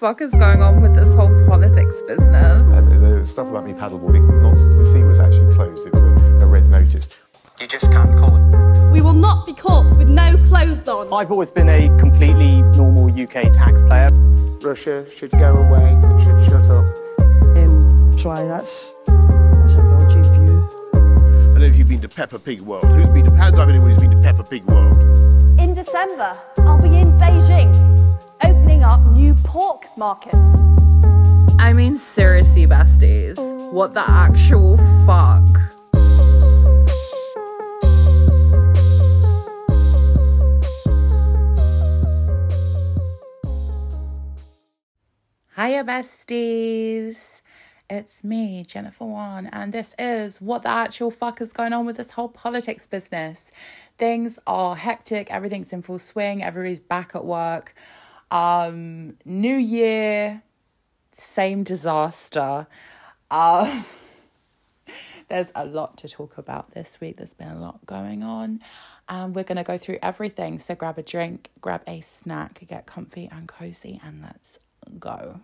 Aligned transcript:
actual 0.00 0.08
fuck 0.08 0.20
is 0.22 0.32
going 0.34 0.62
on 0.62 0.80
with 0.80 0.94
this 0.94 1.14
whole 1.14 1.28
politics 1.46 2.02
business? 2.02 2.72
And 2.72 3.02
the 3.02 3.26
stuff 3.26 3.48
about 3.48 3.66
me 3.66 3.72
paddleboarding, 3.72 4.42
nonsense. 4.42 4.76
The 4.76 4.86
sea 4.86 5.02
was 5.04 5.20
actually 5.20 5.52
closed. 5.54 5.86
It 5.86 5.92
was 5.92 6.02
a, 6.02 6.44
a 6.44 6.46
red 6.46 6.68
notice. 6.68 7.08
You 7.60 7.66
just 7.66 7.92
can't 7.92 8.16
call 8.18 8.34
it. 8.36 8.92
We 8.92 9.02
will 9.02 9.12
not 9.12 9.46
be 9.46 9.52
caught 9.52 9.96
with 9.98 10.08
no 10.08 10.36
clothes 10.48 10.88
on. 10.88 11.12
I've 11.12 11.30
always 11.30 11.50
been 11.50 11.68
a 11.68 11.88
completely 11.98 12.62
normal 12.76 13.10
UK 13.10 13.52
tax 13.52 13.82
player. 13.82 14.10
Russia 14.62 15.08
should 15.08 15.32
go 15.32 15.54
away 15.54 15.84
and 15.84 16.20
should 16.20 16.44
shut 16.46 16.68
up. 16.70 16.84
Um, 17.56 18.10
try 18.16 18.46
that's 18.46 18.94
that's 19.06 19.74
a 19.74 19.82
dodgy 19.88 20.22
view. 20.32 20.68
I 20.94 21.60
don't 21.60 21.60
know 21.60 21.66
if 21.66 21.76
you've 21.76 21.88
been 21.88 22.00
to 22.00 22.08
Peppa 22.08 22.38
Pig 22.38 22.62
World. 22.62 22.84
Who's 22.84 23.10
been 23.10 23.26
to 23.26 23.30
Hands 23.32 23.58
up 23.58 23.68
anyone 23.68 23.90
who's 23.90 23.98
been 23.98 24.10
to 24.12 24.20
Peppa 24.20 24.44
Pig 24.44 24.64
World? 24.64 24.96
In 25.60 25.74
December, 25.74 26.32
I'll 26.58 26.79
be 26.79 26.79
in 26.79 26.79
Beijing, 26.79 26.79
opening 28.80 28.84
up 28.84 29.16
new 29.16 29.34
pork 29.44 29.84
markets. 29.96 30.36
I 31.58 31.72
mean, 31.74 31.96
seriously, 31.96 32.66
besties. 32.66 33.36
What 33.72 33.94
the 33.94 34.04
actual 34.06 34.76
fuck? 35.06 35.46
Hiya, 45.56 45.84
besties. 45.84 47.42
It's 47.92 48.22
me, 48.22 48.62
Jennifer 48.62 49.04
Wan, 49.04 49.48
and 49.52 49.74
this 49.74 49.96
is 49.98 50.40
what 50.40 50.62
the 50.62 50.68
actual 50.68 51.10
fuck 51.10 51.40
is 51.40 51.52
going 51.52 51.72
on 51.72 51.86
with 51.86 51.96
this 51.96 52.12
whole 52.12 52.28
politics 52.28 52.86
business. 52.86 53.50
Things 53.98 54.38
are 54.46 54.76
hectic, 54.76 55.28
everything's 55.32 55.72
in 55.72 55.82
full 55.82 55.98
swing, 55.98 56.40
everybody's 56.40 56.78
back 56.78 57.16
at 57.16 57.24
work. 57.24 57.74
Um, 58.30 59.16
new 59.24 59.56
year, 59.56 60.42
same 61.12 61.64
disaster. 61.64 62.66
Um, 63.30 63.84
there's 65.28 65.52
a 65.54 65.64
lot 65.64 65.96
to 65.98 66.08
talk 66.08 66.38
about 66.38 66.72
this 66.72 67.00
week. 67.00 67.16
There's 67.16 67.34
been 67.34 67.48
a 67.48 67.60
lot 67.60 67.84
going 67.86 68.22
on, 68.22 68.60
and 69.08 69.34
we're 69.34 69.44
going 69.44 69.56
to 69.56 69.64
go 69.64 69.78
through 69.78 69.98
everything. 70.02 70.58
So 70.58 70.74
grab 70.74 70.98
a 70.98 71.02
drink, 71.02 71.50
grab 71.60 71.82
a 71.86 72.00
snack, 72.00 72.64
get 72.68 72.86
comfy 72.86 73.28
and 73.30 73.48
cozy, 73.48 74.00
and 74.04 74.22
let's 74.22 74.58
go. 74.98 75.40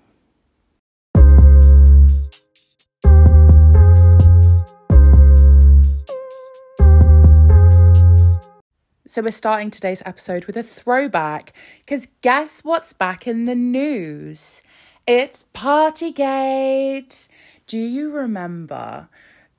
So, 9.09 9.23
we're 9.23 9.31
starting 9.31 9.71
today's 9.71 10.03
episode 10.05 10.47
with 10.47 10.57
a 10.57 10.65
throwback 10.65 11.53
because 11.79 12.09
guess 12.23 12.65
what's 12.65 12.93
back 12.93 13.29
in 13.29 13.45
the 13.45 13.55
news? 13.55 14.65
It's 15.07 15.45
Partygate. 15.55 17.29
Do 17.69 17.79
you 17.79 18.11
remember 18.11 19.09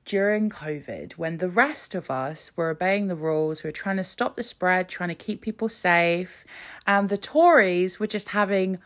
during 0.04 0.50
COVID 0.50 1.12
when 1.12 1.38
the 1.38 1.48
rest 1.48 1.94
of 1.94 2.10
us 2.10 2.54
were 2.58 2.68
obeying 2.68 3.08
the 3.08 3.16
rules, 3.16 3.62
we 3.62 3.68
were 3.68 3.72
trying 3.72 3.96
to 3.96 4.04
stop 4.04 4.36
the 4.36 4.42
spread, 4.42 4.86
trying 4.86 5.08
to 5.08 5.14
keep 5.14 5.40
people 5.40 5.70
safe, 5.70 6.44
and 6.86 7.08
the 7.08 7.16
Tories 7.16 7.98
were 7.98 8.06
just 8.06 8.28
having 8.28 8.78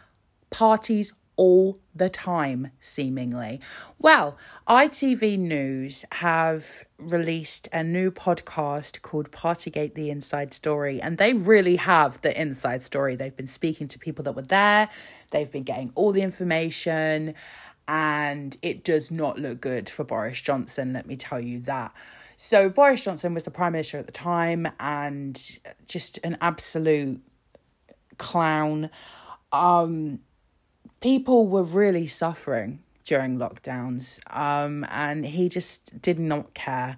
parties 0.50 1.12
all 1.42 1.76
the 1.92 2.08
time, 2.08 2.70
seemingly. 2.78 3.60
Well, 3.98 4.38
ITV 4.68 5.36
News 5.40 6.04
have 6.12 6.84
released 6.98 7.68
a 7.72 7.82
new 7.82 8.12
podcast 8.12 9.02
called 9.02 9.32
Partygate 9.32 9.94
The 9.94 10.08
Inside 10.08 10.54
Story, 10.54 11.02
and 11.02 11.18
they 11.18 11.34
really 11.34 11.74
have 11.76 12.20
the 12.20 12.40
inside 12.40 12.84
story. 12.84 13.16
They've 13.16 13.36
been 13.36 13.48
speaking 13.48 13.88
to 13.88 13.98
people 13.98 14.22
that 14.22 14.36
were 14.36 14.42
there, 14.42 14.88
they've 15.32 15.50
been 15.50 15.64
getting 15.64 15.90
all 15.96 16.12
the 16.12 16.22
information, 16.22 17.34
and 17.88 18.56
it 18.62 18.84
does 18.84 19.10
not 19.10 19.36
look 19.36 19.60
good 19.60 19.90
for 19.90 20.04
Boris 20.04 20.40
Johnson, 20.40 20.92
let 20.92 21.06
me 21.06 21.16
tell 21.16 21.40
you 21.40 21.58
that. 21.62 21.92
So, 22.36 22.70
Boris 22.70 23.02
Johnson 23.02 23.34
was 23.34 23.42
the 23.42 23.50
Prime 23.50 23.72
Minister 23.72 23.98
at 23.98 24.06
the 24.06 24.12
time 24.12 24.68
and 24.78 25.58
just 25.88 26.20
an 26.22 26.38
absolute 26.40 27.20
clown. 28.16 28.90
Um, 29.50 30.20
people 31.02 31.48
were 31.48 31.64
really 31.64 32.06
suffering 32.06 32.78
during 33.04 33.36
lockdowns 33.36 34.20
um, 34.30 34.86
and 34.88 35.26
he 35.26 35.48
just 35.48 36.00
did 36.00 36.18
not 36.18 36.54
care. 36.54 36.96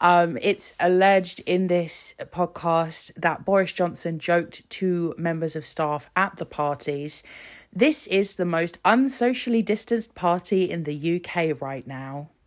Um, 0.00 0.38
it's 0.40 0.74
alleged 0.80 1.40
in 1.40 1.66
this 1.66 2.14
podcast 2.32 3.12
that 3.14 3.44
Boris 3.44 3.72
Johnson 3.72 4.18
joked 4.18 4.68
to 4.70 5.14
members 5.18 5.54
of 5.54 5.64
staff 5.64 6.08
at 6.16 6.38
the 6.38 6.46
parties. 6.46 7.22
This 7.72 8.06
is 8.06 8.36
the 8.36 8.46
most 8.46 8.78
unsocially 8.84 9.62
distanced 9.62 10.14
party 10.14 10.70
in 10.70 10.84
the 10.84 11.16
UK 11.16 11.60
right 11.60 11.86
now. 11.86 12.30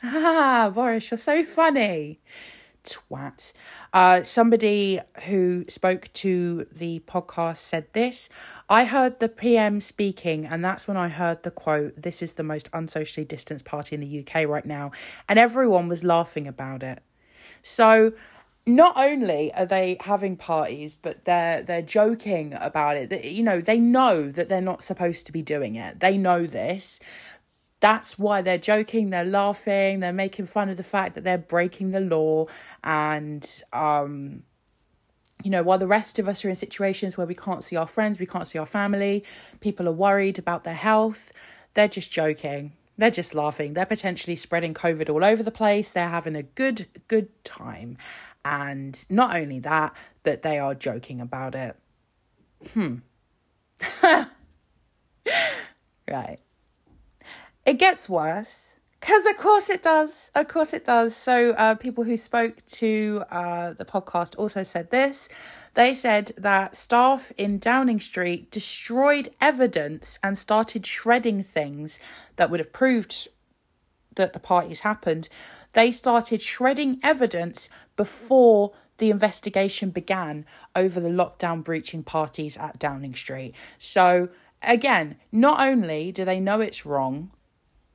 Ah, 0.00 0.70
Boris, 0.72 1.10
you're 1.10 1.18
so 1.18 1.44
funny 1.44 2.20
twat. 2.84 3.52
Uh, 3.92 4.22
somebody 4.22 5.00
who 5.26 5.64
spoke 5.68 6.12
to 6.14 6.66
the 6.72 7.00
podcast 7.06 7.58
said 7.58 7.92
this 7.92 8.28
I 8.68 8.84
heard 8.84 9.20
the 9.20 9.28
PM 9.28 9.80
speaking, 9.80 10.46
and 10.46 10.64
that's 10.64 10.88
when 10.88 10.96
I 10.96 11.08
heard 11.08 11.42
the 11.42 11.50
quote 11.50 12.00
This 12.00 12.22
is 12.22 12.34
the 12.34 12.42
most 12.42 12.68
unsocially 12.72 13.24
distanced 13.24 13.64
party 13.64 13.94
in 13.94 14.00
the 14.00 14.20
UK 14.26 14.48
right 14.48 14.66
now. 14.66 14.90
And 15.28 15.38
everyone 15.38 15.88
was 15.88 16.04
laughing 16.04 16.46
about 16.46 16.82
it. 16.82 17.02
So, 17.62 18.12
not 18.68 18.96
only 18.96 19.52
are 19.54 19.64
they 19.64 19.96
having 20.00 20.36
parties 20.36 20.94
but 20.94 21.24
they're 21.24 21.62
they're 21.62 21.82
joking 21.82 22.52
about 22.60 22.96
it 22.98 23.24
you 23.24 23.42
know 23.42 23.60
they 23.60 23.78
know 23.78 24.30
that 24.30 24.50
they're 24.50 24.60
not 24.60 24.82
supposed 24.82 25.24
to 25.24 25.32
be 25.32 25.40
doing 25.40 25.74
it 25.74 26.00
they 26.00 26.18
know 26.18 26.46
this 26.46 27.00
that's 27.80 28.18
why 28.18 28.42
they're 28.42 28.58
joking, 28.58 29.10
they're 29.10 29.24
laughing, 29.24 30.00
they're 30.00 30.12
making 30.12 30.46
fun 30.46 30.68
of 30.68 30.76
the 30.76 30.84
fact 30.84 31.14
that 31.14 31.24
they're 31.24 31.38
breaking 31.38 31.90
the 31.92 32.00
law 32.00 32.46
and 32.82 33.62
um 33.72 34.42
you 35.44 35.52
know, 35.52 35.62
while 35.62 35.78
the 35.78 35.86
rest 35.86 36.18
of 36.18 36.28
us 36.28 36.44
are 36.44 36.48
in 36.48 36.56
situations 36.56 37.16
where 37.16 37.26
we 37.26 37.34
can't 37.34 37.62
see 37.62 37.76
our 37.76 37.86
friends, 37.86 38.18
we 38.18 38.26
can't 38.26 38.48
see 38.48 38.58
our 38.58 38.66
family, 38.66 39.22
people 39.60 39.86
are 39.88 39.92
worried 39.92 40.36
about 40.36 40.64
their 40.64 40.74
health, 40.74 41.32
they're 41.74 41.86
just 41.86 42.10
joking. 42.10 42.72
They're 42.96 43.12
just 43.12 43.32
laughing. 43.32 43.74
They're 43.74 43.86
potentially 43.86 44.34
spreading 44.34 44.74
COVID 44.74 45.08
all 45.08 45.24
over 45.24 45.44
the 45.44 45.52
place. 45.52 45.92
They're 45.92 46.08
having 46.08 46.34
a 46.34 46.42
good, 46.42 46.88
good 47.06 47.28
time. 47.44 47.96
And 48.44 49.06
not 49.08 49.36
only 49.36 49.60
that, 49.60 49.94
but 50.24 50.42
they 50.42 50.58
are 50.58 50.74
joking 50.74 51.20
about 51.20 51.54
it. 51.54 51.76
Hmm. 52.74 52.96
right. 56.10 56.38
It 57.68 57.76
gets 57.76 58.08
worse. 58.08 58.76
Because 58.98 59.26
of 59.26 59.36
course 59.36 59.68
it 59.68 59.82
does. 59.82 60.30
Of 60.34 60.48
course 60.48 60.72
it 60.72 60.86
does. 60.86 61.14
So 61.14 61.50
uh, 61.50 61.74
people 61.74 62.04
who 62.04 62.16
spoke 62.16 62.64
to 62.64 63.24
uh, 63.30 63.74
the 63.74 63.84
podcast 63.84 64.34
also 64.38 64.64
said 64.64 64.90
this. 64.90 65.28
They 65.74 65.92
said 65.92 66.32
that 66.38 66.76
staff 66.76 67.30
in 67.36 67.58
Downing 67.58 68.00
Street 68.00 68.50
destroyed 68.50 69.28
evidence 69.38 70.18
and 70.22 70.38
started 70.38 70.86
shredding 70.86 71.42
things 71.42 72.00
that 72.36 72.48
would 72.50 72.58
have 72.58 72.72
proved 72.72 73.28
that 74.16 74.32
the 74.32 74.40
parties 74.40 74.80
happened. 74.80 75.28
They 75.74 75.92
started 75.92 76.40
shredding 76.40 77.00
evidence 77.02 77.68
before 77.96 78.72
the 78.96 79.10
investigation 79.10 79.90
began 79.90 80.46
over 80.74 81.00
the 81.00 81.10
lockdown 81.10 81.62
breaching 81.62 82.02
parties 82.02 82.56
at 82.56 82.78
Downing 82.78 83.14
Street. 83.14 83.52
So 83.78 84.30
again, 84.62 85.16
not 85.30 85.60
only 85.60 86.12
do 86.12 86.24
they 86.24 86.40
know 86.40 86.62
it's 86.62 86.86
wrong, 86.86 87.30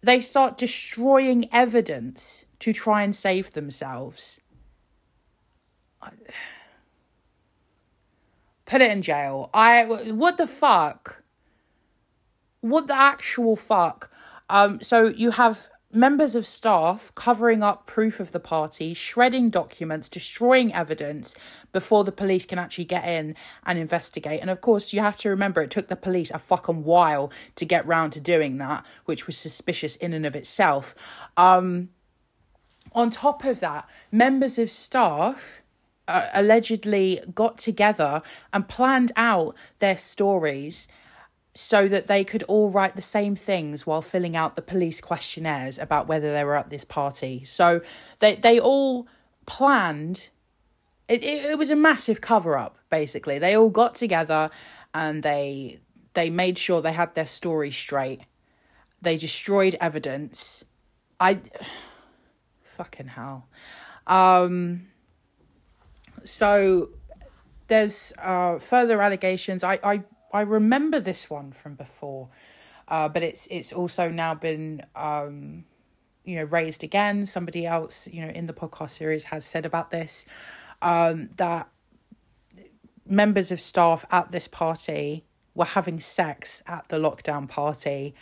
they 0.04 0.20
start 0.20 0.58
destroying 0.58 1.48
evidence 1.54 2.44
to 2.60 2.74
try 2.74 3.04
and 3.04 3.16
save 3.16 3.52
themselves. 3.52 4.42
Put 8.66 8.82
it 8.82 8.92
in 8.92 9.02
jail. 9.02 9.50
I 9.54 9.86
what 9.86 10.38
the 10.38 10.48
fuck? 10.48 11.24
What 12.62 12.88
the 12.88 12.96
actual 12.96 13.56
fuck? 13.56 14.12
Um 14.50 14.82
so 14.82 15.06
you 15.06 15.32
have 15.32 15.70
members 15.94 16.36
of 16.36 16.46
staff 16.46 17.12
covering 17.16 17.62
up 17.62 17.86
proof 17.86 18.20
of 18.20 18.32
the 18.32 18.40
party, 18.40 18.94
shredding 18.94 19.50
documents, 19.50 20.10
destroying 20.10 20.74
evidence 20.74 21.36
before 21.72 22.04
the 22.04 22.12
police 22.12 22.46
can 22.46 22.60
actually 22.60 22.86
get 22.86 23.08
in 23.08 23.36
and 23.66 23.78
investigate. 23.78 24.42
And 24.42 24.50
of 24.50 24.62
course, 24.62 24.94
you 24.94 25.02
have 25.02 25.18
to 25.18 25.30
remember 25.30 25.62
it 25.62 25.72
took 25.72 25.88
the 25.88 25.96
police 25.96 26.32
a 26.32 26.40
fucking 26.40 26.84
while 26.84 27.32
to 27.56 27.66
get 27.66 27.86
round 27.86 28.14
to 28.14 28.20
doing 28.20 28.58
that, 28.58 28.86
which 29.06 29.28
was 29.28 29.38
suspicious 29.38 29.96
in 29.98 30.14
and 30.14 30.26
of 30.26 30.36
itself. 30.36 30.96
Um, 31.38 31.90
on 32.94 33.10
top 33.10 33.44
of 33.44 33.60
that, 33.60 33.88
members 34.12 34.60
of 34.60 34.70
staff 34.70 35.62
uh, 36.08 36.28
allegedly 36.34 37.22
got 37.34 37.58
together 37.58 38.22
and 38.52 38.68
planned 38.68 39.12
out 39.16 39.56
their 39.80 39.98
stories 39.98 40.88
so 41.54 41.88
that 41.88 42.08
they 42.08 42.24
could 42.24 42.44
all 42.44 42.72
write 42.72 42.96
the 42.96 43.02
same 43.02 43.36
things 43.36 43.86
while 43.86 44.02
filling 44.02 44.36
out 44.36 44.56
the 44.56 44.62
police 44.62 45.00
questionnaires 45.00 45.78
about 45.78 46.08
whether 46.08 46.34
they 46.34 46.44
were 46.44 46.56
at 46.56 46.70
this 46.70 46.84
party. 46.84 47.44
So 47.44 47.82
they 48.20 48.36
they 48.36 48.60
all 48.60 49.08
planned 49.46 50.30
it, 51.08 51.24
it, 51.24 51.46
it 51.46 51.58
was 51.58 51.70
a 51.70 51.76
massive 51.76 52.22
cover 52.22 52.58
up 52.58 52.78
basically. 52.90 53.38
They 53.38 53.56
all 53.56 53.70
got 53.70 53.96
together 53.96 54.50
and 54.94 55.22
they 55.22 55.80
they 56.14 56.30
made 56.30 56.58
sure 56.58 56.82
they 56.82 56.94
had 56.94 57.14
their 57.14 57.26
story 57.26 57.72
straight. 57.72 58.22
They 59.02 59.18
destroyed 59.18 59.76
evidence. 59.80 60.64
I 61.20 61.40
fucking 62.64 63.08
hell. 63.08 63.48
Um 64.08 64.88
so 66.24 66.90
there's 67.68 68.12
uh 68.18 68.58
further 68.58 69.02
allegations. 69.04 69.64
I 69.64 69.80
I 69.84 70.04
I 70.34 70.42
remember 70.42 71.00
this 71.00 71.30
one 71.30 71.52
from 71.52 71.76
before. 71.76 72.30
Uh 72.88 73.08
but 73.08 73.24
it's 73.24 73.48
it's 73.48 73.72
also 73.72 74.10
now 74.10 74.36
been 74.36 74.84
um 74.96 75.66
you 76.26 76.36
know 76.36 76.44
raised 76.44 76.84
again. 76.84 77.26
Somebody 77.26 77.66
else, 77.66 78.08
you 78.12 78.22
know, 78.22 78.30
in 78.30 78.48
the 78.48 78.54
podcast 78.54 78.92
series 78.92 79.26
has 79.26 79.46
said 79.46 79.66
about 79.66 79.92
this 79.92 80.26
um 80.82 81.30
that 81.38 81.70
members 83.06 83.52
of 83.52 83.60
staff 83.60 84.06
at 84.12 84.32
this 84.32 84.48
party 84.48 85.26
were 85.56 85.66
having 85.66 86.00
sex 86.00 86.62
at 86.66 86.88
the 86.90 86.98
lockdown 86.98 87.48
party 87.48 88.16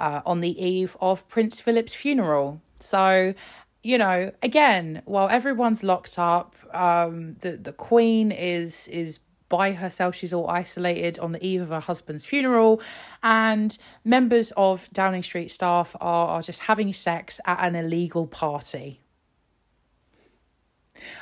uh, 0.00 0.20
on 0.26 0.40
the 0.40 0.64
eve 0.64 0.96
of 1.00 1.28
Prince 1.28 1.60
Philip's 1.60 1.94
funeral. 1.94 2.60
So, 2.78 3.34
you 3.82 3.98
know, 3.98 4.32
again, 4.42 5.02
while 5.04 5.28
everyone's 5.28 5.82
locked 5.84 6.18
up, 6.18 6.56
um, 6.72 7.34
the 7.40 7.52
the 7.52 7.72
Queen 7.72 8.32
is 8.32 8.88
is 8.88 9.20
by 9.52 9.72
herself. 9.72 10.14
She's 10.14 10.32
all 10.32 10.48
isolated 10.48 11.18
on 11.18 11.32
the 11.32 11.46
eve 11.46 11.60
of 11.60 11.68
her 11.68 11.80
husband's 11.80 12.24
funeral, 12.24 12.80
and 13.22 13.76
members 14.02 14.50
of 14.56 14.88
Downing 14.94 15.22
Street 15.22 15.50
staff 15.50 15.94
are, 16.00 16.28
are 16.28 16.42
just 16.42 16.62
having 16.62 16.94
sex 16.94 17.38
at 17.44 17.62
an 17.62 17.76
illegal 17.76 18.26
party. 18.26 19.02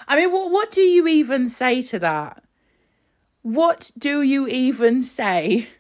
I 0.06 0.14
mean, 0.14 0.30
what 0.30 0.52
what 0.52 0.70
do 0.70 0.80
you 0.80 1.08
even 1.08 1.48
say 1.48 1.82
to 1.82 1.98
that? 1.98 2.44
What 3.42 3.90
do 3.98 4.22
you 4.22 4.46
even 4.46 5.02
say? 5.02 5.68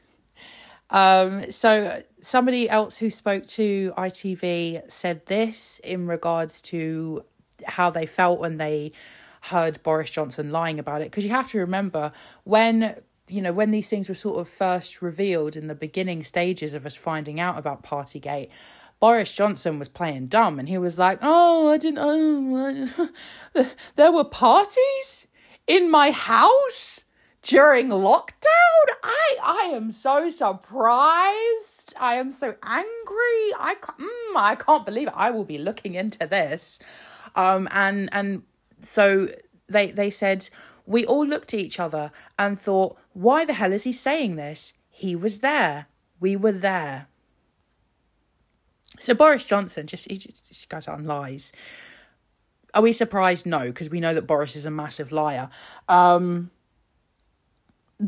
Um, 0.92 1.52
so 1.52 2.02
somebody 2.20 2.68
else 2.68 2.98
who 2.98 3.10
spoke 3.10 3.46
to 3.46 3.92
ITV 3.96 4.90
said 4.90 5.24
this 5.26 5.80
in 5.84 6.08
regards 6.08 6.60
to 6.62 7.24
how 7.64 7.90
they 7.90 8.06
felt 8.06 8.40
when 8.40 8.56
they 8.56 8.90
heard 9.40 9.82
Boris 9.82 10.10
Johnson 10.10 10.50
lying 10.50 10.78
about 10.78 11.02
it. 11.02 11.10
Because 11.10 11.24
you 11.24 11.30
have 11.30 11.50
to 11.50 11.58
remember 11.58 12.12
when 12.44 12.96
you 13.28 13.40
know 13.40 13.52
when 13.52 13.70
these 13.70 13.88
things 13.88 14.08
were 14.08 14.14
sort 14.14 14.38
of 14.38 14.48
first 14.48 15.02
revealed 15.02 15.56
in 15.56 15.68
the 15.68 15.74
beginning 15.74 16.22
stages 16.24 16.74
of 16.74 16.84
us 16.86 16.96
finding 16.96 17.40
out 17.40 17.58
about 17.58 17.82
Partygate. 17.82 18.48
Boris 18.98 19.32
Johnson 19.32 19.78
was 19.78 19.88
playing 19.88 20.26
dumb 20.26 20.58
and 20.58 20.68
he 20.68 20.78
was 20.78 20.98
like, 20.98 21.18
"Oh, 21.22 21.70
I 21.70 21.78
didn't. 21.78 21.98
Oh, 22.00 23.08
there 23.96 24.12
were 24.12 24.24
parties 24.24 25.26
in 25.66 25.90
my 25.90 26.10
house." 26.10 27.04
during 27.42 27.88
lockdown. 27.88 28.86
I 29.02 29.36
I 29.42 29.70
am 29.72 29.90
so 29.90 30.28
surprised. 30.28 31.94
I 31.98 32.14
am 32.14 32.30
so 32.30 32.54
angry. 32.62 33.44
I 33.58 33.76
mm, 33.80 34.36
I 34.36 34.56
can't 34.56 34.84
believe 34.84 35.08
it. 35.08 35.14
I 35.16 35.30
will 35.30 35.44
be 35.44 35.58
looking 35.58 35.94
into 35.94 36.26
this. 36.26 36.80
Um 37.34 37.68
and 37.70 38.08
and 38.12 38.42
so 38.82 39.28
they 39.68 39.90
they 39.90 40.10
said 40.10 40.48
we 40.86 41.04
all 41.04 41.24
looked 41.24 41.54
at 41.54 41.60
each 41.60 41.78
other 41.78 42.10
and 42.38 42.58
thought, 42.58 42.96
why 43.12 43.44
the 43.44 43.52
hell 43.52 43.72
is 43.72 43.84
he 43.84 43.92
saying 43.92 44.36
this? 44.36 44.72
He 44.88 45.14
was 45.14 45.38
there. 45.38 45.86
We 46.18 46.36
were 46.36 46.52
there. 46.52 47.06
So 48.98 49.14
Boris 49.14 49.46
Johnson 49.46 49.86
just 49.86 50.10
he 50.10 50.16
just, 50.16 50.48
just 50.48 50.68
goes 50.68 50.88
and 50.88 51.06
lies. 51.06 51.52
Are 52.74 52.82
we 52.82 52.92
surprised? 52.92 53.46
No, 53.46 53.66
because 53.66 53.88
we 53.88 54.00
know 54.00 54.14
that 54.14 54.26
Boris 54.26 54.56
is 54.56 54.64
a 54.64 54.70
massive 54.70 55.12
liar. 55.12 55.48
Um 55.88 56.50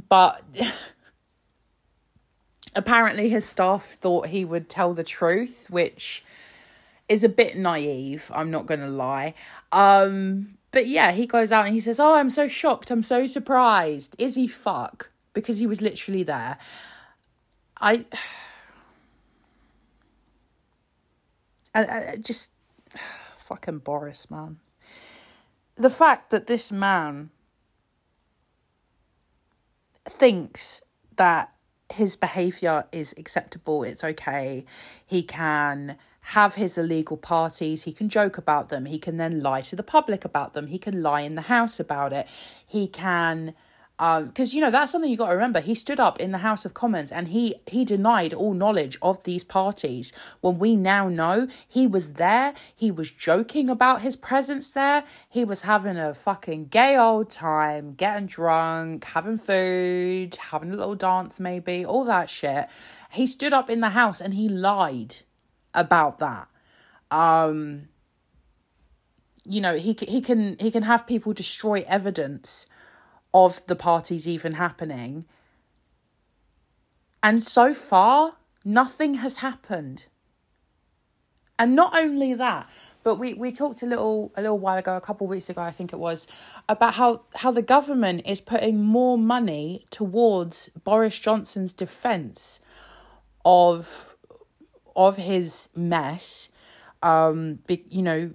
but 0.08 0.42
apparently 2.74 3.28
his 3.28 3.44
staff 3.44 3.94
thought 3.94 4.28
he 4.28 4.44
would 4.44 4.69
tell 4.69 4.92
the 4.92 5.04
truth, 5.04 5.69
which 5.70 6.24
is 7.08 7.22
a 7.22 7.28
bit 7.28 7.56
naive, 7.56 8.30
I'm 8.34 8.50
not 8.50 8.66
going 8.66 8.80
to 8.80 8.88
lie. 8.88 9.34
Um 9.70 10.58
but 10.72 10.86
yeah, 10.86 11.12
he 11.12 11.26
goes 11.26 11.52
out 11.52 11.66
and 11.66 11.74
he 11.74 11.80
says, 11.80 12.00
"Oh, 12.00 12.14
I'm 12.14 12.30
so 12.30 12.48
shocked. 12.48 12.90
I'm 12.90 13.02
so 13.02 13.26
surprised." 13.26 14.16
Is 14.19 14.34
he 14.34 14.48
fuck? 14.48 15.10
Because 15.34 15.58
he 15.58 15.66
was 15.66 15.82
literally 15.82 16.22
there. 16.22 16.58
I 17.80 18.06
I, 21.74 21.84
I 21.84 22.16
just 22.16 22.50
fucking 23.38 23.78
Boris, 23.78 24.30
man. 24.30 24.58
The 25.76 25.90
fact 25.90 26.30
that 26.30 26.46
this 26.46 26.72
man 26.72 27.30
thinks 30.06 30.82
that 31.16 31.52
his 31.92 32.16
behavior 32.16 32.86
is 32.92 33.14
acceptable, 33.19 33.82
it's 33.82 34.02
okay. 34.02 34.64
He 35.06 35.22
can 35.22 35.98
have 36.22 36.54
his 36.54 36.78
illegal 36.78 37.16
parties, 37.16 37.82
he 37.82 37.92
can 37.92 38.08
joke 38.08 38.38
about 38.38 38.69
them, 38.69 38.86
he 38.86 38.98
can 38.98 39.16
then 39.16 39.40
lie 39.40 39.60
to 39.60 39.76
the 39.76 39.82
public 39.82 40.24
about 40.24 40.54
them, 40.54 40.69
he 40.69 40.78
can 40.78 41.02
lie 41.02 41.20
in 41.20 41.34
the 41.34 41.42
house 41.42 41.78
about 41.78 42.12
it, 42.12 42.26
he 42.66 42.86
can 42.86 43.54
um 43.98 44.26
because 44.26 44.54
you 44.54 44.60
know 44.60 44.70
that's 44.70 44.90
something 44.90 45.10
you 45.10 45.16
got 45.16 45.28
to 45.28 45.34
remember. 45.34 45.60
He 45.60 45.74
stood 45.74 46.00
up 46.00 46.19
in 46.19 46.32
the 46.32 46.38
house 46.38 46.64
of 46.64 46.74
commons 46.74 47.12
and 47.12 47.28
he 47.28 47.56
he 47.66 47.84
denied 47.84 48.32
all 48.32 48.54
knowledge 48.54 48.96
of 49.02 49.22
these 49.24 49.44
parties. 49.44 50.12
When 50.40 50.58
we 50.58 50.76
now 50.76 51.08
know 51.08 51.46
he 51.69 51.86
was 51.86 52.14
there. 52.14 52.54
He 52.74 52.90
was 52.90 53.10
joking 53.10 53.69
about 53.69 54.00
his 54.00 54.16
presence 54.16 54.70
there. 54.70 55.04
He 55.28 55.44
was 55.44 55.62
having 55.62 55.96
a 55.96 56.14
fucking 56.14 56.66
gay 56.66 56.96
old 56.96 57.30
time 57.30 57.94
getting 57.94 58.26
drunk 58.26 59.04
having 59.04 59.38
food 59.38 60.36
having 60.50 60.72
a 60.72 60.76
little 60.76 60.94
dance 60.94 61.38
maybe 61.38 61.84
all 61.84 62.04
that 62.04 62.30
shit. 62.30 62.69
He 63.12 63.26
stood 63.26 63.52
up 63.52 63.69
in 63.69 63.80
the 63.80 63.90
house 63.90 64.20
and 64.20 64.34
he 64.34 64.48
lied 64.48 65.16
about 65.74 66.19
that 66.19 66.48
um 67.10 67.88
you 69.44 69.60
know 69.60 69.76
he 69.76 69.96
he 70.08 70.20
can 70.20 70.56
he 70.58 70.70
can 70.70 70.82
have 70.82 71.06
people 71.06 71.32
destroy 71.32 71.84
evidence 71.88 72.66
of 73.34 73.64
the 73.66 73.76
parties 73.76 74.28
even 74.28 74.52
happening. 74.52 75.24
And 77.22 77.42
so 77.42 77.72
far, 77.72 78.36
nothing 78.64 79.14
has 79.14 79.38
happened. 79.38 80.06
And 81.58 81.74
not 81.74 81.96
only 81.96 82.34
that, 82.34 82.69
but 83.05 83.17
we, 83.17 83.34
we 83.34 83.50
talked 83.50 83.82
a 83.82 83.86
little 83.86 84.32
a 84.36 84.43
little 84.43 84.58
while 84.58 84.79
ago, 84.79 84.96
a 84.96 85.00
couple 85.00 85.26
of 85.26 85.31
weeks 85.31 85.48
ago, 85.48 85.60
I 85.60 85.70
think 85.70 85.93
it 85.93 85.98
was, 85.98 86.26
about 86.69 86.94
how, 86.94 87.22
how 87.36 87.50
the 87.50 87.62
government 87.62 88.22
is 88.26 88.41
putting 88.41 88.82
more 88.82 89.19
money 89.19 89.86
towards 89.91 90.69
Boris 90.84 91.19
Johnson's 91.19 91.72
defence 91.72 92.60
of 93.44 94.11
of 94.96 95.17
his 95.17 95.69
mess. 95.75 96.49
Um, 97.03 97.58
be, 97.67 97.84
you 97.89 98.03
know, 98.03 98.31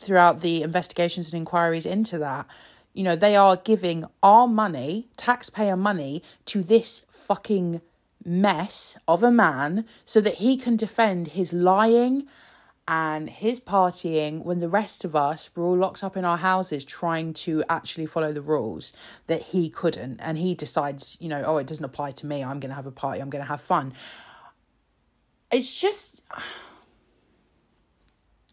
throughout 0.00 0.40
the 0.40 0.62
investigations 0.62 1.30
and 1.30 1.38
inquiries 1.38 1.86
into 1.86 2.18
that. 2.18 2.46
You 2.94 3.04
know, 3.04 3.14
they 3.14 3.36
are 3.36 3.56
giving 3.56 4.04
our 4.22 4.48
money, 4.48 5.08
taxpayer 5.16 5.76
money, 5.76 6.22
to 6.46 6.62
this 6.62 7.06
fucking 7.08 7.82
mess 8.24 8.98
of 9.06 9.22
a 9.22 9.30
man 9.30 9.86
so 10.04 10.20
that 10.20 10.34
he 10.34 10.56
can 10.56 10.76
defend 10.76 11.28
his 11.28 11.52
lying 11.52 12.26
and 12.88 13.30
his 13.30 13.60
partying 13.60 14.44
when 14.44 14.58
the 14.58 14.68
rest 14.68 15.04
of 15.04 15.14
us 15.14 15.48
were 15.54 15.62
all 15.62 15.76
locked 15.76 16.02
up 16.02 16.16
in 16.16 16.24
our 16.24 16.38
houses 16.38 16.84
trying 16.84 17.32
to 17.32 17.62
actually 17.68 18.06
follow 18.06 18.32
the 18.32 18.42
rules 18.42 18.92
that 19.28 19.42
he 19.42 19.70
couldn't. 19.70 20.18
And 20.18 20.36
he 20.38 20.54
decides, 20.56 21.16
you 21.20 21.28
know, 21.28 21.44
oh, 21.46 21.58
it 21.58 21.68
doesn't 21.68 21.84
apply 21.84 22.10
to 22.12 22.26
me. 22.26 22.42
I'm 22.42 22.58
going 22.58 22.70
to 22.70 22.74
have 22.74 22.86
a 22.86 22.90
party. 22.90 23.20
I'm 23.20 23.30
going 23.30 23.44
to 23.44 23.48
have 23.48 23.60
fun. 23.60 23.92
It's 25.50 25.80
just. 25.80 26.22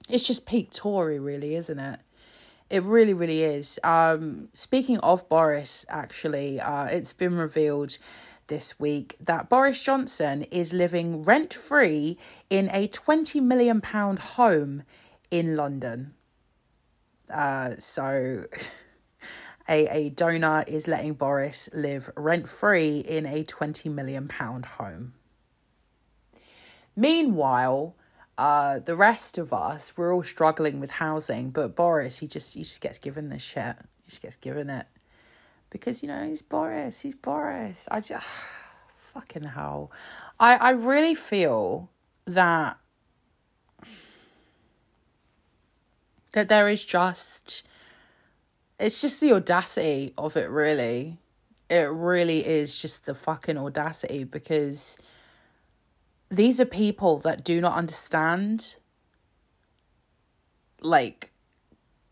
It's 0.10 0.26
just 0.26 0.46
peak 0.46 0.72
Tory, 0.72 1.20
really, 1.20 1.56
isn't 1.56 1.80
it? 1.80 2.00
It 2.70 2.84
really, 2.84 3.14
really 3.14 3.44
is. 3.44 3.80
Um, 3.84 4.50
speaking 4.54 4.98
of 5.00 5.28
Boris, 5.30 5.86
actually, 5.90 6.60
uh, 6.60 6.86
it's 6.86 7.14
been 7.14 7.36
revealed 7.36 7.98
this 8.48 8.80
week 8.80 9.16
that 9.20 9.50
Boris 9.50 9.82
Johnson 9.82 10.44
is 10.44 10.74
living 10.74 11.24
rent 11.24 11.54
free 11.54 12.18
in 12.50 12.70
a 12.72 12.88
£20 12.88 13.42
million 13.42 13.82
home 13.82 14.84
in 15.30 15.56
London. 15.56 16.14
Uh, 17.32 17.76
so. 17.78 18.46
A, 19.70 19.86
a 19.88 20.10
donor 20.12 20.64
is 20.66 20.88
letting 20.88 21.16
Boris 21.16 21.68
live 21.74 22.10
rent 22.16 22.48
free 22.48 23.00
in 23.00 23.26
a 23.26 23.44
£20 23.44 23.94
million 23.94 24.30
home. 24.30 25.14
Meanwhile, 26.98 27.96
uh, 28.40 28.80
the 28.80 28.96
rest 28.96 29.38
of 29.38 29.54
us, 29.54 29.96
we're 29.96 30.14
all 30.14 30.24
struggling 30.24 30.80
with 30.80 30.90
housing, 30.90 31.52
but 31.52 31.76
Boris, 31.76 32.18
he 32.18 32.28
just 32.28 32.56
he 32.56 32.62
just 32.62 32.82
gets 32.82 32.98
given 32.98 33.30
this 33.30 33.44
shit. 33.44 33.76
He 34.04 34.10
just 34.10 34.22
gets 34.24 34.36
given 34.36 34.72
it 34.72 34.88
because 35.70 36.02
you 36.02 36.08
know 36.08 36.28
he's 36.28 36.42
Boris. 36.42 37.00
He's 37.02 37.14
Boris. 37.14 37.88
I 37.92 38.02
just 38.02 38.26
fucking 39.14 39.44
hell. 39.44 39.92
I 40.40 40.56
I 40.56 40.70
really 40.72 41.14
feel 41.14 41.92
that 42.26 42.78
that 46.34 46.50
there 46.50 46.68
is 46.68 46.84
just 46.84 47.62
it's 48.80 49.02
just 49.02 49.22
the 49.22 49.34
audacity 49.34 50.14
of 50.18 50.36
it 50.36 50.50
really 50.50 51.20
It 51.70 51.90
really 51.90 52.46
is 52.46 52.82
just 52.82 53.06
the 53.06 53.14
fucking 53.14 53.58
audacity 53.58 54.24
because 54.24 54.98
these 56.30 56.60
are 56.60 56.66
people 56.66 57.20
that 57.20 57.44
do 57.44 57.62
not 57.62 57.78
understand 57.78 58.76
like 60.82 61.32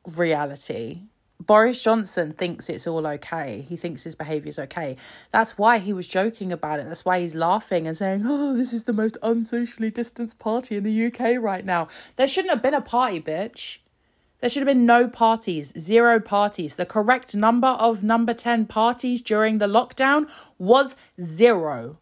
reality. 0.05 1.03
Boris 1.39 1.84
Johnson 1.84 2.31
thinks 2.31 2.69
it's 2.69 2.88
all 2.88 3.05
okay. 3.05 3.65
He 3.67 3.75
thinks 3.75 4.03
his 4.03 4.15
behaviour 4.15 4.50
is 4.50 4.57
okay. 4.57 4.95
That's 5.31 5.57
why 5.57 5.79
he 5.79 5.91
was 5.91 6.07
joking 6.07 6.51
about 6.51 6.79
it. 6.79 6.88
That's 6.88 7.03
why 7.03 7.19
he's 7.19 7.36
laughing 7.36 7.88
and 7.88 7.98
saying, 7.98 8.24
Oh, 8.25 8.55
this 8.55 8.72
is 8.72 8.86
the 8.86 8.93
most 8.93 9.17
unsocially 9.22 9.91
distanced 9.91 10.39
party 10.39 10.77
in 10.77 10.84
the 10.84 11.05
UK 11.05 11.38
right 11.39 11.65
now. 11.65 11.88
There 12.15 12.27
shouldn't 12.27 12.53
have 12.53 12.63
been 12.63 12.74
a 12.74 12.81
party, 12.81 13.19
bitch. 13.19 13.79
There 14.39 14.50
should 14.50 14.62
have 14.62 14.67
been 14.67 14.86
no 14.86 15.07
parties, 15.07 15.74
zero 15.77 16.19
parties. 16.19 16.75
The 16.75 16.86
correct 16.86 17.36
number 17.36 17.69
of 17.69 18.03
number 18.03 18.34
10 18.34 18.65
parties 18.65 19.22
during 19.22 19.57
the 19.57 19.67
lockdown 19.67 20.29
was 20.57 20.95
zero. 21.22 21.98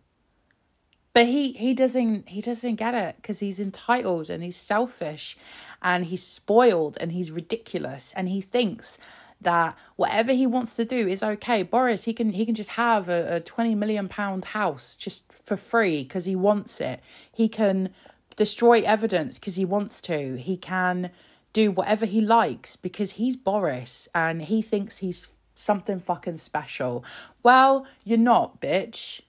But 1.14 1.28
he 1.28 1.54
he 1.54 1.74
doesn't 1.74 2.30
he 2.30 2.42
doesn't 2.42 2.76
get 2.76 2.96
it 2.96 3.18
because 3.18 3.40
he's 3.40 3.60
entitled 3.60 4.30
and 4.30 4.44
he's 4.44 4.56
selfish 4.56 5.38
and 5.82 6.06
he's 6.06 6.24
spoiled 6.24 6.98
and 7.00 7.12
he's 7.12 7.30
ridiculous 7.30 8.14
and 8.16 8.30
he 8.30 8.42
thinks 8.42 8.98
that 9.40 9.78
whatever 9.96 10.34
he 10.34 10.48
wants 10.48 10.76
to 10.76 10.86
do 10.86 11.08
is 11.08 11.22
okay. 11.22 11.64
Boris, 11.64 12.06
he 12.06 12.14
can 12.14 12.32
he 12.32 12.46
can 12.46 12.56
just 12.56 12.72
have 12.72 13.10
a, 13.10 13.36
a 13.36 13.40
20 13.40 13.76
million 13.76 14.08
pound 14.10 14.46
house 14.46 14.98
just 14.98 15.32
for 15.32 15.58
free 15.58 16.04
because 16.04 16.26
he 16.26 16.36
wants 16.36 16.82
it. 16.82 17.00
He 17.32 17.48
can 17.48 17.90
destroy 18.36 18.82
evidence 18.82 19.38
because 19.38 19.56
he 19.56 19.66
wants 19.66 20.02
to. 20.02 20.38
He 20.38 20.58
can 20.58 21.12
do 21.52 21.72
whatever 21.72 22.06
he 22.06 22.20
likes 22.20 22.76
because 22.76 23.12
he's 23.12 23.36
Boris 23.36 24.08
and 24.16 24.44
he 24.44 24.62
thinks 24.62 24.98
he's 24.98 25.28
something 25.54 26.00
fucking 26.00 26.38
special. 26.38 27.06
Well, 27.44 27.86
you're 28.04 28.18
not, 28.18 28.60
bitch. 28.60 29.22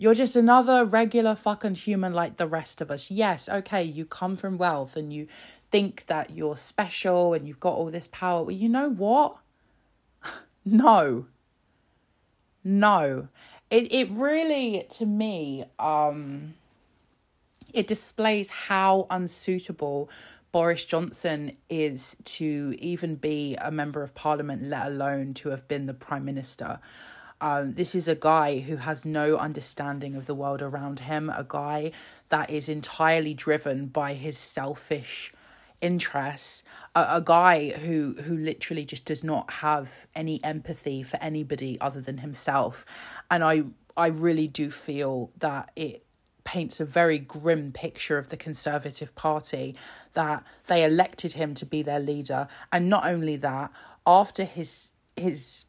You're 0.00 0.14
just 0.14 0.36
another 0.36 0.84
regular 0.84 1.34
fucking 1.34 1.74
human 1.74 2.12
like 2.12 2.36
the 2.36 2.46
rest 2.46 2.80
of 2.80 2.88
us. 2.88 3.10
Yes, 3.10 3.48
okay, 3.48 3.82
you 3.82 4.04
come 4.04 4.36
from 4.36 4.56
wealth 4.56 4.96
and 4.96 5.12
you 5.12 5.26
think 5.72 6.06
that 6.06 6.30
you're 6.30 6.56
special 6.56 7.34
and 7.34 7.48
you've 7.48 7.58
got 7.58 7.74
all 7.74 7.90
this 7.90 8.06
power. 8.06 8.44
Well, 8.44 8.52
you 8.52 8.68
know 8.68 8.88
what? 8.88 9.38
no. 10.64 11.26
No. 12.62 13.26
It 13.70 13.92
it 13.92 14.08
really 14.10 14.86
to 14.90 15.04
me 15.04 15.64
um 15.80 16.54
it 17.74 17.88
displays 17.88 18.50
how 18.50 19.08
unsuitable 19.10 20.08
Boris 20.52 20.84
Johnson 20.84 21.52
is 21.68 22.16
to 22.24 22.74
even 22.78 23.16
be 23.16 23.56
a 23.56 23.70
member 23.70 24.02
of 24.02 24.14
parliament, 24.14 24.62
let 24.62 24.86
alone 24.86 25.34
to 25.34 25.50
have 25.50 25.66
been 25.66 25.86
the 25.86 25.92
prime 25.92 26.24
minister. 26.24 26.78
Um, 27.40 27.74
this 27.74 27.94
is 27.94 28.08
a 28.08 28.16
guy 28.16 28.60
who 28.60 28.76
has 28.76 29.04
no 29.04 29.36
understanding 29.36 30.14
of 30.16 30.26
the 30.26 30.34
world 30.34 30.60
around 30.60 31.00
him, 31.00 31.30
a 31.30 31.44
guy 31.46 31.92
that 32.30 32.50
is 32.50 32.68
entirely 32.68 33.34
driven 33.34 33.86
by 33.86 34.14
his 34.14 34.36
selfish 34.36 35.32
interests, 35.80 36.62
a, 36.94 37.06
a 37.10 37.22
guy 37.24 37.70
who 37.70 38.16
who 38.22 38.36
literally 38.36 38.84
just 38.84 39.04
does 39.04 39.22
not 39.22 39.50
have 39.54 40.06
any 40.14 40.42
empathy 40.42 41.02
for 41.02 41.16
anybody 41.18 41.80
other 41.80 42.00
than 42.00 42.18
himself. 42.18 42.84
And 43.30 43.44
I 43.44 43.62
I 43.96 44.08
really 44.08 44.48
do 44.48 44.70
feel 44.70 45.30
that 45.38 45.70
it 45.76 46.04
paints 46.44 46.80
a 46.80 46.84
very 46.84 47.18
grim 47.18 47.70
picture 47.72 48.16
of 48.16 48.30
the 48.30 48.36
Conservative 48.36 49.14
Party 49.14 49.76
that 50.14 50.42
they 50.66 50.82
elected 50.82 51.32
him 51.32 51.54
to 51.54 51.66
be 51.66 51.82
their 51.82 52.00
leader. 52.00 52.48
And 52.72 52.88
not 52.88 53.06
only 53.06 53.36
that, 53.36 53.70
after 54.06 54.44
his 54.44 54.92
his 55.14 55.66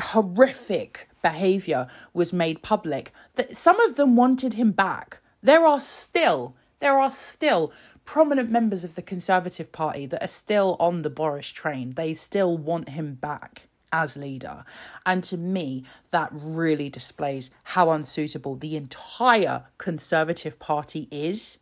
horrific 0.00 1.08
behavior 1.22 1.88
was 2.12 2.32
made 2.32 2.62
public, 2.62 3.12
that 3.34 3.56
some 3.56 3.80
of 3.80 3.96
them 3.96 4.16
wanted 4.16 4.54
him 4.54 4.72
back. 4.72 5.20
There 5.42 5.66
are 5.66 5.80
still 5.80 6.54
there 6.80 6.98
are 6.98 7.10
still 7.10 7.72
prominent 8.04 8.50
members 8.50 8.84
of 8.84 8.94
the 8.94 9.02
Conservative 9.02 9.72
Party 9.72 10.06
that 10.06 10.22
are 10.22 10.28
still 10.28 10.76
on 10.80 11.02
the 11.02 11.10
Boris 11.10 11.48
train. 11.48 11.90
They 11.90 12.14
still 12.14 12.56
want 12.56 12.90
him 12.90 13.14
back 13.14 13.68
as 13.92 14.16
leader. 14.16 14.64
And 15.04 15.24
to 15.24 15.36
me, 15.36 15.84
that 16.10 16.30
really 16.32 16.88
displays 16.88 17.50
how 17.64 17.90
unsuitable 17.90 18.56
the 18.56 18.76
entire 18.76 19.64
Conservative 19.76 20.58
Party 20.58 21.08
is 21.10 21.58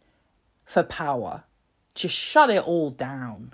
for 0.64 0.82
power. 0.82 1.44
Just 1.94 2.14
shut 2.14 2.50
it 2.50 2.62
all 2.62 2.90
down. 2.90 3.52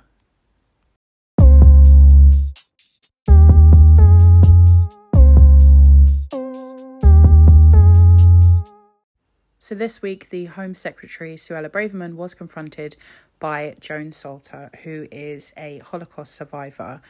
So 9.65 9.77
this 9.77 10.03
week, 10.03 10.31
the 10.31 10.47
Home 10.47 10.75
Secretary, 10.75 11.37
Suella 11.37 11.69
Braverman, 11.69 12.15
was 12.15 12.35
confronted 12.35 12.97
by 13.39 13.77
Joan 13.79 14.11
Salter, 14.11 14.71
who 14.83 15.07
is 15.13 15.53
a 15.57 15.79
Holocaust 15.79 16.35
survivor 16.35 17.01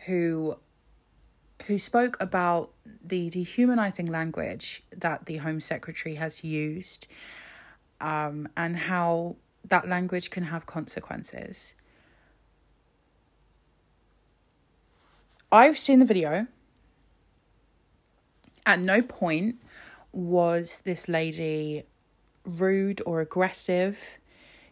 who 0.00 0.58
who 1.64 1.78
spoke 1.78 2.18
about 2.20 2.72
the 3.02 3.30
dehumanizing 3.30 4.04
language 4.04 4.82
that 4.94 5.24
the 5.24 5.38
Home 5.38 5.60
Secretary 5.60 6.16
has 6.16 6.44
used 6.44 7.06
um, 8.02 8.50
and 8.54 8.76
how 8.76 9.36
that 9.66 9.88
language 9.88 10.28
can 10.28 10.42
have 10.42 10.66
consequences. 10.66 11.74
I've 15.50 15.78
seen 15.78 16.00
the 16.00 16.04
video. 16.04 16.48
At 18.66 18.78
no 18.78 19.00
point 19.00 19.56
was 20.12 20.82
this 20.84 21.08
lady 21.08 21.84
rude 22.44 23.00
or 23.06 23.20
aggressive. 23.20 24.18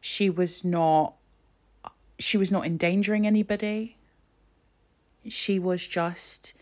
She 0.00 0.30
was 0.30 0.64
not 0.64 1.14
she 2.18 2.36
was 2.36 2.52
not 2.52 2.64
endangering 2.64 3.26
anybody. 3.26 3.96
She 5.28 5.58
was 5.58 5.86
just 5.86 6.54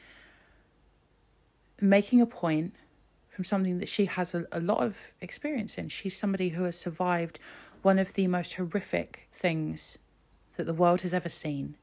making 1.81 2.21
a 2.21 2.27
point 2.27 2.75
from 3.29 3.45
something 3.45 3.79
that 3.79 3.89
she 3.89 4.07
has 4.07 4.35
a, 4.35 4.47
a 4.53 4.61
lot 4.61 4.79
of 4.79 5.13
experience 5.21 5.77
in. 5.77 5.89
She's 5.89 6.17
somebody 6.17 6.51
who 6.51 6.65
has 6.65 6.79
survived 6.79 7.39
one 7.83 7.99
of 7.99 8.15
the 8.15 8.27
most 8.27 8.55
horrific 8.55 9.29
things 9.33 9.99
that 10.57 10.65
the 10.65 10.75
world 10.75 11.03
has 11.03 11.15
ever 11.15 11.29
seen. 11.29 11.77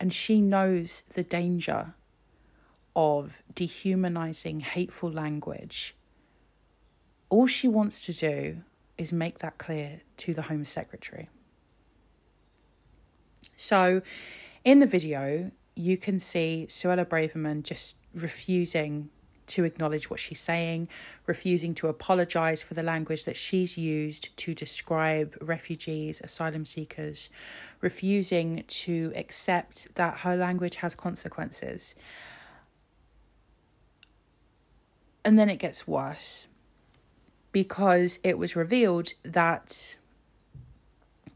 And 0.00 0.12
she 0.12 0.40
knows 0.40 1.02
the 1.14 1.22
danger 1.22 1.94
of 2.96 3.42
dehumanizing 3.54 4.60
hateful 4.60 5.10
language. 5.10 5.94
All 7.32 7.46
she 7.46 7.66
wants 7.66 8.04
to 8.04 8.12
do 8.12 8.58
is 8.98 9.10
make 9.10 9.38
that 9.38 9.56
clear 9.56 10.02
to 10.18 10.34
the 10.34 10.42
Home 10.42 10.66
Secretary. 10.66 11.30
So, 13.56 14.02
in 14.64 14.80
the 14.80 14.86
video, 14.86 15.50
you 15.74 15.96
can 15.96 16.20
see 16.20 16.66
Suella 16.68 17.06
Braverman 17.06 17.62
just 17.62 17.96
refusing 18.14 19.08
to 19.46 19.64
acknowledge 19.64 20.10
what 20.10 20.20
she's 20.20 20.40
saying, 20.40 20.90
refusing 21.26 21.74
to 21.76 21.88
apologize 21.88 22.62
for 22.62 22.74
the 22.74 22.82
language 22.82 23.24
that 23.24 23.38
she's 23.38 23.78
used 23.78 24.36
to 24.36 24.54
describe 24.54 25.34
refugees, 25.40 26.20
asylum 26.20 26.66
seekers, 26.66 27.30
refusing 27.80 28.62
to 28.68 29.10
accept 29.16 29.94
that 29.94 30.18
her 30.18 30.36
language 30.36 30.76
has 30.76 30.94
consequences. 30.94 31.94
And 35.24 35.38
then 35.38 35.48
it 35.48 35.56
gets 35.56 35.88
worse 35.88 36.46
because 37.52 38.18
it 38.24 38.38
was 38.38 38.56
revealed 38.56 39.12
that 39.22 39.96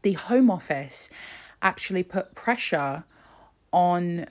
the 0.01 0.13
Home 0.13 0.49
Office 0.49 1.09
actually 1.61 2.03
put 2.03 2.35
pressure 2.35 3.03
on 3.71 4.27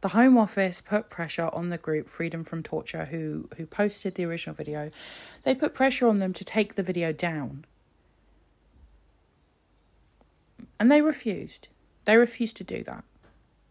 the 0.00 0.08
Home 0.08 0.36
Office 0.36 0.80
put 0.80 1.08
pressure 1.10 1.48
on 1.52 1.70
the 1.70 1.78
group 1.78 2.08
Freedom 2.08 2.44
from 2.44 2.62
Torture 2.62 3.06
who 3.06 3.48
who 3.56 3.66
posted 3.66 4.14
the 4.14 4.24
original 4.24 4.54
video. 4.54 4.90
They 5.44 5.54
put 5.54 5.74
pressure 5.74 6.08
on 6.08 6.18
them 6.18 6.32
to 6.34 6.44
take 6.44 6.74
the 6.74 6.82
video 6.82 7.12
down. 7.12 7.64
And 10.78 10.90
they 10.90 11.00
refused. 11.00 11.68
They 12.04 12.16
refused 12.16 12.56
to 12.56 12.64
do 12.64 12.82
that. 12.82 13.04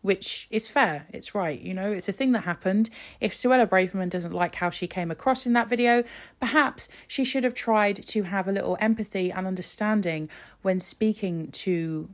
Which 0.01 0.47
is 0.49 0.67
fair. 0.67 1.05
It's 1.13 1.35
right. 1.35 1.59
You 1.59 1.75
know, 1.75 1.91
it's 1.91 2.09
a 2.09 2.13
thing 2.13 2.31
that 2.31 2.43
happened. 2.43 2.89
If 3.19 3.33
Suella 3.33 3.67
Braverman 3.67 4.09
doesn't 4.09 4.33
like 4.33 4.55
how 4.55 4.71
she 4.71 4.87
came 4.87 5.11
across 5.11 5.45
in 5.45 5.53
that 5.53 5.69
video, 5.69 6.03
perhaps 6.39 6.89
she 7.07 7.23
should 7.23 7.43
have 7.43 7.53
tried 7.53 8.07
to 8.07 8.23
have 8.23 8.47
a 8.47 8.51
little 8.51 8.77
empathy 8.79 9.31
and 9.31 9.45
understanding 9.45 10.29
when 10.63 10.79
speaking 10.79 11.51
to 11.51 12.09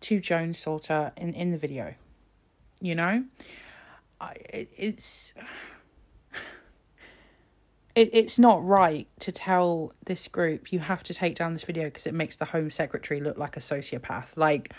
to 0.00 0.20
Joan 0.20 0.54
Salter 0.54 1.12
in, 1.16 1.34
in 1.34 1.50
the 1.50 1.58
video. 1.58 1.94
You 2.80 2.94
know? 2.94 3.24
I, 4.20 4.34
it, 4.50 4.70
it's 4.76 5.34
it, 7.94 8.10
it's 8.12 8.38
not 8.38 8.64
right 8.64 9.06
to 9.20 9.32
tell 9.32 9.92
this 10.04 10.28
group 10.28 10.72
you 10.72 10.80
have 10.80 11.02
to 11.04 11.14
take 11.14 11.36
down 11.36 11.52
this 11.52 11.64
video 11.64 11.84
because 11.84 12.06
it 12.06 12.14
makes 12.14 12.36
the 12.36 12.46
home 12.46 12.70
secretary 12.70 13.20
look 13.20 13.36
like 13.36 13.56
a 13.56 13.60
sociopath 13.60 14.36
like 14.36 14.72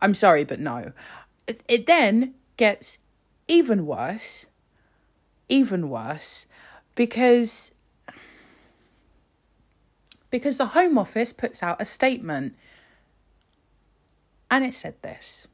i'm 0.00 0.14
sorry 0.14 0.44
but 0.44 0.58
no 0.58 0.92
it, 1.48 1.86
then 1.86 2.34
gets 2.56 2.98
even 3.46 3.86
worse, 3.86 4.46
even 5.48 5.88
worse, 5.88 6.46
because 6.94 7.72
because 10.30 10.58
the 10.58 10.66
Home 10.66 10.98
Office 10.98 11.32
puts 11.32 11.62
out 11.62 11.80
a 11.80 11.86
statement 11.86 12.54
and 14.50 14.64
it 14.64 14.74
said 14.74 15.00
this. 15.02 15.46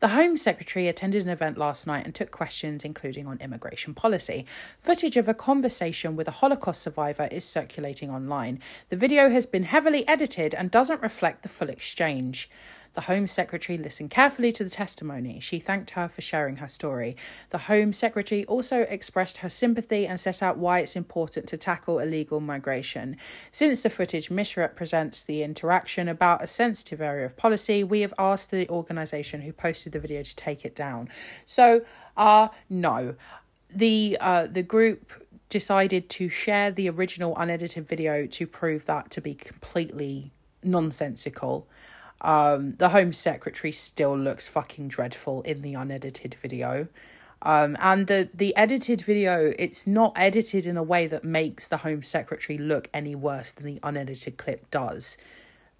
The 0.00 0.08
Home 0.08 0.36
Secretary 0.36 0.86
attended 0.86 1.22
an 1.22 1.30
event 1.30 1.56
last 1.56 1.86
night 1.86 2.04
and 2.04 2.14
took 2.14 2.30
questions, 2.30 2.84
including 2.84 3.26
on 3.26 3.38
immigration 3.40 3.94
policy. 3.94 4.44
Footage 4.78 5.16
of 5.16 5.28
a 5.28 5.34
conversation 5.34 6.14
with 6.14 6.28
a 6.28 6.32
Holocaust 6.32 6.82
survivor 6.82 7.28
is 7.30 7.44
circulating 7.44 8.10
online. 8.10 8.60
The 8.90 8.96
video 8.96 9.30
has 9.30 9.46
been 9.46 9.62
heavily 9.62 10.06
edited 10.06 10.54
and 10.54 10.70
doesn't 10.70 11.02
reflect 11.02 11.42
the 11.42 11.48
full 11.48 11.70
exchange. 11.70 12.50
The 12.94 13.02
Home 13.02 13.26
Secretary 13.26 13.76
listened 13.76 14.10
carefully 14.10 14.52
to 14.52 14.62
the 14.62 14.70
testimony. 14.70 15.40
She 15.40 15.58
thanked 15.58 15.90
her 15.90 16.08
for 16.08 16.22
sharing 16.22 16.56
her 16.56 16.68
story. 16.68 17.16
The 17.50 17.58
Home 17.58 17.92
Secretary 17.92 18.44
also 18.46 18.82
expressed 18.82 19.38
her 19.38 19.48
sympathy 19.48 20.06
and 20.06 20.18
set 20.18 20.42
out 20.42 20.58
why 20.58 20.78
it's 20.78 20.94
important 20.94 21.48
to 21.48 21.56
tackle 21.56 21.98
illegal 21.98 22.38
migration. 22.38 23.16
Since 23.50 23.82
the 23.82 23.90
footage 23.90 24.30
misrepresents 24.30 25.24
the 25.24 25.42
interaction 25.42 26.08
about 26.08 26.44
a 26.44 26.46
sensitive 26.46 27.00
area 27.00 27.26
of 27.26 27.36
policy, 27.36 27.82
we 27.82 28.00
have 28.02 28.14
asked 28.16 28.52
the 28.52 28.68
organisation 28.68 29.40
who 29.40 29.52
posted 29.52 29.92
the 29.92 29.98
video 29.98 30.22
to 30.22 30.36
take 30.36 30.64
it 30.64 30.76
down. 30.76 31.08
So, 31.44 31.84
uh, 32.16 32.48
no. 32.70 33.16
The 33.70 34.16
uh, 34.20 34.46
the 34.46 34.62
group 34.62 35.12
decided 35.48 36.08
to 36.10 36.28
share 36.28 36.70
the 36.70 36.88
original 36.88 37.36
unedited 37.36 37.88
video 37.88 38.26
to 38.26 38.46
prove 38.46 38.86
that 38.86 39.10
to 39.10 39.20
be 39.20 39.34
completely 39.34 40.32
nonsensical. 40.62 41.66
Um, 42.24 42.76
the 42.76 42.88
Home 42.88 43.12
Secretary 43.12 43.70
still 43.70 44.18
looks 44.18 44.48
fucking 44.48 44.88
dreadful 44.88 45.42
in 45.42 45.60
the 45.60 45.74
unedited 45.74 46.34
video. 46.40 46.88
Um, 47.42 47.76
and 47.78 48.06
the, 48.06 48.30
the 48.32 48.56
edited 48.56 49.02
video, 49.02 49.52
it's 49.58 49.86
not 49.86 50.14
edited 50.16 50.64
in 50.64 50.78
a 50.78 50.82
way 50.82 51.06
that 51.06 51.22
makes 51.22 51.68
the 51.68 51.76
Home 51.78 52.02
Secretary 52.02 52.56
look 52.58 52.88
any 52.94 53.14
worse 53.14 53.52
than 53.52 53.66
the 53.66 53.78
unedited 53.82 54.38
clip 54.38 54.70
does. 54.70 55.18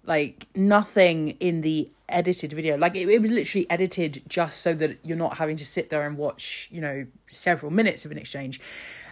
Like, 0.03 0.45
nothing 0.53 1.29
in 1.39 1.61
the 1.61 1.89
edited 2.07 2.53
video, 2.53 2.77
like, 2.77 2.95
it, 2.95 3.09
it 3.09 3.19
was 3.19 3.31
literally 3.31 3.67
edited 3.67 4.21
just 4.27 4.61
so 4.61 4.75
that 4.75 4.99
you're 5.03 5.17
not 5.17 5.37
having 5.39 5.55
to 5.55 5.65
sit 5.65 5.89
there 5.89 6.05
and 6.05 6.15
watch, 6.15 6.69
you 6.71 6.79
know, 6.79 7.07
several 7.25 7.71
minutes 7.71 8.05
of 8.05 8.11
an 8.11 8.19
exchange. 8.19 8.61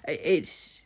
It's, 0.07 0.83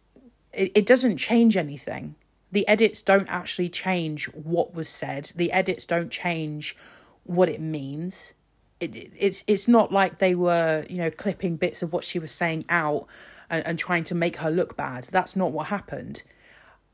it, 0.54 0.72
it 0.74 0.86
doesn't 0.86 1.18
change 1.18 1.58
anything 1.58 2.16
the 2.52 2.68
edits 2.68 3.02
don't 3.02 3.28
actually 3.28 3.70
change 3.70 4.26
what 4.34 4.74
was 4.74 4.88
said. 4.88 5.32
The 5.36 5.52
edits 5.52 5.86
don't 5.86 6.10
change 6.10 6.76
what 7.24 7.50
it 7.50 7.60
means. 7.60 8.34
It, 8.80 9.12
it's 9.18 9.44
it's 9.48 9.68
not 9.68 9.92
like 9.92 10.20
they 10.20 10.36
were 10.36 10.86
you 10.90 10.98
know 10.98 11.12
clipping 11.12 11.58
bits 11.58 11.82
of 11.82 11.92
what 11.92 12.04
she 12.04 12.20
was 12.20 12.32
saying 12.32 12.66
out 12.70 13.08
and, 13.50 13.66
and 13.66 13.80
trying 13.80 14.04
to 14.06 14.16
make 14.16 14.38
her 14.38 14.50
look 14.50 14.78
bad. 14.78 15.06
That's 15.12 15.36
not 15.36 15.52
what 15.52 15.68
happened. 15.68 16.24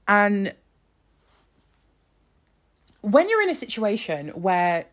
And 0.07 0.53
when 3.01 3.29
you're 3.29 3.41
in 3.41 3.49
a 3.49 3.55
situation 3.55 4.29
where 4.29 4.85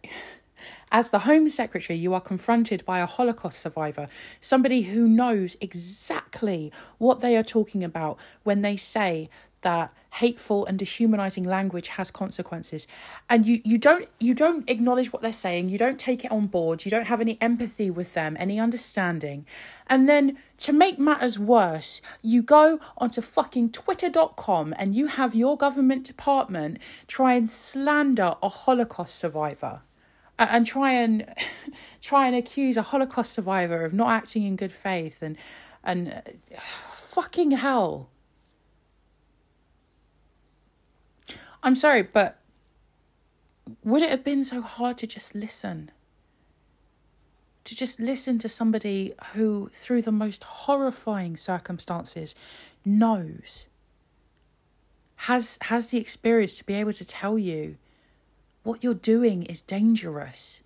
as 0.93 1.11
the 1.11 1.21
Home 1.21 1.49
Secretary, 1.49 1.99
you 1.99 2.13
are 2.15 2.21
confronted 2.21 2.85
by 2.85 2.99
a 2.99 3.07
Holocaust 3.07 3.61
survivor, 3.61 4.09
somebody 4.41 4.83
who 4.83 5.09
knows 5.09 5.57
exactly 5.61 6.73
what 6.99 7.21
they 7.21 7.37
are 7.37 7.43
talking 7.43 7.85
about 7.85 8.19
when 8.43 8.63
they 8.63 8.77
say 8.77 9.31
that 9.63 9.93
hateful 10.15 10.67
and 10.67 10.79
dehumanizing 10.79 11.45
language 11.45 11.89
has 11.89 12.11
consequences. 12.11 12.87
And 13.29 13.47
you 13.47 13.61
you 13.65 13.79
don't 13.79 14.09
you 14.19 14.35
don't 14.35 14.69
acknowledge 14.69 15.13
what 15.13 15.23
they're 15.23 15.33
saying. 15.33 15.69
You 15.69 15.79
don't 15.79 15.99
take 15.99 16.25
it 16.25 16.33
on 16.33 16.47
board. 16.47 16.85
You 16.85 16.91
don't 16.91 17.07
have 17.07 17.21
any 17.21 17.39
empathy 17.41 17.91
with 17.91 18.15
them 18.15 18.37
any 18.41 18.59
understanding. 18.59 19.47
And 19.87 20.09
then 20.09 20.39
to 20.59 20.73
make 20.73 20.99
matters 20.99 21.39
worse 21.39 22.03
you 22.23 22.43
go 22.43 22.81
onto 22.99 23.21
fucking 23.21 23.71
twitter.com 23.71 24.75
and 24.79 24.95
you 24.95 25.07
have 25.07 25.35
your 25.35 25.57
government 25.57 26.05
department 26.05 26.79
try 27.07 27.35
and 27.35 27.51
slander 27.51 28.35
a 28.43 28.49
holocaust 28.49 29.15
survivor. 29.15 29.83
And 30.39 30.67
try 30.67 30.93
and 30.93 31.35
try 32.01 32.27
and 32.27 32.35
accuse 32.35 32.77
a 32.77 32.83
holocaust 32.83 33.33
survivor 33.33 33.85
of 33.85 33.93
not 33.93 34.11
acting 34.11 34.45
in 34.45 34.57
good 34.57 34.73
faith 34.73 35.23
and 35.23 35.37
and 35.85 36.09
uh, 36.09 36.61
fucking 37.11 37.53
hell 37.53 38.09
I'm 41.63 41.75
sorry, 41.75 42.03
but 42.03 42.39
would 43.85 44.03
it 44.03 44.11
have 44.11 44.25
been 44.25 44.45
so 44.45 44.63
hard 44.63 44.99
to 44.99 45.07
just 45.07 45.35
listen? 45.35 45.91
To 47.65 47.77
just 47.77 48.01
listen 48.01 48.39
to 48.39 48.49
somebody 48.49 49.13
who, 49.35 49.71
through 49.73 50.03
the 50.03 50.13
most 50.13 50.43
horrifying 50.45 51.37
circumstances, 51.37 52.35
knows, 52.85 53.67
has, 55.17 55.59
has 55.63 55.91
the 55.91 55.99
experience 55.99 56.57
to 56.57 56.65
be 56.65 56.75
able 56.75 56.95
to 56.95 57.05
tell 57.05 57.39
you 57.39 57.77
what 58.63 58.83
you're 58.83 58.95
doing 58.95 59.43
is 59.45 59.61
dangerous. 59.61 60.63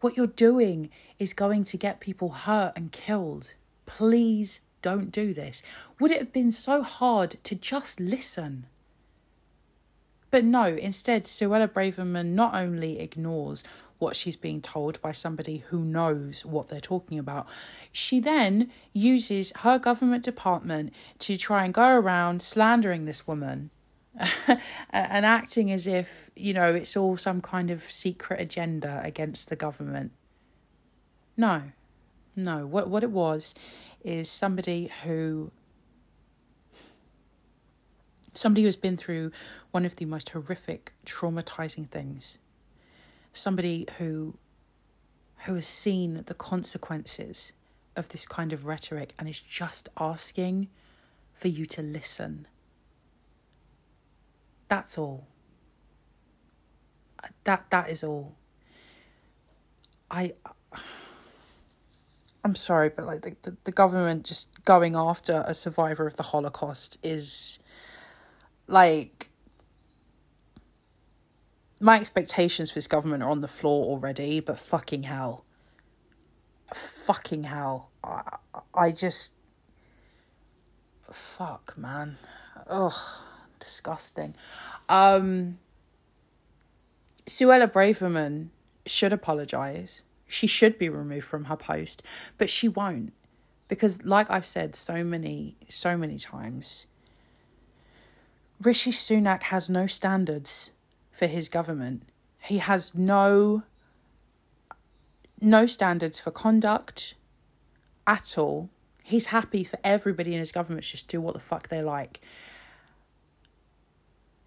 What 0.00 0.16
you're 0.16 0.26
doing 0.26 0.90
is 1.18 1.34
going 1.34 1.64
to 1.64 1.76
get 1.76 2.00
people 2.00 2.30
hurt 2.30 2.72
and 2.76 2.92
killed. 2.92 3.54
Please 3.86 4.60
don't 4.82 5.10
do 5.10 5.32
this. 5.32 5.62
Would 6.00 6.10
it 6.10 6.18
have 6.18 6.32
been 6.32 6.52
so 6.52 6.82
hard 6.82 7.36
to 7.44 7.54
just 7.54 8.00
listen? 8.00 8.66
But 10.34 10.42
no, 10.42 10.64
instead, 10.64 11.26
Suella 11.26 11.68
Braverman 11.68 12.30
not 12.30 12.56
only 12.56 12.98
ignores 12.98 13.62
what 14.00 14.16
she's 14.16 14.34
being 14.34 14.60
told 14.60 15.00
by 15.00 15.12
somebody 15.12 15.58
who 15.68 15.84
knows 15.84 16.44
what 16.44 16.66
they're 16.66 16.80
talking 16.80 17.20
about, 17.20 17.46
she 17.92 18.18
then 18.18 18.72
uses 18.92 19.52
her 19.58 19.78
government 19.78 20.24
department 20.24 20.92
to 21.20 21.36
try 21.36 21.64
and 21.64 21.72
go 21.72 21.86
around 21.86 22.42
slandering 22.42 23.04
this 23.04 23.28
woman. 23.28 23.70
and 24.90 25.24
acting 25.24 25.70
as 25.70 25.86
if, 25.86 26.32
you 26.34 26.52
know, 26.52 26.74
it's 26.74 26.96
all 26.96 27.16
some 27.16 27.40
kind 27.40 27.70
of 27.70 27.88
secret 27.88 28.40
agenda 28.40 29.00
against 29.04 29.50
the 29.50 29.56
government. 29.56 30.10
No, 31.36 31.62
no. 32.34 32.66
What 32.66 32.90
what 32.90 33.04
it 33.04 33.12
was 33.12 33.54
is 34.02 34.28
somebody 34.28 34.90
who 35.04 35.52
somebody 38.34 38.64
who's 38.64 38.76
been 38.76 38.96
through 38.96 39.30
one 39.70 39.84
of 39.84 39.96
the 39.96 40.04
most 40.04 40.30
horrific, 40.30 40.92
traumatizing 41.06 41.88
things. 41.88 42.38
Somebody 43.32 43.86
who 43.98 44.36
who 45.44 45.54
has 45.56 45.66
seen 45.66 46.22
the 46.26 46.34
consequences 46.34 47.52
of 47.96 48.08
this 48.08 48.26
kind 48.26 48.52
of 48.52 48.64
rhetoric 48.64 49.12
and 49.18 49.28
is 49.28 49.40
just 49.40 49.88
asking 49.98 50.68
for 51.34 51.48
you 51.48 51.66
to 51.66 51.82
listen. 51.82 52.46
That's 54.68 54.96
all. 54.96 55.26
Uh, 57.22 57.28
that 57.44 57.70
that 57.70 57.90
is 57.90 58.02
all. 58.02 58.36
I 60.10 60.32
I'm 62.44 62.54
sorry, 62.54 62.90
but 62.90 63.06
like 63.06 63.22
the, 63.22 63.36
the, 63.42 63.56
the 63.64 63.72
government 63.72 64.24
just 64.24 64.64
going 64.64 64.94
after 64.94 65.44
a 65.46 65.54
survivor 65.54 66.06
of 66.06 66.16
the 66.16 66.24
Holocaust 66.24 66.98
is 67.02 67.58
like 68.66 69.30
my 71.80 71.96
expectations 71.98 72.70
for 72.70 72.76
this 72.76 72.86
government 72.86 73.22
are 73.22 73.30
on 73.30 73.40
the 73.40 73.48
floor 73.48 73.84
already, 73.84 74.40
but 74.40 74.58
fucking 74.58 75.04
hell. 75.04 75.44
Fucking 76.72 77.44
hell. 77.44 77.90
I, 78.02 78.38
I 78.74 78.90
just. 78.90 79.34
Fuck, 81.12 81.74
man. 81.76 82.16
Ugh, 82.68 82.94
disgusting. 83.58 84.34
Um. 84.88 85.58
Suella 87.26 87.70
Braverman 87.70 88.48
should 88.86 89.12
apologise. 89.12 90.02
She 90.26 90.46
should 90.46 90.78
be 90.78 90.88
removed 90.88 91.26
from 91.26 91.44
her 91.44 91.56
post, 91.56 92.02
but 92.38 92.50
she 92.50 92.68
won't. 92.68 93.12
Because, 93.68 94.04
like 94.04 94.30
I've 94.30 94.46
said 94.46 94.74
so 94.74 95.04
many, 95.04 95.56
so 95.68 95.96
many 95.96 96.18
times, 96.18 96.86
Rishi 98.60 98.90
Sunak 98.90 99.44
has 99.44 99.68
no 99.68 99.86
standards 99.86 100.70
for 101.12 101.26
his 101.26 101.48
government. 101.48 102.02
He 102.40 102.58
has 102.58 102.94
no 102.94 103.62
no 105.40 105.66
standards 105.66 106.18
for 106.18 106.30
conduct 106.30 107.14
at 108.06 108.38
all. 108.38 108.70
He's 109.02 109.26
happy 109.26 109.64
for 109.64 109.78
everybody 109.84 110.32
in 110.32 110.40
his 110.40 110.52
government 110.52 110.84
to 110.84 110.92
just 110.92 111.08
do 111.08 111.20
what 111.20 111.34
the 111.34 111.40
fuck 111.40 111.68
they 111.68 111.82
like. 111.82 112.20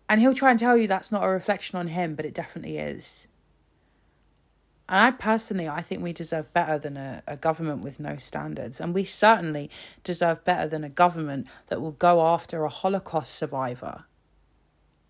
And 0.09 0.21
he'll 0.21 0.33
try 0.33 0.51
and 0.51 0.59
tell 0.59 0.77
you 0.77 0.87
that's 0.87 1.11
not 1.11 1.23
a 1.23 1.27
reflection 1.27 1.77
on 1.77 1.87
him, 1.89 2.15
but 2.15 2.25
it 2.25 2.33
definitely 2.33 2.77
is. 2.77 3.27
And 4.89 5.05
I 5.05 5.11
personally, 5.11 5.67
I 5.67 5.81
think 5.81 6.01
we 6.01 6.13
deserve 6.13 6.53
better 6.53 6.77
than 6.77 6.97
a, 6.97 7.21
a 7.27 7.35
government 7.35 7.83
with 7.83 7.99
no 7.99 8.17
standards. 8.17 8.79
And 8.79 8.93
we 8.93 9.03
certainly 9.03 9.69
deserve 10.03 10.45
better 10.45 10.67
than 10.67 10.83
a 10.83 10.89
government 10.89 11.47
that 11.67 11.81
will 11.81 11.91
go 11.91 12.25
after 12.25 12.63
a 12.63 12.69
Holocaust 12.69 13.35
survivor 13.35 14.05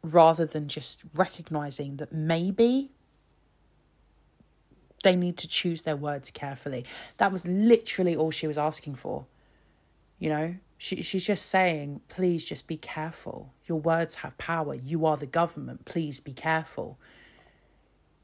rather 0.01 0.45
than 0.45 0.67
just 0.67 1.03
recognizing 1.13 1.97
that 1.97 2.11
maybe, 2.11 2.91
they 5.03 5.15
need 5.15 5.37
to 5.37 5.47
choose 5.47 5.83
their 5.83 5.95
words 5.95 6.31
carefully. 6.31 6.85
That 7.17 7.31
was 7.31 7.45
literally 7.45 8.15
all 8.15 8.31
she 8.31 8.47
was 8.47 8.57
asking 8.57 8.95
for. 8.95 9.27
You 10.17 10.29
know, 10.29 10.55
she, 10.77 11.03
she's 11.03 11.25
just 11.25 11.45
saying, 11.45 12.01
please 12.07 12.45
just 12.45 12.67
be 12.67 12.77
careful. 12.77 13.53
Your 13.65 13.79
words 13.79 14.15
have 14.15 14.37
power. 14.37 14.73
You 14.73 15.05
are 15.05 15.17
the 15.17 15.27
government. 15.27 15.85
Please 15.85 16.19
be 16.19 16.33
careful. 16.33 16.97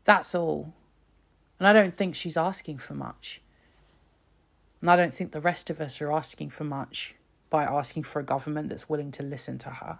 That's 0.03 0.33
all. 0.33 0.73
And 1.63 1.77
I 1.77 1.81
don't 1.81 1.95
think 1.95 2.13
she's 2.13 2.35
asking 2.35 2.79
for 2.79 2.93
much. 2.93 3.39
And 4.81 4.91
I 4.91 4.97
don't 4.97 5.13
think 5.13 5.31
the 5.31 5.39
rest 5.39 5.69
of 5.69 5.79
us 5.79 6.01
are 6.01 6.11
asking 6.11 6.49
for 6.49 6.65
much 6.65 7.15
by 7.49 7.63
asking 7.63 8.03
for 8.03 8.19
a 8.19 8.23
government 8.25 8.67
that's 8.67 8.89
willing 8.89 9.11
to 9.11 9.23
listen 9.23 9.57
to 9.59 9.69
her. 9.69 9.99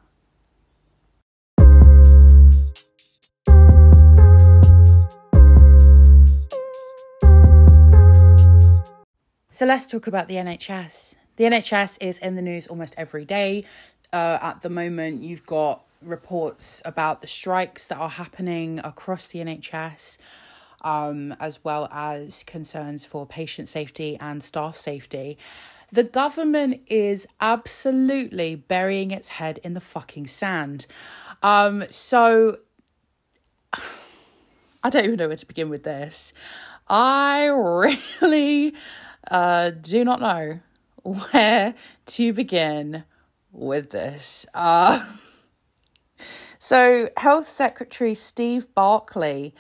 So 9.50 9.66
let's 9.66 9.90
talk 9.90 10.06
about 10.06 10.28
the 10.28 10.36
NHS. 10.36 11.16
The 11.38 11.46
NHS 11.46 11.98
is 12.02 12.18
in 12.20 12.36
the 12.36 12.42
news 12.42 12.68
almost 12.68 12.94
every 12.98 13.24
day. 13.24 13.64
Uh, 14.12 14.38
at 14.42 14.64
the 14.64 14.70
moment, 14.70 15.24
you've 15.24 15.46
got 15.46 15.86
reports 16.02 16.82
about 16.84 17.22
the 17.22 17.28
strikes 17.28 17.88
that 17.88 17.98
are 17.98 18.10
happening 18.10 18.80
across 18.84 19.28
the 19.28 19.40
NHS, 19.40 20.18
um, 20.84 21.36
as 21.40 21.64
well 21.64 21.88
as 21.92 22.44
concerns 22.44 23.06
for 23.06 23.26
patient 23.26 23.68
safety 23.68 24.18
and 24.20 24.44
staff 24.44 24.76
safety. 24.78 25.38
The 25.92 26.04
government 26.04 26.82
is 26.88 27.28
absolutely 27.40 28.56
burying 28.56 29.12
its 29.12 29.30
head 29.30 29.60
in 29.64 29.74
the 29.74 29.82
fucking 29.82 30.28
sand. 30.28 30.88
Um, 31.44 31.84
so 31.92 32.58
I 34.84 34.90
don't 34.90 35.06
even 35.06 35.18
know 35.18 35.28
where 35.28 35.38
to 35.38 35.46
begin 35.46 35.70
with 35.70 35.84
this. 35.84 36.34
I 36.88 37.46
really 37.46 38.74
uh, 39.30 39.70
do 39.70 40.04
not 40.04 40.20
know 40.20 40.60
where 41.04 41.76
to 42.06 42.34
begin 42.34 43.04
with 43.52 43.92
this. 43.92 44.46
Uh, 44.54 45.06
so, 46.60 47.10
Health 47.18 47.48
Secretary 47.48 48.16
Steve 48.16 48.74
Barclay 48.74 49.54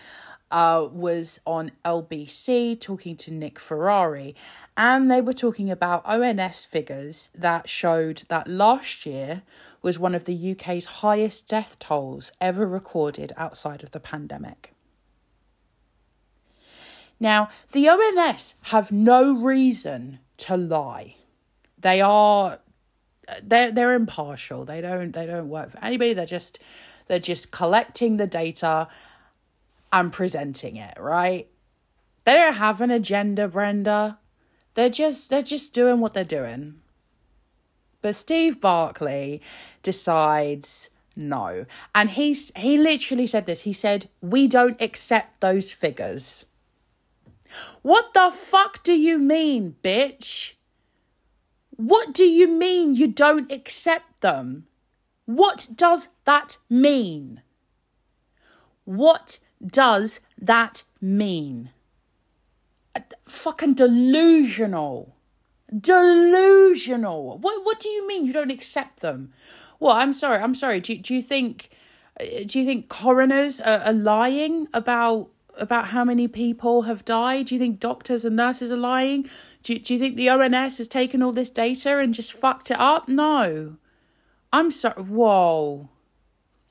uh, 0.53 0.87
was 0.91 1.41
on 1.47 1.71
LBC 1.83 2.79
talking 2.79 3.17
to 3.17 3.33
Nick 3.33 3.57
Ferrari, 3.57 4.35
and 4.77 5.09
they 5.09 5.19
were 5.19 5.33
talking 5.33 5.71
about 5.71 6.05
ONS 6.05 6.63
figures 6.63 7.29
that 7.33 7.67
showed 7.67 8.23
that 8.29 8.47
last 8.47 9.05
year 9.05 9.41
was 9.81 9.97
one 9.97 10.13
of 10.13 10.25
the 10.25 10.51
UK's 10.51 10.85
highest 10.85 11.49
death 11.49 11.79
tolls 11.79 12.31
ever 12.39 12.67
recorded 12.67 13.33
outside 13.35 13.83
of 13.83 13.91
the 13.91 13.99
pandemic. 13.99 14.73
Now, 17.19 17.49
the 17.71 17.89
ONS 17.89 18.55
have 18.63 18.91
no 18.91 19.33
reason 19.33 20.19
to 20.37 20.55
lie. 20.55 21.15
They 21.79 21.99
are 21.99 22.59
they're 23.41 23.71
they're 23.71 23.95
impartial. 23.95 24.65
They 24.65 24.81
don't 24.81 25.13
they 25.13 25.25
don't 25.25 25.49
work 25.49 25.71
for 25.71 25.83
anybody. 25.83 26.13
They're 26.13 26.25
just 26.27 26.59
they're 27.07 27.19
just 27.19 27.51
collecting 27.51 28.17
the 28.17 28.27
data 28.27 28.87
and 29.93 30.11
presenting 30.11 30.75
it, 30.75 30.97
right? 30.99 31.47
They 32.25 32.33
don't 32.33 32.55
have 32.55 32.81
an 32.81 32.91
agenda, 32.91 33.47
Brenda. 33.47 34.17
They're 34.73 34.89
just 34.89 35.29
they're 35.29 35.43
just 35.43 35.73
doing 35.73 35.99
what 36.01 36.13
they're 36.13 36.25
doing. 36.25 36.81
But 38.01 38.15
Steve 38.15 38.59
Barclay 38.59 39.39
decides 39.83 40.89
no. 41.15 41.65
And 41.93 42.09
he's 42.09 42.51
he 42.55 42.77
literally 42.77 43.27
said 43.27 43.45
this. 43.45 43.61
He 43.61 43.73
said, 43.73 44.09
"We 44.19 44.47
don't 44.47 44.81
accept 44.81 45.39
those 45.39 45.71
figures." 45.71 46.45
What 47.83 48.15
the 48.15 48.31
fuck 48.31 48.81
do 48.81 48.93
you 48.93 49.19
mean, 49.19 49.75
bitch? 49.83 50.53
What 51.75 52.13
do 52.13 52.23
you 52.23 52.47
mean 52.47 52.95
you 52.95 53.07
don't 53.07 53.51
accept 53.51 54.21
them? 54.21 54.65
What 55.25 55.67
does 55.75 56.07
that 56.25 56.57
mean? 56.67 57.41
What 58.85 59.37
does 59.65 60.19
that 60.39 60.83
mean? 61.01 61.71
Fucking 63.23 63.73
delusional. 63.73 65.15
Delusional. 65.75 67.37
What 67.39 67.65
what 67.65 67.79
do 67.79 67.89
you 67.89 68.07
mean 68.07 68.25
you 68.25 68.33
don't 68.33 68.51
accept 68.51 68.99
them? 68.99 69.33
Well, 69.79 69.95
I'm 69.95 70.13
sorry. 70.13 70.37
I'm 70.37 70.55
sorry. 70.55 70.79
Do 70.79 70.97
do 70.97 71.15
you 71.15 71.21
think 71.21 71.69
uh, 72.19 72.43
do 72.45 72.59
you 72.59 72.65
think 72.65 72.89
coroners 72.89 73.59
are, 73.59 73.79
are 73.79 73.93
lying 73.93 74.67
about 74.73 75.29
about 75.57 75.87
how 75.87 76.03
many 76.03 76.27
people 76.27 76.83
have 76.83 77.05
died? 77.05 77.47
Do 77.47 77.55
you 77.55 77.59
think 77.59 77.79
doctors 77.79 78.25
and 78.25 78.35
nurses 78.35 78.71
are 78.71 78.77
lying? 78.77 79.29
Do, 79.63 79.77
do 79.77 79.93
you 79.93 79.99
think 79.99 80.15
the 80.15 80.29
ONS 80.29 80.77
has 80.77 80.87
taken 80.87 81.21
all 81.21 81.31
this 81.31 81.49
data 81.49 81.99
and 81.99 82.13
just 82.13 82.33
fucked 82.33 82.71
it 82.71 82.79
up? 82.79 83.07
No. 83.07 83.77
I'm 84.51 84.71
sorry. 84.71 85.01
Whoa. 85.01 85.89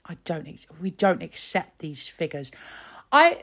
I 0.05 0.17
don't. 0.25 0.67
We 0.81 0.91
don't 0.91 1.23
accept 1.23 1.79
these 1.79 2.09
figures. 2.09 2.51
I. 3.13 3.43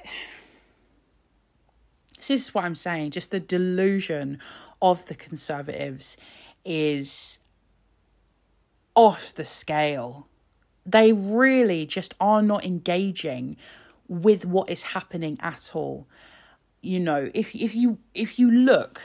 This 2.17 2.31
is 2.31 2.53
what 2.53 2.65
I'm 2.65 2.75
saying. 2.75 3.11
Just 3.11 3.31
the 3.31 3.39
delusion 3.39 4.39
of 4.81 5.05
the 5.05 5.15
Conservatives 5.15 6.17
is 6.65 7.39
off 8.95 9.33
the 9.33 9.45
scale. 9.45 10.27
They 10.85 11.13
really 11.13 11.85
just 11.85 12.15
are 12.19 12.41
not 12.41 12.65
engaging 12.65 13.55
with 14.07 14.45
what 14.45 14.69
is 14.69 14.81
happening 14.81 15.37
at 15.41 15.71
all. 15.73 16.07
You 16.81 16.99
know, 16.99 17.29
if 17.33 17.55
if 17.55 17.75
you 17.75 17.99
if 18.13 18.39
you 18.39 18.51
look 18.51 19.01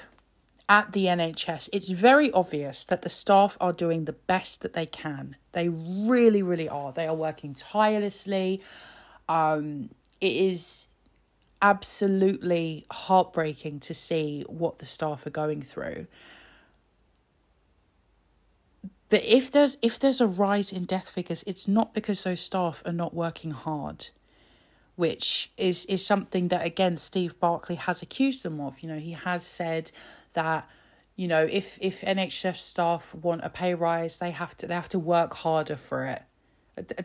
at 0.69 0.93
the 0.93 1.05
NHS, 1.07 1.69
it's 1.73 1.91
very 1.91 2.33
obvious 2.33 2.85
that 2.87 3.03
the 3.03 3.09
staff 3.09 3.57
are 3.61 3.73
doing 3.73 4.07
the 4.07 4.13
best 4.13 4.63
that 4.63 4.73
they 4.73 4.87
can. 4.87 5.37
They 5.53 5.69
really, 5.69 6.43
really 6.43 6.69
are. 6.69 6.91
They 6.91 7.07
are 7.07 7.15
working 7.15 7.53
tirelessly. 7.53 8.63
Um, 9.29 9.91
it 10.25 10.33
is 10.33 10.89
absolutely 11.63 12.87
heartbreaking 12.91 13.81
to 13.81 13.95
see 13.95 14.45
what 14.49 14.79
the 14.79 14.87
staff 14.87 15.27
are 15.27 15.31
going 15.31 15.63
through. 15.63 16.07
But 19.09 19.23
if 19.25 19.51
there's 19.51 19.79
if 19.83 19.99
there's 19.99 20.21
a 20.21 20.27
rise 20.27 20.73
in 20.73 20.85
death 20.85 21.11
figures, 21.11 21.45
it's 21.47 21.69
not 21.69 21.95
because 21.95 22.25
those 22.25 22.41
staff 22.41 22.83
are 22.85 22.93
not 22.93 23.15
working 23.15 23.53
hard 23.53 24.09
which 24.97 25.51
is 25.57 25.85
is 25.87 26.05
something 26.07 26.49
that 26.49 26.65
again 26.65 26.97
Steve 26.97 27.39
Barclay 27.41 27.77
has 27.77 28.03
accused 28.03 28.43
them 28.43 28.61
of. 28.61 28.81
You 28.81 28.89
know, 28.89 28.99
he 28.99 29.13
has 29.13 29.45
said 29.45 29.91
that 30.35 30.69
you 31.17 31.29
know 31.29 31.47
if 31.51 31.79
if 31.81 32.03
NHS 32.03 32.57
staff 32.57 33.15
want 33.15 33.43
a 33.45 33.51
pay 33.51 33.75
rise, 33.75 34.19
they 34.19 34.31
have 34.31 34.57
to 34.59 34.67
they 34.67 34.75
have 34.75 34.89
to 34.91 34.99
work 34.99 35.35
harder 35.35 35.77
for 35.77 36.07
it. 36.07 36.23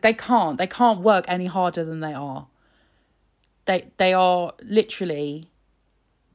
They 0.02 0.14
can't 0.14 0.58
they 0.58 0.68
can't 0.68 1.00
work 1.00 1.26
any 1.28 1.48
harder 1.48 1.84
than 1.84 2.00
they 2.00 2.14
are. 2.14 2.48
They 3.70 3.86
they 3.98 4.14
are 4.16 4.54
literally 4.64 5.52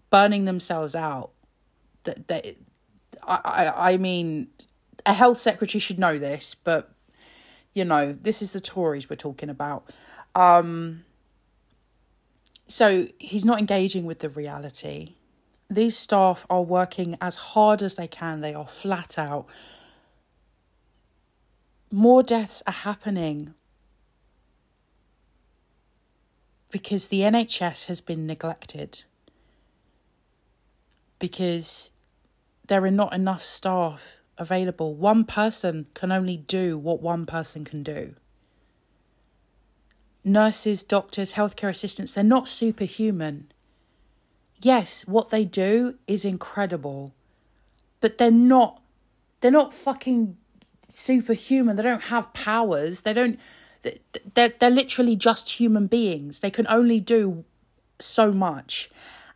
burning 0.09 0.45
themselves 0.45 0.95
out. 0.95 1.33
That 2.05 2.29
they, 2.29 2.57
I, 3.25 3.41
I 3.45 3.91
I 3.91 3.97
mean, 3.97 4.51
a 5.05 5.13
health 5.15 5.39
secretary 5.39 5.81
should 5.81 5.99
know 5.99 6.17
this, 6.17 6.55
but 6.55 6.93
you 7.75 7.85
know 7.85 8.13
this 8.13 8.41
is 8.41 8.53
the 8.53 8.61
Tories 8.61 9.11
we're 9.11 9.17
talking 9.17 9.51
about. 9.51 9.91
Um, 10.37 11.05
so 12.69 13.09
he's 13.19 13.45
not 13.45 13.59
engaging 13.59 14.05
with 14.05 14.21
the 14.21 14.29
reality. 14.29 15.15
These 15.69 15.97
staff 15.99 16.47
are 16.49 16.63
working 16.63 17.17
as 17.21 17.35
hard 17.35 17.83
as 17.83 17.97
they 17.97 18.07
can, 18.07 18.43
they 18.43 18.55
are 18.55 18.69
flat 18.69 19.19
out. 19.19 19.47
More 21.91 22.23
deaths 22.23 22.63
are 22.65 22.73
happening 22.73 23.55
because 26.75 27.07
the 27.07 27.21
NHS 27.21 27.87
has 27.87 28.01
been 28.01 28.27
neglected. 28.27 29.05
Because 31.21 31.93
there 32.67 32.85
are 32.85 32.91
not 32.91 33.15
enough 33.15 33.45
staff 33.45 34.17
available. 34.37 34.93
One 34.93 35.25
person 35.25 35.87
can 35.95 36.11
only 36.11 36.37
do 36.37 36.77
what 36.77 37.01
one 37.01 37.27
person 37.27 37.65
can 37.65 37.85
do 37.85 38.17
nurses, 40.25 40.83
doctors, 40.83 41.35
healthcare 41.35 41.69
assistants, 41.69 42.11
they're 42.11 42.25
not 42.25 42.49
superhuman. 42.49 43.53
Yes, 44.61 45.07
what 45.07 45.31
they 45.31 45.45
do 45.45 45.97
is 46.09 46.25
incredible, 46.25 47.15
but 48.01 48.19
they're 48.19 48.33
not 48.33 48.83
they're 49.41 49.53
not 49.53 49.73
fucking 49.73 50.39
superhuman. 50.89 51.77
They 51.77 51.83
don't 51.85 52.05
have 52.15 52.33
powers. 52.33 53.03
They 53.03 53.13
don't 53.13 53.39
they're 54.35 54.55
they're 54.59 54.71
literally 54.71 55.17
just 55.17 55.51
human 55.61 55.87
beings. 55.87 56.41
They 56.41 56.51
can 56.51 56.67
only 56.69 57.01
do 57.01 57.45
so 58.01 58.33
much. 58.33 58.91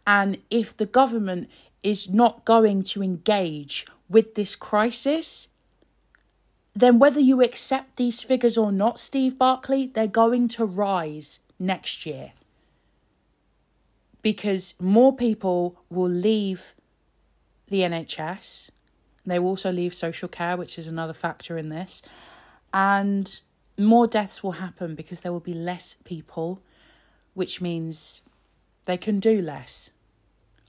And 0.07 0.39
if 0.51 0.77
the 0.77 0.87
government 0.87 1.51
is 1.83 2.09
not 2.11 2.45
going 2.45 2.83
to 2.83 3.03
engage 3.03 3.87
with 4.09 4.35
this 4.35 4.57
crisis, 4.57 5.49
then 6.75 6.99
whether 6.99 7.21
you 7.21 7.43
accept 7.43 7.97
these 7.97 8.23
figures 8.23 8.57
or 8.59 8.73
not, 8.73 8.99
Steve 8.99 9.39
Barclay, 9.39 9.87
they're 9.87 10.07
going 10.07 10.49
to 10.49 10.65
rise 10.65 11.41
next 11.59 12.07
year. 12.07 12.33
because 14.23 14.75
more 14.81 15.15
people 15.15 15.77
will 15.91 16.11
leave 16.11 16.75
the 17.69 17.81
NHS. 17.81 18.71
They 19.27 19.39
will 19.39 19.51
also 19.51 19.73
leave 19.73 19.95
social 19.95 20.29
care, 20.29 20.57
which 20.57 20.79
is 20.79 20.87
another 20.87 21.13
factor 21.13 21.59
in 21.59 21.69
this. 21.69 22.03
And 22.73 23.41
more 23.79 24.07
deaths 24.07 24.43
will 24.43 24.53
happen 24.53 24.95
because 24.95 25.21
there 25.21 25.33
will 25.33 25.41
be 25.41 25.55
less 25.55 25.97
people, 26.05 26.61
which 27.35 27.61
means 27.61 28.23
they 28.85 28.97
can 28.97 29.21
do 29.21 29.41
less. 29.41 29.91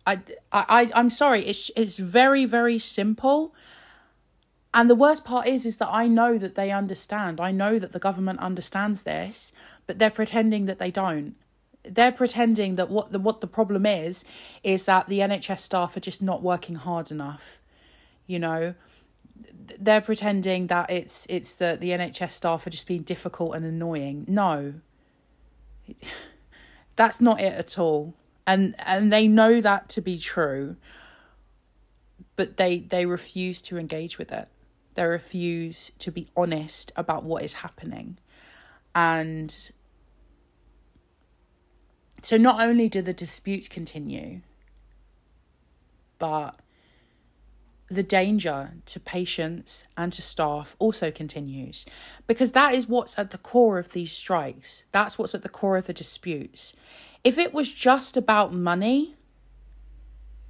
I, 0.05 0.19
I, 0.51 0.91
I'm 0.93 1.09
sorry, 1.09 1.45
it's, 1.45 1.69
it's 1.75 1.97
very, 1.97 2.45
very 2.45 2.79
simple. 2.79 3.53
And 4.73 4.89
the 4.89 4.95
worst 4.95 5.25
part 5.25 5.47
is, 5.47 5.65
is 5.65 5.77
that 5.77 5.89
I 5.91 6.07
know 6.07 6.37
that 6.37 6.55
they 6.55 6.71
understand. 6.71 7.41
I 7.41 7.51
know 7.51 7.79
that 7.79 7.91
the 7.91 7.99
government 7.99 8.39
understands 8.39 9.03
this, 9.03 9.51
but 9.87 9.97
they're 9.97 10.09
pretending 10.09 10.65
that 10.65 10.79
they 10.79 10.91
don't. 10.91 11.35
They're 11.83 12.11
pretending 12.11 12.75
that 12.75 12.89
what 12.89 13.11
the 13.11 13.19
what 13.19 13.41
the 13.41 13.47
problem 13.47 13.85
is 13.85 14.25
is 14.63 14.85
that 14.85 15.07
the 15.07 15.19
NHS 15.19 15.59
staff 15.59 15.95
are 15.95 16.01
just 16.01 16.21
not 16.21 16.43
working 16.43 16.75
hard 16.75 17.09
enough. 17.09 17.61
You 18.27 18.37
know, 18.37 18.75
they're 19.79 20.01
pretending 20.01 20.67
that 20.67 20.89
it's 20.89 21.25
it's 21.29 21.55
the 21.55 21.77
the 21.79 21.89
NHS 21.89 22.31
staff 22.31 22.65
are 22.65 22.69
just 22.69 22.87
being 22.87 23.03
difficult 23.03 23.55
and 23.55 23.65
annoying. 23.65 24.25
No, 24.27 24.75
that's 26.95 27.21
not 27.21 27.39
it 27.41 27.53
at 27.53 27.79
all, 27.79 28.13
and 28.45 28.75
and 28.79 29.11
they 29.11 29.27
know 29.27 29.61
that 29.61 29.89
to 29.89 30.01
be 30.01 30.17
true. 30.17 30.75
But 32.35 32.57
they 32.57 32.79
they 32.79 33.05
refuse 33.05 33.61
to 33.63 33.77
engage 33.77 34.17
with 34.17 34.31
it. 34.31 34.47
They 34.93 35.05
refuse 35.05 35.91
to 35.99 36.11
be 36.11 36.27
honest 36.35 36.91
about 36.95 37.23
what 37.23 37.43
is 37.43 37.53
happening, 37.53 38.17
and 38.95 39.71
so 42.21 42.37
not 42.37 42.61
only 42.61 42.89
do 42.89 43.01
the 43.01 43.13
disputes 43.13 43.67
continue, 43.67 44.41
but 46.17 46.59
the 47.89 48.03
danger 48.03 48.73
to 48.85 48.99
patients 48.99 49.85
and 49.97 50.13
to 50.13 50.21
staff 50.21 50.75
also 50.77 51.09
continues 51.09 51.85
because 52.27 52.51
that 52.51 52.75
is 52.75 52.87
what's 52.87 53.17
at 53.17 53.31
the 53.31 53.37
core 53.37 53.79
of 53.79 53.93
these 53.93 54.11
strikes. 54.11 54.85
That's 54.91 55.17
what's 55.17 55.33
at 55.33 55.41
the 55.41 55.49
core 55.49 55.77
of 55.77 55.87
the 55.87 55.93
disputes. 55.93 56.75
If 57.23 57.37
it 57.37 57.53
was 57.53 57.71
just 57.71 58.15
about 58.15 58.53
money, 58.53 59.15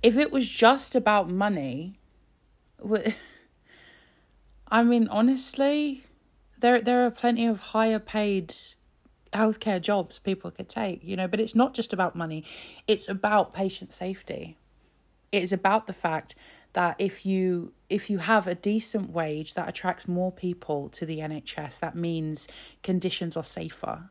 if 0.04 0.18
it 0.18 0.32
was 0.32 0.50
just 0.50 0.96
about 0.96 1.30
money, 1.30 2.00
I 4.72 4.84
mean, 4.84 5.08
honestly, 5.08 6.04
there 6.60 6.82
there 6.82 7.06
are 7.06 7.12
plenty 7.12 7.46
of 7.46 7.60
higher 7.60 8.00
paid 8.00 8.54
healthcare 9.34 9.82
jobs 9.82 10.20
people 10.20 10.52
could 10.52 10.70
take, 10.70 11.04
you 11.04 11.16
know, 11.16 11.28
but 11.28 11.40
it's 11.40 11.56
not 11.56 11.74
just 11.74 11.94
about 11.94 12.16
money. 12.16 12.44
It's 12.88 13.08
about 13.08 13.54
patient 13.54 13.94
safety. 13.94 14.58
It's 15.32 15.52
about 15.52 15.88
the 15.88 15.94
fact 15.94 16.36
that 16.74 16.96
if 17.00 17.26
you 17.26 17.74
if 17.90 18.10
you 18.10 18.20
have 18.20 18.46
a 18.46 18.54
decent 18.54 19.10
wage 19.10 19.56
that 19.56 19.68
attracts 19.68 20.08
more 20.08 20.32
people 20.32 20.90
to 20.90 21.06
the 21.06 21.20
NHS, 21.20 21.80
that 21.80 21.96
means 21.96 22.48
conditions 22.84 23.36
are 23.36 23.44
safer. 23.44 24.10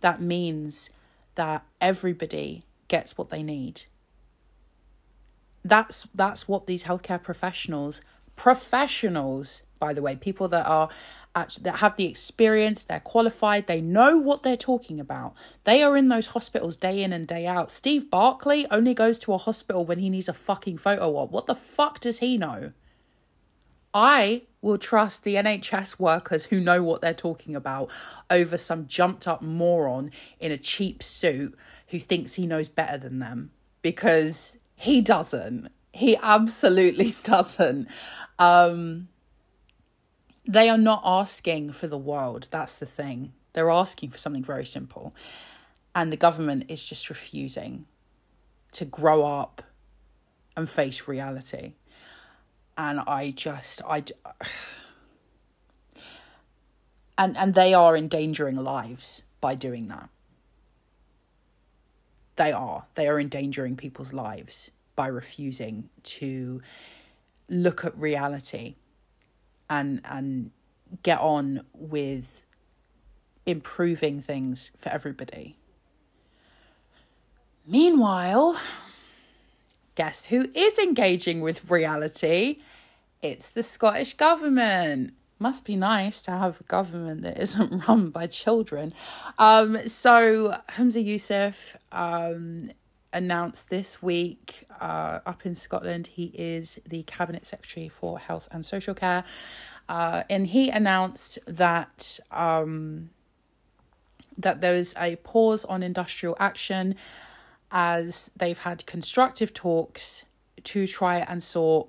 That 0.00 0.20
means 0.20 0.90
that 1.36 1.64
everybody 1.80 2.64
gets 2.88 3.16
what 3.16 3.30
they 3.30 3.42
need. 3.42 3.82
That's 5.64 6.06
that's 6.14 6.48
what 6.48 6.66
these 6.66 6.84
healthcare 6.84 7.22
professionals, 7.22 8.02
professionals, 8.36 9.62
by 9.78 9.94
the 9.94 10.02
way, 10.02 10.16
people 10.16 10.48
that 10.48 10.66
are 10.66 10.88
actually 11.34 11.64
that 11.64 11.76
have 11.76 11.96
the 11.96 12.06
experience, 12.06 12.84
they're 12.84 13.00
qualified, 13.00 13.66
they 13.66 13.80
know 13.80 14.16
what 14.16 14.42
they're 14.42 14.56
talking 14.56 15.00
about. 15.00 15.34
They 15.64 15.82
are 15.82 15.96
in 15.96 16.08
those 16.08 16.28
hospitals 16.28 16.76
day 16.76 17.02
in 17.02 17.12
and 17.12 17.26
day 17.26 17.46
out. 17.46 17.70
Steve 17.70 18.10
Barclay 18.10 18.66
only 18.70 18.94
goes 18.94 19.18
to 19.20 19.32
a 19.32 19.38
hospital 19.38 19.84
when 19.84 19.98
he 19.98 20.10
needs 20.10 20.28
a 20.28 20.32
fucking 20.32 20.78
photo 20.78 21.16
op. 21.16 21.30
What 21.30 21.46
the 21.46 21.54
fuck 21.54 22.00
does 22.00 22.18
he 22.18 22.38
know? 22.38 22.72
I 23.92 24.42
will 24.60 24.76
trust 24.76 25.22
the 25.22 25.36
NHS 25.36 26.00
workers 26.00 26.46
who 26.46 26.58
know 26.58 26.82
what 26.82 27.00
they're 27.00 27.14
talking 27.14 27.54
about 27.54 27.90
over 28.28 28.56
some 28.56 28.88
jumped 28.88 29.28
up 29.28 29.40
moron 29.40 30.10
in 30.40 30.50
a 30.50 30.58
cheap 30.58 31.02
suit 31.02 31.54
who 31.88 32.00
thinks 32.00 32.34
he 32.34 32.46
knows 32.46 32.68
better 32.68 32.98
than 32.98 33.20
them 33.20 33.52
because 33.82 34.58
he 34.74 35.00
doesn't. 35.00 35.70
He 35.92 36.16
absolutely 36.20 37.14
doesn't. 37.22 37.86
Um, 38.38 39.08
they 40.46 40.68
are 40.68 40.78
not 40.78 41.02
asking 41.04 41.72
for 41.72 41.86
the 41.86 41.98
world. 41.98 42.48
That's 42.50 42.78
the 42.78 42.86
thing. 42.86 43.32
They're 43.52 43.70
asking 43.70 44.10
for 44.10 44.18
something 44.18 44.44
very 44.44 44.66
simple. 44.66 45.14
And 45.94 46.12
the 46.12 46.16
government 46.16 46.64
is 46.68 46.84
just 46.84 47.08
refusing 47.08 47.86
to 48.72 48.84
grow 48.84 49.24
up 49.24 49.62
and 50.56 50.68
face 50.68 51.08
reality. 51.08 51.74
And 52.76 53.00
I 53.00 53.30
just, 53.30 53.80
I, 53.88 54.04
and, 57.18 57.36
and 57.36 57.54
they 57.54 57.72
are 57.72 57.96
endangering 57.96 58.56
lives 58.56 59.22
by 59.40 59.54
doing 59.54 59.88
that. 59.88 60.10
They 62.36 62.50
are. 62.52 62.86
They 62.96 63.06
are 63.06 63.20
endangering 63.20 63.76
people's 63.76 64.12
lives 64.12 64.72
by 64.96 65.06
refusing 65.06 65.88
to 66.02 66.60
look 67.48 67.84
at 67.84 67.96
reality 67.96 68.74
and 69.68 70.00
and 70.04 70.50
get 71.02 71.20
on 71.20 71.64
with 71.72 72.46
improving 73.46 74.20
things 74.20 74.70
for 74.76 74.88
everybody. 74.90 75.56
Meanwhile, 77.66 78.60
guess 79.94 80.26
who 80.26 80.46
is 80.54 80.78
engaging 80.78 81.40
with 81.40 81.70
reality? 81.70 82.60
It's 83.22 83.50
the 83.50 83.62
Scottish 83.62 84.14
government. 84.14 85.14
Must 85.38 85.64
be 85.64 85.76
nice 85.76 86.22
to 86.22 86.30
have 86.30 86.60
a 86.60 86.64
government 86.64 87.22
that 87.22 87.38
isn't 87.38 87.88
run 87.88 88.10
by 88.10 88.26
children. 88.26 88.92
Um, 89.38 89.88
so 89.88 90.58
Humza 90.70 91.04
Yousaf 91.04 91.76
um, 91.90 92.70
announced 93.14 93.70
this 93.70 94.02
week 94.02 94.66
uh, 94.80 95.20
up 95.24 95.46
in 95.46 95.54
Scotland. 95.54 96.08
He 96.08 96.24
is 96.34 96.78
the 96.86 97.04
Cabinet 97.04 97.46
Secretary 97.46 97.88
for 97.88 98.18
Health 98.18 98.48
and 98.50 98.66
Social 98.66 98.94
Care. 98.94 99.24
Uh, 99.88 100.24
and 100.28 100.46
he 100.48 100.68
announced 100.68 101.38
that 101.46 102.18
um, 102.30 103.10
that 104.36 104.60
there's 104.60 104.94
a 104.98 105.16
pause 105.16 105.64
on 105.64 105.82
industrial 105.82 106.36
action 106.40 106.96
as 107.70 108.30
they've 108.36 108.58
had 108.58 108.84
constructive 108.86 109.54
talks 109.54 110.24
to 110.64 110.86
try 110.86 111.18
and 111.18 111.42
sort 111.42 111.88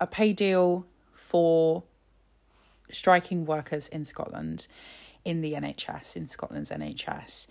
a 0.00 0.06
pay 0.06 0.32
deal 0.32 0.86
for 1.14 1.84
striking 2.90 3.44
workers 3.44 3.88
in 3.88 4.04
Scotland, 4.04 4.66
in 5.24 5.40
the 5.42 5.52
NHS, 5.52 6.16
in 6.16 6.26
Scotland's 6.26 6.70
NHS. 6.70 7.46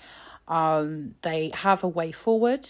Um, 0.50 1.16
they 1.22 1.52
have 1.54 1.84
a 1.84 1.88
way 1.88 2.12
forward. 2.12 2.68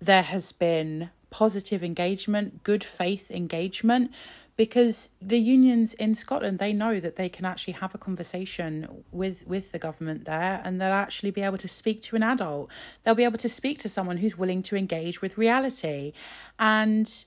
There 0.00 0.22
has 0.22 0.52
been 0.52 1.10
positive 1.30 1.82
engagement, 1.84 2.62
good 2.62 2.84
faith 2.84 3.30
engagement, 3.30 4.12
because 4.56 5.10
the 5.20 5.38
unions 5.38 5.92
in 5.94 6.14
Scotland 6.14 6.58
they 6.58 6.72
know 6.72 6.98
that 6.98 7.16
they 7.16 7.28
can 7.28 7.44
actually 7.44 7.74
have 7.74 7.94
a 7.94 7.98
conversation 7.98 9.04
with 9.12 9.46
with 9.46 9.72
the 9.72 9.78
government 9.78 10.24
there 10.24 10.60
and 10.64 10.80
they'll 10.80 10.92
actually 10.92 11.30
be 11.30 11.42
able 11.42 11.58
to 11.58 11.68
speak 11.68 12.02
to 12.02 12.16
an 12.16 12.22
adult 12.22 12.70
they'll 13.02 13.14
be 13.14 13.24
able 13.24 13.38
to 13.38 13.48
speak 13.48 13.78
to 13.78 13.88
someone 13.88 14.16
who's 14.18 14.36
willing 14.38 14.62
to 14.62 14.76
engage 14.76 15.20
with 15.20 15.36
reality 15.36 16.12
and 16.58 17.26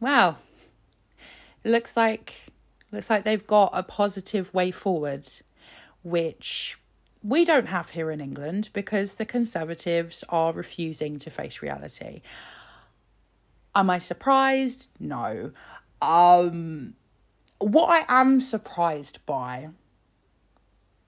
well 0.00 0.38
it 1.62 1.70
looks 1.70 1.96
like 1.96 2.34
looks 2.90 3.10
like 3.10 3.24
they've 3.24 3.46
got 3.46 3.70
a 3.74 3.82
positive 3.82 4.52
way 4.54 4.70
forward 4.70 5.28
which 6.02 6.78
we 7.22 7.44
don't 7.44 7.66
have 7.66 7.90
here 7.90 8.10
in 8.10 8.20
England 8.20 8.70
because 8.72 9.16
the 9.16 9.26
Conservatives 9.26 10.24
are 10.28 10.52
refusing 10.52 11.18
to 11.18 11.30
face 11.30 11.60
reality. 11.60 12.22
Am 13.74 13.90
I 13.90 13.98
surprised? 13.98 14.88
No. 14.98 15.52
Um, 16.00 16.94
what 17.58 17.88
I 17.90 18.20
am 18.20 18.40
surprised 18.40 19.24
by, 19.26 19.68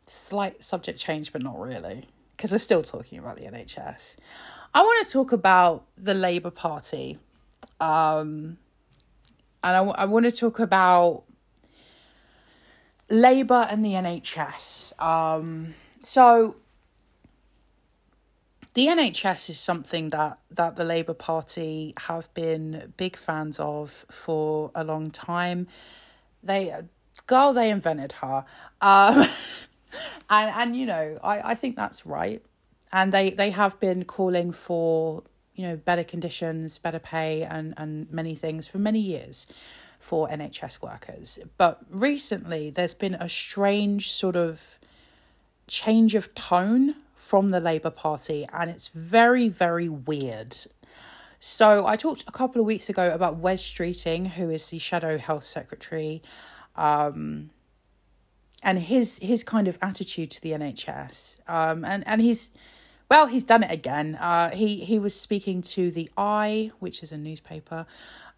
slight 0.06 0.62
subject 0.62 0.98
change, 0.98 1.32
but 1.32 1.42
not 1.42 1.58
really, 1.58 2.08
because 2.36 2.52
we're 2.52 2.58
still 2.58 2.82
talking 2.82 3.18
about 3.18 3.36
the 3.36 3.44
NHS. 3.44 4.16
I 4.74 4.82
want 4.82 5.06
to 5.06 5.12
talk 5.12 5.32
about 5.32 5.86
the 5.96 6.14
Labour 6.14 6.50
Party. 6.50 7.18
Um, 7.80 8.58
and 9.64 9.76
I, 9.76 9.80
I 9.80 10.04
want 10.04 10.26
to 10.26 10.32
talk 10.32 10.58
about 10.58 11.24
Labour 13.08 13.66
and 13.70 13.84
the 13.84 13.92
NHS. 13.92 15.00
Um, 15.02 15.74
so 16.02 16.56
the 18.74 18.86
NHS 18.86 19.50
is 19.50 19.60
something 19.60 20.10
that 20.10 20.38
that 20.50 20.76
the 20.76 20.84
Labour 20.84 21.14
Party 21.14 21.94
have 22.06 22.32
been 22.34 22.92
big 22.96 23.16
fans 23.16 23.60
of 23.60 24.06
for 24.10 24.70
a 24.74 24.82
long 24.84 25.10
time. 25.10 25.66
They 26.42 26.74
girl 27.26 27.52
they 27.52 27.70
invented 27.70 28.12
her. 28.12 28.44
Um 28.80 29.26
and 30.30 30.50
and 30.56 30.76
you 30.76 30.86
know, 30.86 31.18
I 31.22 31.52
I 31.52 31.54
think 31.54 31.76
that's 31.76 32.06
right. 32.06 32.42
and 32.92 33.12
they 33.12 33.30
they 33.30 33.50
have 33.50 33.78
been 33.80 34.04
calling 34.04 34.52
for 34.52 35.22
you 35.54 35.66
know 35.68 35.76
better 35.76 36.04
conditions, 36.04 36.78
better 36.78 36.98
pay, 36.98 37.42
and 37.42 37.74
and 37.76 38.10
many 38.10 38.34
things 38.34 38.66
for 38.66 38.78
many 38.78 39.00
years 39.00 39.46
for 39.98 40.28
NHS 40.28 40.82
workers. 40.82 41.38
But 41.56 41.80
recently, 41.90 42.70
there's 42.70 42.94
been 42.94 43.14
a 43.14 43.28
strange 43.28 44.10
sort 44.10 44.36
of 44.36 44.80
change 45.66 46.14
of 46.14 46.34
tone 46.34 46.96
from 47.14 47.50
the 47.50 47.60
Labour 47.60 47.90
Party, 47.90 48.46
and 48.52 48.70
it's 48.70 48.88
very, 48.88 49.48
very 49.48 49.88
weird. 49.88 50.56
So, 51.38 51.86
I 51.86 51.96
talked 51.96 52.24
a 52.28 52.32
couple 52.32 52.60
of 52.60 52.66
weeks 52.66 52.88
ago 52.88 53.12
about 53.12 53.36
Wes 53.36 53.62
Streeting, 53.62 54.32
who 54.32 54.50
is 54.50 54.66
the 54.66 54.78
Shadow 54.78 55.18
Health 55.18 55.44
Secretary, 55.44 56.22
um, 56.76 57.48
and 58.62 58.78
his 58.78 59.18
his 59.20 59.42
kind 59.42 59.66
of 59.66 59.78
attitude 59.82 60.30
to 60.32 60.40
the 60.40 60.52
NHS. 60.52 61.38
Um, 61.48 61.84
and 61.84 62.06
and 62.06 62.20
he's 62.20 62.50
well, 63.10 63.26
he's 63.26 63.44
done 63.44 63.62
it 63.62 63.70
again. 63.70 64.14
Uh, 64.16 64.50
he 64.50 64.84
he 64.84 64.98
was 64.98 65.18
speaking 65.18 65.62
to 65.62 65.90
the 65.90 66.10
Eye, 66.16 66.70
which 66.78 67.02
is 67.02 67.12
a 67.12 67.18
newspaper, 67.18 67.86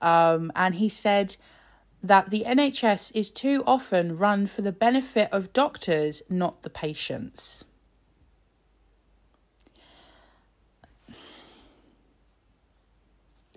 um, 0.00 0.50
and 0.56 0.76
he 0.76 0.88
said 0.88 1.36
that 2.04 2.28
the 2.28 2.44
NHS 2.46 3.10
is 3.14 3.30
too 3.30 3.64
often 3.66 4.18
run 4.18 4.46
for 4.46 4.60
the 4.60 4.72
benefit 4.72 5.30
of 5.32 5.54
doctors, 5.54 6.22
not 6.28 6.62
the 6.62 6.68
patients. 6.68 7.64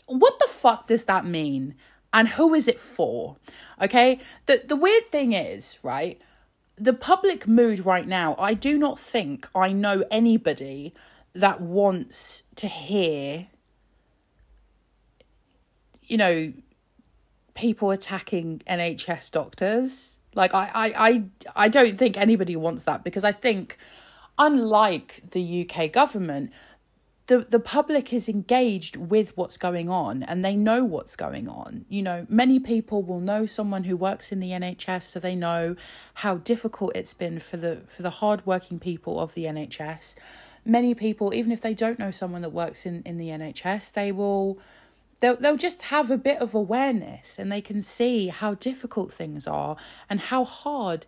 What 0.06 0.40
the 0.40 0.48
fuck 0.48 0.88
does 0.88 1.04
that 1.06 1.26
mean? 1.26 1.76
And 2.14 2.30
who 2.30 2.54
is 2.54 2.70
it 2.70 2.80
for? 2.80 3.36
Okay? 3.82 4.20
The 4.46 4.64
the 4.66 4.78
weird 4.78 5.12
thing 5.12 5.34
is, 5.34 5.78
right? 5.84 6.22
The 6.78 6.94
public 6.94 7.48
mood 7.48 7.86
right 7.86 8.08
now, 8.08 8.34
I 8.40 8.54
do 8.54 8.78
not 8.78 8.98
think 8.98 9.50
I 9.54 9.74
know 9.74 10.06
anybody 10.10 10.94
that 11.34 11.60
wants 11.60 12.44
to 12.56 12.68
hear 12.68 13.48
you 16.08 16.16
know 16.16 16.54
people 17.58 17.92
attacking 17.92 18.62
NHS 18.70 19.32
doctors. 19.32 20.20
Like 20.34 20.54
I, 20.54 20.72
I, 20.74 21.08
I, 21.08 21.24
I 21.56 21.68
don't 21.68 21.98
think 21.98 22.16
anybody 22.16 22.56
wants 22.56 22.84
that 22.86 23.04
because 23.04 23.24
I 23.24 23.32
think, 23.32 23.78
unlike 24.38 25.24
the 25.32 25.68
UK 25.68 25.92
government, 25.92 26.54
the 27.26 27.40
the 27.40 27.60
public 27.60 28.14
is 28.14 28.30
engaged 28.30 28.96
with 28.96 29.36
what's 29.36 29.58
going 29.58 29.90
on 29.90 30.24
and 30.24 30.46
they 30.46 30.56
know 30.56 30.86
what's 30.86 31.16
going 31.16 31.50
on. 31.50 31.86
You 31.90 32.04
know, 32.04 32.26
many 32.30 32.60
people 32.60 33.04
will 33.04 33.20
know 33.20 33.46
someone 33.46 33.84
who 33.84 33.98
works 33.98 34.32
in 34.32 34.40
the 34.40 34.52
NHS, 34.52 35.02
so 35.02 35.20
they 35.20 35.36
know 35.36 35.76
how 36.16 36.38
difficult 36.38 36.96
it's 36.96 37.14
been 37.14 37.40
for 37.40 37.58
the 37.58 37.82
for 37.88 38.04
the 38.04 38.12
hardworking 38.22 38.80
people 38.80 39.20
of 39.20 39.34
the 39.34 39.46
NHS. 39.46 40.16
Many 40.64 40.94
people, 40.94 41.34
even 41.34 41.52
if 41.52 41.62
they 41.62 41.74
don't 41.74 41.98
know 41.98 42.12
someone 42.12 42.42
that 42.44 42.52
works 42.52 42.86
in, 42.86 43.02
in 43.06 43.18
the 43.18 43.30
NHS, 43.30 43.94
they 43.94 44.12
will 44.12 44.60
they'll 45.20 45.36
they'll 45.38 45.58
just 45.58 45.84
have 45.84 46.12
a 46.12 46.18
bit 46.18 46.40
of 46.40 46.54
awareness 46.54 47.40
and 47.40 47.52
they 47.52 47.62
can 47.62 47.82
see 47.82 48.28
how 48.28 48.54
difficult 48.56 49.12
things 49.12 49.48
are 49.48 49.78
and 50.10 50.20
how 50.20 50.44
hard 50.44 51.06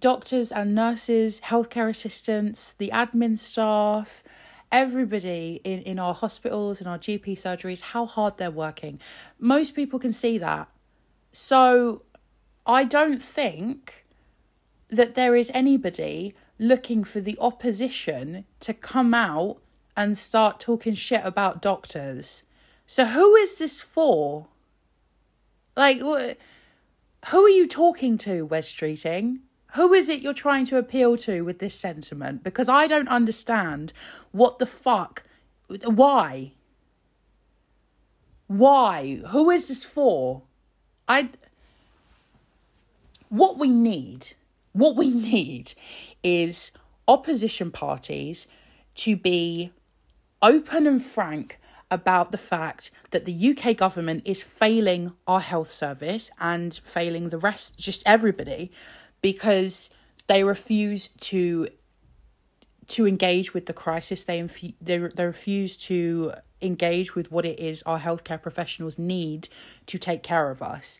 doctors 0.00 0.50
and 0.50 0.74
nurses, 0.74 1.40
healthcare 1.42 1.88
assistants, 1.88 2.72
the 2.74 2.90
admin 2.92 3.38
staff, 3.38 4.22
everybody 4.72 5.60
in, 5.64 5.80
in 5.82 5.98
our 5.98 6.14
hospitals 6.14 6.80
and 6.80 6.88
our 6.88 6.98
GP 6.98 7.32
surgeries, 7.32 7.80
how 7.80 8.06
hard 8.06 8.36
they're 8.36 8.50
working. 8.50 9.00
Most 9.38 9.74
people 9.74 9.98
can 9.98 10.12
see 10.12 10.38
that. 10.38 10.68
So 11.32 12.02
I 12.66 12.84
don't 12.84 13.22
think 13.22 14.06
that 14.88 15.14
there 15.14 15.36
is 15.36 15.50
anybody 15.54 16.34
looking 16.58 17.04
for 17.04 17.20
the 17.20 17.36
opposition 17.40 18.44
to 18.60 18.72
come 18.72 19.14
out 19.14 19.58
and 19.96 20.16
start 20.16 20.60
talking 20.60 20.94
shit 20.94 21.20
about 21.24 21.62
doctors. 21.62 22.42
So 22.86 23.04
who 23.04 23.34
is 23.34 23.58
this 23.58 23.80
for? 23.80 24.46
Like, 25.76 26.00
wh- 26.00 26.34
who 27.30 27.44
are 27.44 27.48
you 27.48 27.66
talking 27.66 28.16
to, 28.18 28.46
Wes 28.46 28.72
Streeting? 28.72 29.40
Who 29.74 29.92
is 29.92 30.08
it 30.08 30.22
you're 30.22 30.32
trying 30.32 30.64
to 30.66 30.78
appeal 30.78 31.16
to 31.18 31.42
with 31.42 31.58
this 31.58 31.74
sentiment? 31.74 32.42
Because 32.44 32.68
I 32.68 32.86
don't 32.86 33.08
understand 33.08 33.92
what 34.30 34.58
the 34.58 34.66
fuck. 34.66 35.24
Why? 35.84 36.52
Why? 38.46 39.16
Who 39.28 39.50
is 39.50 39.68
this 39.68 39.84
for? 39.84 40.42
I. 41.08 41.30
What 43.28 43.58
we 43.58 43.68
need, 43.68 44.34
what 44.72 44.94
we 44.96 45.10
need 45.10 45.74
is 46.22 46.70
opposition 47.08 47.72
parties 47.72 48.46
to 48.94 49.16
be 49.16 49.72
open 50.40 50.86
and 50.86 51.02
frank 51.02 51.58
about 51.90 52.32
the 52.32 52.38
fact 52.38 52.90
that 53.10 53.24
the 53.24 53.50
UK 53.56 53.76
government 53.76 54.22
is 54.24 54.42
failing 54.42 55.12
our 55.26 55.40
health 55.40 55.70
service 55.70 56.30
and 56.40 56.74
failing 56.74 57.28
the 57.28 57.38
rest, 57.38 57.78
just 57.78 58.02
everybody, 58.04 58.72
because 59.22 59.90
they 60.26 60.42
refuse 60.42 61.08
to 61.08 61.68
to 62.88 63.06
engage 63.06 63.52
with 63.52 63.66
the 63.66 63.72
crisis. 63.72 64.24
They 64.24 64.42
they 64.80 64.98
they 64.98 65.24
refuse 65.24 65.76
to 65.78 66.34
engage 66.62 67.14
with 67.14 67.30
what 67.30 67.44
it 67.44 67.58
is 67.60 67.82
our 67.82 68.00
healthcare 68.00 68.40
professionals 68.40 68.98
need 68.98 69.48
to 69.86 69.98
take 69.98 70.22
care 70.22 70.50
of 70.50 70.62
us. 70.62 70.98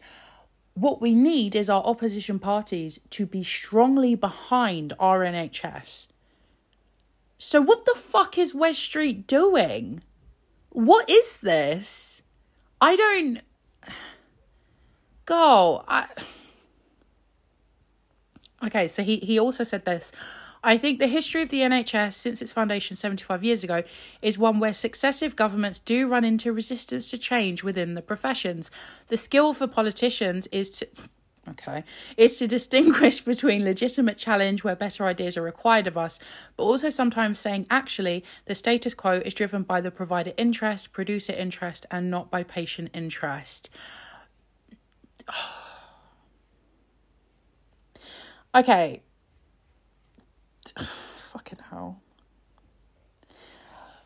What 0.75 1.01
we 1.01 1.15
need 1.15 1.55
is 1.57 1.71
our 1.71 1.83
opposition 1.83 2.39
parties 2.39 3.01
to 3.11 3.25
be 3.25 3.43
strongly 3.43 4.15
behind 4.15 4.93
our 4.99 5.21
NHS. 5.21 6.09
So 7.39 7.61
what 7.63 7.87
the 7.87 7.95
fuck 7.95 8.37
is 8.37 8.55
Wes 8.55 8.77
Streeting 8.77 9.27
doing? 9.27 10.03
What 10.77 11.09
is 11.09 11.41
this? 11.41 12.21
I 12.83 12.97
don't. 12.97 13.41
Go. 15.25 15.83
I. 15.89 16.07
Okay, 18.63 18.87
so 18.87 19.03
he, 19.03 19.17
he 19.17 19.41
also 19.41 19.65
said 19.65 19.87
this. 19.87 20.13
I 20.63 20.77
think 20.77 20.99
the 20.99 21.07
history 21.07 21.41
of 21.41 21.49
the 21.49 21.61
NHS 21.61 22.13
since 22.13 22.43
its 22.43 22.53
foundation 22.53 22.95
75 22.95 23.43
years 23.43 23.65
ago 23.65 23.85
is 24.21 24.37
one 24.37 24.61
where 24.61 24.75
successive 24.75 25.35
governments 25.35 25.79
do 25.79 26.09
run 26.09 26.27
into 26.27 26.53
resistance 26.53 27.09
to 27.09 27.17
change 27.17 27.65
within 27.65 27.95
the 27.95 28.03
professions. 28.03 28.71
The 29.07 29.17
skill 29.17 29.55
for 29.55 29.67
politicians 29.67 30.47
is 30.49 30.71
to 30.73 30.89
okay, 31.49 31.85
is 32.17 32.39
to 32.39 32.47
distinguish 32.47 33.21
between 33.25 33.65
legitimate 33.65 34.17
challenge 34.19 34.65
where 34.65 34.77
better 34.77 35.05
ideas 35.05 35.37
are 35.37 35.43
required 35.43 35.87
of 35.87 35.97
us, 35.97 36.19
but 36.57 36.65
also 36.65 36.91
sometimes 36.91 37.39
saying 37.39 37.67
actually 37.71 38.25
the 38.47 38.55
status 38.55 38.95
quo 38.95 39.23
is 39.25 39.35
driven 39.35 39.63
by 39.63 39.81
the 39.81 39.91
provider 39.91 40.33
interest, 40.37 40.93
producer 40.93 41.33
interest, 41.33 41.87
and 41.91 42.11
not 42.11 42.31
by 42.31 42.43
patient 42.43 42.91
interest. 42.95 43.71
okay. 48.55 49.03
Fucking 51.19 51.61
hell. 51.71 52.01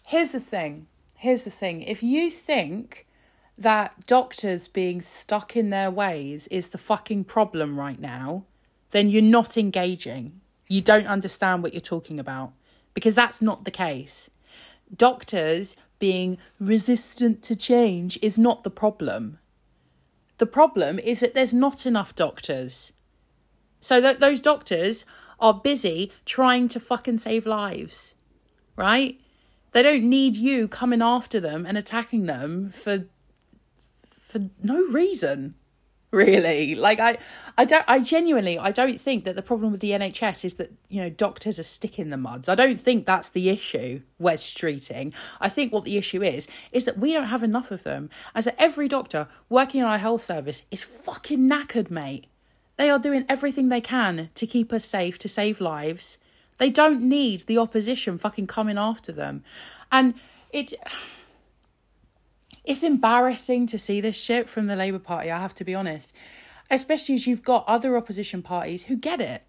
Here's 0.07 0.33
the 0.33 0.41
thing. 0.41 0.87
Here's 1.15 1.45
the 1.45 1.51
thing. 1.51 1.83
If 1.83 2.03
you 2.03 2.31
think 2.31 3.07
that 3.61 4.07
doctors 4.07 4.69
being 4.69 5.03
stuck 5.03 5.55
in 5.55 5.69
their 5.69 5.91
ways 5.91 6.47
is 6.47 6.71
the 6.71 6.79
fucking 6.79 7.25
problem 7.25 7.79
right 7.79 8.01
now, 8.01 8.45
then 8.91 9.11
you're 9.11 9.21
not 9.21 9.59
engaging. 9.59 10.41
You 10.67 10.81
don't 10.81 11.07
understand 11.07 11.63
what 11.63 11.75
you're 11.75 11.81
talking 11.81 12.19
about 12.19 12.53
because 12.95 13.15
that's 13.15 13.43
not 13.43 13.65
the 13.65 13.71
case. 13.71 14.31
Doctors 14.97 15.77
being 15.99 16.39
resistant 16.59 17.43
to 17.43 17.55
change 17.55 18.19
is 18.23 18.39
not 18.39 18.65
the 18.65 18.71
problem. 18.71 19.39
The 20.39 20.47
problem 20.47 20.99
is 20.99 21.21
that 21.21 21.35
there's 21.35 21.53
not 21.53 21.85
enough 21.85 22.17
doctors. 22.17 22.93
So 23.79 24.01
that 24.01 24.21
those 24.21 24.41
doctors 24.41 25.05
are 25.39 25.53
busy 25.53 26.13
trying 26.25 26.69
to 26.69 26.81
fucking 26.81 27.19
save 27.19 27.45
lives, 27.45 28.15
right? 28.75 29.21
They 29.73 29.83
don't 29.83 30.05
need 30.05 30.35
you 30.35 30.67
coming 30.67 31.03
after 31.03 31.41
them 31.41 31.67
and 31.67 31.77
attacking 31.77 32.25
them 32.25 32.71
for 32.71 33.05
for 34.31 34.41
no 34.63 34.83
reason. 34.87 35.55
Really. 36.13 36.75
Like 36.75 36.99
i 36.99 37.19
i 37.57 37.65
don't 37.65 37.85
i 37.87 38.01
genuinely 38.01 38.59
i 38.59 38.73
don't 38.73 39.01
think 39.01 39.25
that 39.25 39.37
the 39.37 39.43
problem 39.43 39.71
with 39.71 39.81
the 39.81 39.93
nhs 39.93 40.45
is 40.45 40.55
that 40.55 40.73
you 40.89 41.01
know 41.01 41.09
doctors 41.09 41.59
are 41.59 41.65
sticking 41.65 42.11
the 42.11 42.17
muds. 42.17 42.49
I 42.49 42.57
don't 42.57 42.81
think 42.81 43.07
that's 43.07 43.31
the 43.31 43.49
issue 43.49 44.03
wes 44.19 44.43
streeting. 44.43 45.15
I 45.41 45.49
think 45.49 45.73
what 45.73 45.85
the 45.85 45.97
issue 45.97 46.23
is 46.23 46.49
is 46.73 46.85
that 46.85 46.99
we 46.99 47.13
don't 47.13 47.27
have 47.27 47.45
enough 47.45 47.71
of 47.71 47.85
them. 47.85 48.11
As 48.35 48.47
that 48.47 48.57
every 48.59 48.89
doctor 48.89 49.29
working 49.49 49.83
in 49.83 49.87
our 49.87 49.99
health 49.99 50.23
service 50.23 50.67
is 50.73 50.83
fucking 50.83 51.49
knackered 51.49 51.91
mate. 51.91 52.27
They 52.77 52.91
are 52.91 52.99
doing 52.99 53.25
everything 53.29 53.69
they 53.69 53.83
can 53.83 54.31
to 54.35 54.47
keep 54.47 54.73
us 54.73 54.85
safe 54.85 55.17
to 55.19 55.29
save 55.29 55.61
lives. 55.61 56.19
They 56.59 56.71
don't 56.71 57.03
need 57.03 57.43
the 57.43 57.59
opposition 57.59 58.19
fucking 58.19 58.49
coming 58.49 58.79
after 58.79 59.13
them. 59.13 59.45
And 59.93 60.15
it 60.53 60.75
it's 62.65 62.83
embarrassing 62.83 63.67
to 63.69 63.79
see 63.79 64.01
this 64.01 64.17
shit 64.17 64.49
from 64.49 64.67
the 64.67 64.77
Labour 64.77 64.99
Party, 64.99 65.31
I 65.31 65.41
have 65.41 65.55
to 65.57 65.65
be 65.65 65.75
honest. 65.75 66.15
Especially 66.71 67.17
as 67.17 67.27
you've 67.27 67.43
got 67.43 67.65
other 67.67 67.97
opposition 67.97 68.43
parties 68.43 68.85
who 68.85 68.97
get 68.97 69.21
it. 69.21 69.43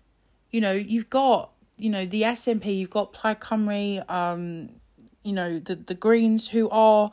You 0.50 0.62
know, 0.62 0.72
you've 0.72 1.10
got 1.10 1.52
you 1.78 1.90
know 1.90 2.06
the 2.06 2.22
SNP, 2.22 2.78
you've 2.78 2.90
got 2.90 3.14
Plaid 3.14 3.40
Cymru, 3.40 4.10
um, 4.10 4.70
you 5.24 5.34
know 5.34 5.60
the 5.60 5.76
the 5.76 5.96
Greens 5.96 6.50
who 6.50 6.70
are 6.70 7.12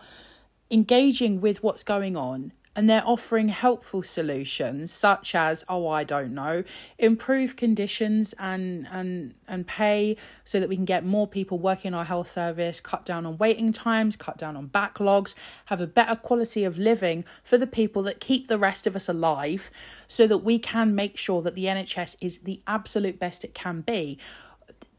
engaging 0.70 1.40
with 1.40 1.62
what's 1.62 1.82
going 1.82 2.16
on 2.16 2.52
and 2.78 2.88
they're 2.88 3.02
offering 3.04 3.48
helpful 3.48 4.04
solutions 4.04 4.92
such 4.92 5.34
as 5.34 5.64
oh 5.68 5.88
i 5.88 6.04
don't 6.04 6.32
know 6.32 6.62
improve 6.96 7.56
conditions 7.56 8.32
and 8.38 8.86
and 8.92 9.34
and 9.48 9.66
pay 9.66 10.16
so 10.44 10.60
that 10.60 10.68
we 10.68 10.76
can 10.76 10.84
get 10.84 11.04
more 11.04 11.26
people 11.26 11.58
working 11.58 11.92
our 11.92 12.04
health 12.04 12.28
service 12.28 12.78
cut 12.78 13.04
down 13.04 13.26
on 13.26 13.36
waiting 13.36 13.72
times 13.72 14.14
cut 14.14 14.38
down 14.38 14.56
on 14.56 14.68
backlogs 14.68 15.34
have 15.64 15.80
a 15.80 15.88
better 15.88 16.14
quality 16.14 16.62
of 16.62 16.78
living 16.78 17.24
for 17.42 17.58
the 17.58 17.66
people 17.66 18.00
that 18.00 18.20
keep 18.20 18.46
the 18.46 18.58
rest 18.58 18.86
of 18.86 18.94
us 18.94 19.08
alive 19.08 19.72
so 20.06 20.28
that 20.28 20.38
we 20.38 20.56
can 20.56 20.94
make 20.94 21.18
sure 21.18 21.42
that 21.42 21.56
the 21.56 21.64
nhs 21.64 22.14
is 22.20 22.38
the 22.38 22.62
absolute 22.68 23.18
best 23.18 23.44
it 23.44 23.54
can 23.54 23.80
be. 23.80 24.18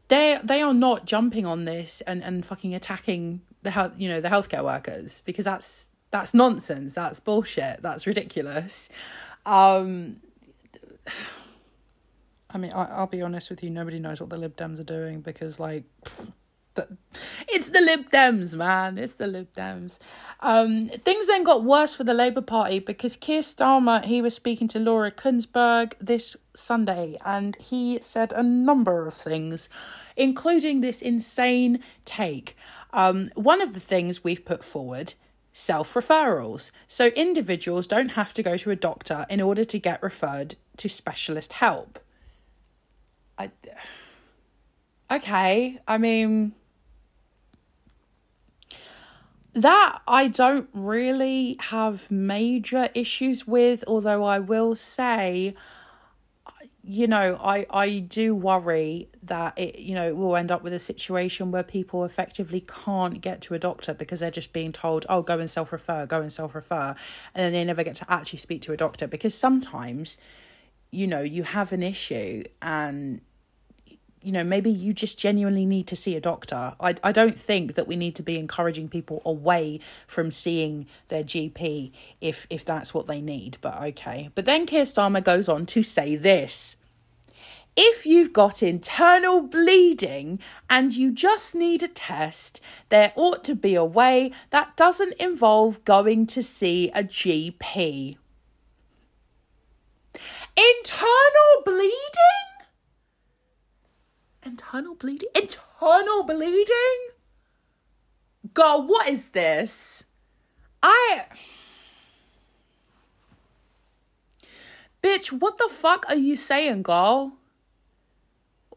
They 0.08 0.38
they 0.44 0.60
are 0.60 0.74
not 0.74 1.06
jumping 1.06 1.46
on 1.46 1.64
this 1.64 2.02
and 2.02 2.22
and 2.22 2.44
fucking 2.44 2.74
attacking 2.74 3.40
the 3.62 3.70
health 3.70 3.92
you 3.96 4.08
know 4.08 4.20
the 4.20 4.28
healthcare 4.28 4.64
workers 4.64 5.22
because 5.24 5.44
that's 5.44 5.89
that's 6.10 6.34
nonsense 6.34 6.94
that's 6.94 7.20
bullshit 7.20 7.82
that's 7.82 8.06
ridiculous. 8.06 8.88
Um 9.46 10.16
i 12.52 12.58
mean 12.58 12.72
I, 12.72 12.84
i'll 12.96 13.06
be 13.06 13.22
honest 13.22 13.48
with 13.48 13.62
you 13.62 13.70
nobody 13.70 13.98
knows 13.98 14.20
what 14.20 14.28
the 14.28 14.36
lib 14.36 14.56
dems 14.56 14.78
are 14.78 14.84
doing 14.84 15.20
because 15.20 15.58
like 15.58 15.84
it's 17.48 17.70
the 17.70 17.80
lib 17.80 18.10
dems 18.10 18.56
man 18.56 18.98
it's 18.98 19.14
the 19.14 19.26
lib 19.26 19.52
dems. 19.54 19.98
Um 20.40 20.88
things 20.88 21.26
then 21.26 21.42
got 21.42 21.64
worse 21.64 21.94
for 21.94 22.04
the 22.04 22.14
labour 22.14 22.42
party 22.42 22.80
because 22.80 23.16
keir 23.16 23.40
starmer 23.40 24.04
he 24.04 24.20
was 24.20 24.34
speaking 24.34 24.68
to 24.68 24.78
laura 24.78 25.10
kuenssberg 25.10 25.94
this 26.00 26.36
sunday 26.54 27.16
and 27.24 27.56
he 27.56 27.98
said 28.02 28.32
a 28.32 28.42
number 28.42 29.06
of 29.06 29.14
things 29.14 29.68
including 30.16 30.80
this 30.80 31.00
insane 31.00 31.80
take. 32.04 32.56
Um, 32.92 33.28
one 33.34 33.60
of 33.60 33.74
the 33.74 33.80
things 33.80 34.22
we've 34.24 34.44
put 34.44 34.64
forward 34.64 35.14
self 35.52 35.94
referrals. 35.94 36.70
So 36.86 37.06
individuals 37.08 37.86
don't 37.86 38.10
have 38.10 38.32
to 38.34 38.42
go 38.42 38.56
to 38.56 38.70
a 38.70 38.76
doctor 38.76 39.26
in 39.28 39.40
order 39.40 39.64
to 39.64 39.78
get 39.78 40.02
referred 40.02 40.56
to 40.78 40.88
specialist 40.88 41.54
help. 41.54 41.98
I 43.38 43.50
Okay, 45.10 45.80
I 45.88 45.98
mean 45.98 46.52
that 49.52 49.98
I 50.06 50.28
don't 50.28 50.68
really 50.72 51.56
have 51.58 52.08
major 52.12 52.88
issues 52.94 53.44
with, 53.44 53.82
although 53.88 54.22
I 54.22 54.38
will 54.38 54.76
say 54.76 55.56
you 56.90 57.06
know, 57.06 57.38
I, 57.40 57.66
I 57.70 58.00
do 58.00 58.34
worry 58.34 59.08
that 59.22 59.56
it, 59.56 59.78
you 59.78 59.94
know, 59.94 60.12
we'll 60.12 60.34
end 60.34 60.50
up 60.50 60.64
with 60.64 60.72
a 60.72 60.80
situation 60.80 61.52
where 61.52 61.62
people 61.62 62.04
effectively 62.04 62.64
can't 62.66 63.20
get 63.20 63.40
to 63.42 63.54
a 63.54 63.60
doctor 63.60 63.94
because 63.94 64.18
they're 64.18 64.32
just 64.32 64.52
being 64.52 64.72
told, 64.72 65.06
oh, 65.08 65.22
go 65.22 65.38
and 65.38 65.48
self 65.48 65.70
refer, 65.70 66.04
go 66.04 66.20
and 66.20 66.32
self 66.32 66.52
refer. 66.52 66.96
And 67.32 67.44
then 67.44 67.52
they 67.52 67.62
never 67.62 67.84
get 67.84 67.94
to 67.96 68.12
actually 68.12 68.40
speak 68.40 68.62
to 68.62 68.72
a 68.72 68.76
doctor 68.76 69.06
because 69.06 69.36
sometimes, 69.36 70.18
you 70.90 71.06
know, 71.06 71.20
you 71.20 71.44
have 71.44 71.72
an 71.72 71.84
issue 71.84 72.42
and, 72.60 73.20
you 74.20 74.32
know, 74.32 74.42
maybe 74.42 74.72
you 74.72 74.92
just 74.92 75.16
genuinely 75.16 75.66
need 75.66 75.86
to 75.86 75.96
see 75.96 76.16
a 76.16 76.20
doctor. 76.20 76.74
I, 76.80 76.96
I 77.04 77.12
don't 77.12 77.38
think 77.38 77.76
that 77.76 77.86
we 77.86 77.94
need 77.94 78.16
to 78.16 78.24
be 78.24 78.36
encouraging 78.36 78.88
people 78.88 79.22
away 79.24 79.78
from 80.08 80.32
seeing 80.32 80.88
their 81.06 81.22
GP 81.22 81.92
if 82.20 82.48
if 82.50 82.64
that's 82.64 82.92
what 82.92 83.06
they 83.06 83.20
need. 83.20 83.58
But 83.60 83.80
okay. 83.80 84.30
But 84.34 84.44
then 84.44 84.66
Keir 84.66 84.86
Starmer 84.86 85.22
goes 85.22 85.48
on 85.48 85.66
to 85.66 85.84
say 85.84 86.16
this. 86.16 86.74
If 87.76 88.04
you've 88.04 88.32
got 88.32 88.62
internal 88.62 89.40
bleeding 89.42 90.40
and 90.68 90.94
you 90.94 91.12
just 91.12 91.54
need 91.54 91.82
a 91.82 91.88
test, 91.88 92.60
there 92.88 93.12
ought 93.16 93.44
to 93.44 93.54
be 93.54 93.74
a 93.74 93.84
way 93.84 94.32
that 94.50 94.76
doesn't 94.76 95.14
involve 95.14 95.84
going 95.84 96.26
to 96.26 96.42
see 96.42 96.90
a 96.90 97.02
GP. 97.02 98.16
Internal 100.56 101.62
bleeding? 101.64 101.94
Internal 104.44 104.94
bleeding? 104.94 105.28
Internal 105.34 106.24
bleeding? 106.24 107.08
God, 108.52 108.88
what 108.88 109.08
is 109.08 109.30
this? 109.30 110.04
I. 110.82 111.24
Bitch, 115.02 115.28
what 115.32 115.56
the 115.56 115.68
fuck 115.70 116.04
are 116.08 116.16
you 116.16 116.36
saying, 116.36 116.82
girl? 116.82 117.39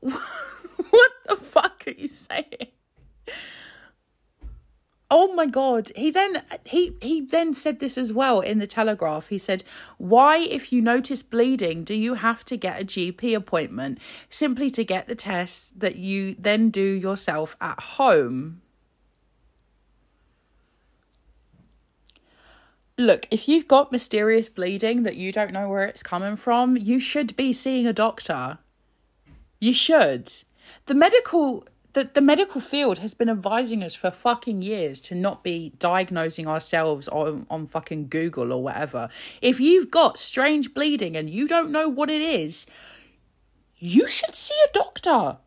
what 0.89 1.11
the 1.27 1.35
fuck 1.35 1.83
are 1.87 1.91
you 1.91 2.07
saying? 2.07 2.67
Oh 5.15 5.31
my 5.33 5.45
god. 5.45 5.91
He 5.95 6.09
then 6.09 6.41
he 6.65 6.97
he 6.99 7.21
then 7.21 7.53
said 7.53 7.79
this 7.79 7.99
as 7.99 8.11
well 8.11 8.39
in 8.39 8.57
the 8.57 8.65
Telegraph. 8.65 9.27
He 9.27 9.37
said, 9.37 9.63
"Why 9.99 10.39
if 10.39 10.73
you 10.73 10.81
notice 10.81 11.21
bleeding 11.21 11.83
do 11.83 11.93
you 11.93 12.15
have 12.15 12.43
to 12.45 12.57
get 12.57 12.81
a 12.81 12.85
GP 12.85 13.35
appointment 13.35 13.99
simply 14.29 14.71
to 14.71 14.83
get 14.83 15.07
the 15.07 15.13
tests 15.13 15.71
that 15.77 15.97
you 15.97 16.35
then 16.39 16.71
do 16.71 16.81
yourself 16.81 17.55
at 17.61 17.79
home?" 17.79 18.63
Look, 22.97 23.27
if 23.29 23.47
you've 23.47 23.67
got 23.67 23.91
mysterious 23.91 24.49
bleeding 24.49 25.03
that 25.03 25.15
you 25.15 25.31
don't 25.31 25.53
know 25.53 25.69
where 25.69 25.85
it's 25.85 26.01
coming 26.01 26.35
from, 26.35 26.75
you 26.75 26.99
should 26.99 27.35
be 27.35 27.53
seeing 27.53 27.85
a 27.85 27.93
doctor. 27.93 28.57
You 29.63 29.71
should. 29.71 30.29
The 30.87 30.93
medical 30.93 31.65
the, 31.93 32.09
the 32.13 32.19
medical 32.19 32.59
field 32.59 32.97
has 32.97 33.13
been 33.13 33.29
advising 33.29 33.81
us 33.81 33.95
for 33.95 34.11
fucking 34.11 34.61
years 34.61 34.99
to 35.01 35.15
not 35.15 35.41
be 35.41 35.71
diagnosing 35.79 36.47
ourselves 36.47 37.07
on, 37.07 37.45
on 37.49 37.67
fucking 37.67 38.09
Google 38.09 38.51
or 38.51 38.61
whatever. 38.61 39.07
If 39.41 39.61
you've 39.61 39.89
got 39.89 40.19
strange 40.19 40.73
bleeding 40.73 41.15
and 41.15 41.29
you 41.29 41.47
don't 41.47 41.71
know 41.71 41.87
what 41.87 42.09
it 42.09 42.21
is, 42.21 42.65
you 43.77 44.05
should 44.05 44.35
see 44.35 44.55
a 44.65 44.73
doctor. 44.73 45.37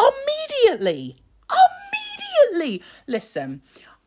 Immediately. 0.00 1.18
Immediately. 2.48 2.82
Listen, 3.06 3.60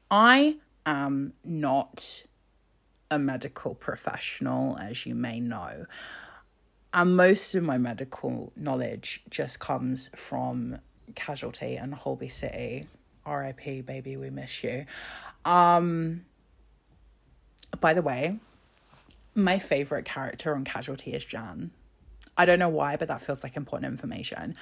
I 0.09 0.55
am 0.87 1.33
not 1.43 2.23
a 3.11 3.19
medical 3.19 3.75
professional, 3.75 4.75
as 4.79 5.05
you 5.05 5.13
may 5.13 5.39
know. 5.39 5.85
And 6.93 7.17
most 7.17 7.55
of 7.55 7.63
my 7.63 7.77
medical 7.77 8.53
knowledge 8.55 9.23
just 9.29 9.59
comes 9.59 10.09
from 10.15 10.77
Casualty 11.15 11.75
and 11.75 11.93
Holby 11.93 12.29
City. 12.29 12.87
RIP, 13.25 13.85
baby, 13.85 14.15
we 14.15 14.29
miss 14.29 14.63
you. 14.63 14.85
Um, 15.43 16.25
by 17.79 17.93
the 17.93 18.01
way, 18.01 18.39
my 19.33 19.57
favorite 19.57 20.05
character 20.05 20.55
on 20.55 20.63
Casualty 20.65 21.13
is 21.13 21.25
Jan. 21.25 21.71
I 22.37 22.45
don't 22.45 22.59
know 22.59 22.69
why, 22.69 22.95
but 22.95 23.07
that 23.07 23.21
feels 23.21 23.43
like 23.43 23.55
important 23.55 23.91
information. 23.91 24.55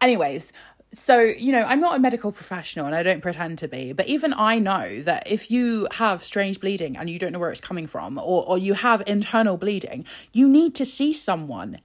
Anyways, 0.00 0.52
so 0.94 1.20
you 1.20 1.52
know, 1.52 1.60
I'm 1.60 1.80
not 1.80 1.96
a 1.96 1.98
medical 1.98 2.32
professional 2.32 2.86
and 2.86 2.94
I 2.94 3.02
don't 3.02 3.20
pretend 3.20 3.58
to 3.58 3.68
be, 3.68 3.92
but 3.92 4.06
even 4.06 4.32
I 4.34 4.58
know 4.58 5.02
that 5.02 5.30
if 5.30 5.50
you 5.50 5.86
have 5.92 6.24
strange 6.24 6.60
bleeding 6.60 6.96
and 6.96 7.10
you 7.10 7.18
don't 7.18 7.32
know 7.32 7.38
where 7.38 7.50
it's 7.50 7.60
coming 7.60 7.86
from, 7.86 8.18
or, 8.18 8.46
or 8.46 8.58
you 8.58 8.74
have 8.74 9.02
internal 9.06 9.56
bleeding, 9.56 10.06
you 10.32 10.48
need 10.48 10.74
to 10.76 10.84
see 10.84 11.12
someone 11.12 11.80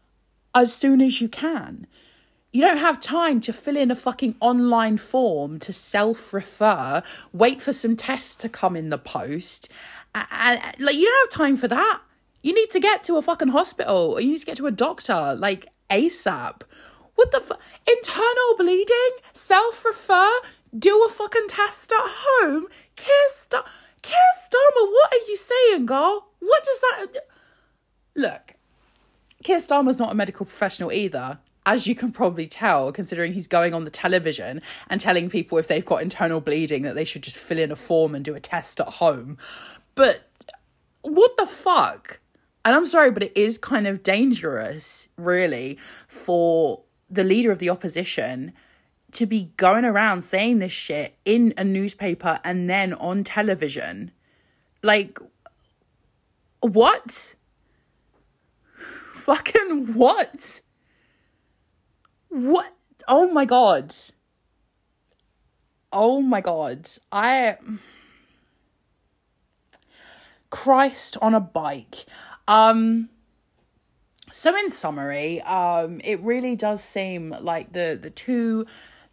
as 0.55 0.73
soon 0.73 1.01
as 1.01 1.21
you 1.21 1.29
can 1.29 1.87
you 2.51 2.61
don't 2.61 2.77
have 2.77 2.99
time 2.99 3.41
to 3.41 3.53
fill 3.53 3.77
in 3.77 3.91
a 3.91 3.95
fucking 3.95 4.35
online 4.39 4.97
form 4.97 5.59
to 5.59 5.73
self 5.73 6.33
refer, 6.33 7.03
wait 7.31 7.61
for 7.61 7.73
some 7.73 7.95
tests 7.95 8.35
to 8.37 8.49
come 8.49 8.75
in 8.75 8.89
the 8.89 8.97
post. 8.97 9.69
And, 10.15 10.59
like, 10.79 10.95
you 10.95 11.05
don't 11.05 11.31
have 11.31 11.37
time 11.37 11.55
for 11.55 11.67
that. 11.67 12.01
You 12.41 12.53
need 12.53 12.71
to 12.71 12.79
get 12.79 13.03
to 13.03 13.17
a 13.17 13.21
fucking 13.21 13.49
hospital 13.49 14.13
or 14.13 14.21
you 14.21 14.31
need 14.31 14.39
to 14.39 14.45
get 14.45 14.57
to 14.57 14.65
a 14.65 14.71
doctor, 14.71 15.35
like 15.37 15.67
ASAP. 15.89 16.61
What 17.19 17.33
the 17.33 17.41
fuck? 17.41 17.59
Internal 17.85 18.55
bleeding? 18.57 19.11
Self 19.33 19.83
refer? 19.83 20.31
Do 20.73 21.03
a 21.03 21.09
fucking 21.09 21.47
test 21.49 21.91
at 21.91 21.97
home? 22.01 22.67
Keir, 22.95 23.29
Star- 23.31 23.65
Keir 24.01 24.15
Starmer, 24.41 24.87
what 24.89 25.11
are 25.11 25.27
you 25.27 25.35
saying, 25.35 25.85
girl? 25.85 26.29
What 26.39 26.63
does 26.63 26.79
that. 26.79 27.07
Look, 28.15 28.53
Keir 29.43 29.57
Starmer's 29.57 29.99
not 29.99 30.13
a 30.13 30.15
medical 30.15 30.45
professional 30.45 30.93
either 30.93 31.39
as 31.65 31.87
you 31.87 31.93
can 31.93 32.13
probably 32.13 32.47
tell, 32.47 32.93
considering 32.93 33.33
he's 33.33 33.47
going 33.47 33.73
on 33.73 33.83
the 33.83 33.91
television 33.91 34.61
and 34.89 35.01
telling 35.01 35.29
people 35.29 35.57
if 35.57 35.67
they've 35.67 35.85
got 35.85 36.01
internal 36.01 36.39
bleeding 36.39 36.83
that 36.83 36.95
they 36.95 37.03
should 37.03 37.21
just 37.21 37.37
fill 37.37 37.59
in 37.59 37.69
a 37.69 37.75
form 37.75 38.15
and 38.15 38.23
do 38.23 38.33
a 38.33 38.39
test 38.39 38.79
at 38.79 38.87
home. 38.87 39.37
But 39.93 40.21
what 41.01 41.35
the 41.35 41.45
fuck? 41.45 42.21
And 42.63 42.73
I'm 42.73 42.87
sorry, 42.87 43.11
but 43.11 43.23
it 43.23 43.35
is 43.35 43.57
kind 43.57 43.87
of 43.87 44.03
dangerous, 44.03 45.09
really, 45.17 45.77
for 46.07 46.83
the 47.09 47.23
leader 47.23 47.51
of 47.51 47.59
the 47.59 47.69
opposition 47.69 48.53
to 49.11 49.25
be 49.25 49.51
going 49.57 49.85
around 49.85 50.21
saying 50.21 50.59
this 50.59 50.71
shit 50.71 51.15
in 51.25 51.53
a 51.57 51.63
newspaper 51.63 52.39
and 52.43 52.69
then 52.69 52.93
on 52.93 53.23
television. 53.23 54.11
Like, 54.83 55.19
what? 56.61 57.35
Fucking 59.13 59.93
what? 59.93 60.61
What? 62.29 62.73
oh 63.09 63.27
my 63.27 63.43
god. 63.43 63.93
Oh 65.91 66.21
my 66.21 66.39
god. 66.39 66.87
I 67.11 67.57
Christ 70.49 71.17
on 71.21 71.33
a 71.33 71.39
bike. 71.39 72.05
Um 72.47 73.09
so 74.31 74.55
in 74.57 74.69
summary, 74.69 75.41
um 75.41 76.01
it 76.03 76.19
really 76.21 76.55
does 76.55 76.83
seem 76.83 77.35
like 77.39 77.73
the 77.73 77.97
the 78.01 78.09
two 78.09 78.65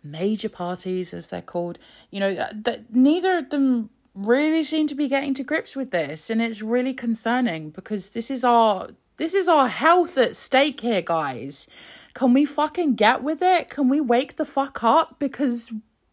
major 0.03 0.49
parties 0.49 1.13
as 1.13 1.29
they're 1.29 1.43
called, 1.43 1.79
you 2.11 2.21
know, 2.21 2.35
that 2.35 2.95
neither 2.95 3.39
of 3.39 3.51
them 3.51 3.91
really 4.15 4.65
seem 4.65 4.87
to 4.87 4.95
be 4.95 5.09
getting 5.09 5.35
to 5.35 5.45
grips 5.45 5.77
with 5.77 5.91
this 5.91 6.31
and 6.31 6.41
it's 6.41 6.63
really 6.63 6.95
concerning 6.95 7.69
because 7.71 8.11
this 8.11 8.31
is 8.31 8.43
our 8.43 8.89
this 9.19 9.35
is 9.35 9.49
our 9.49 9.69
health 9.69 10.17
at 10.19 10.37
stake 10.37 10.81
here 10.81 11.03
guys. 11.03 11.69
Can 12.15 12.33
we 12.33 12.45
fucking 12.45 12.95
get 12.95 13.23
with 13.23 13.43
it? 13.43 13.69
Can 13.69 13.89
we 13.89 14.01
wake 14.01 14.37
the 14.37 14.47
fuck 14.47 14.83
up? 14.83 15.19
Because 15.19 15.71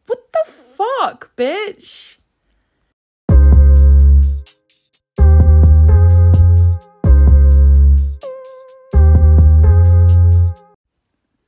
what 0.08 0.32
the 0.34 0.51
fuck 0.51 1.36
bitch 1.38 2.18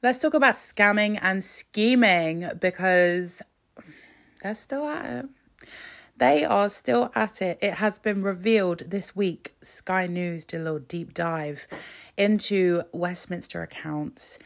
Let's 0.06 0.20
talk 0.20 0.36
about 0.36 0.54
scamming 0.54 1.18
and 1.20 1.44
scheming 1.44 2.52
because 2.62 3.42
they're 4.44 4.54
still 4.54 4.88
at 4.88 5.04
it. 5.04 5.26
They 6.16 6.46
are 6.46 6.70
still 6.70 7.12
at 7.16 7.42
it. 7.42 7.58
It 7.60 7.74
has 7.74 7.98
been 7.98 8.22
revealed 8.22 8.84
this 8.92 9.16
week. 9.16 9.56
Sky 9.64 10.06
News 10.06 10.46
did 10.46 10.62
a 10.62 10.64
little 10.64 10.78
deep 10.78 11.16
dive 11.16 11.66
into 12.18 12.84
Westminster 12.92 13.64
accounts 13.64 14.38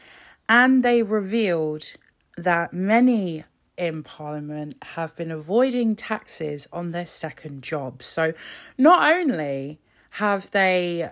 and 0.48 0.82
they 0.82 1.02
revealed 1.02 1.92
that 2.38 2.72
many 2.72 3.44
in 3.76 4.02
Parliament 4.02 4.78
have 4.82 5.14
been 5.14 5.30
avoiding 5.30 5.94
taxes 5.94 6.68
on 6.72 6.92
their 6.92 7.04
second 7.04 7.62
job. 7.62 8.02
So 8.02 8.32
not 8.78 9.12
only 9.12 9.78
have 10.12 10.52
they 10.52 11.10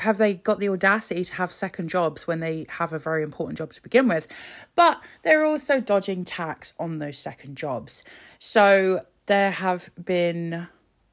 have 0.00 0.18
they 0.18 0.34
got 0.34 0.58
the 0.58 0.68
audacity 0.68 1.24
to 1.24 1.34
have 1.34 1.52
second 1.52 1.88
jobs 1.88 2.26
when 2.26 2.40
they 2.40 2.66
have 2.68 2.92
a 2.92 2.98
very 2.98 3.22
important 3.22 3.58
job 3.58 3.72
to 3.72 3.82
begin 3.82 4.08
with, 4.08 4.26
but 4.74 5.02
they're 5.22 5.44
also 5.44 5.80
dodging 5.80 6.24
tax 6.24 6.72
on 6.78 6.98
those 6.98 7.18
second 7.18 7.56
jobs. 7.56 8.02
So 8.38 9.04
there 9.26 9.52
have 9.52 9.90
been. 10.02 10.68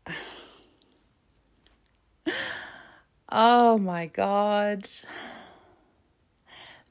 Oh 3.30 3.78
my 3.78 4.06
god. 4.06 4.88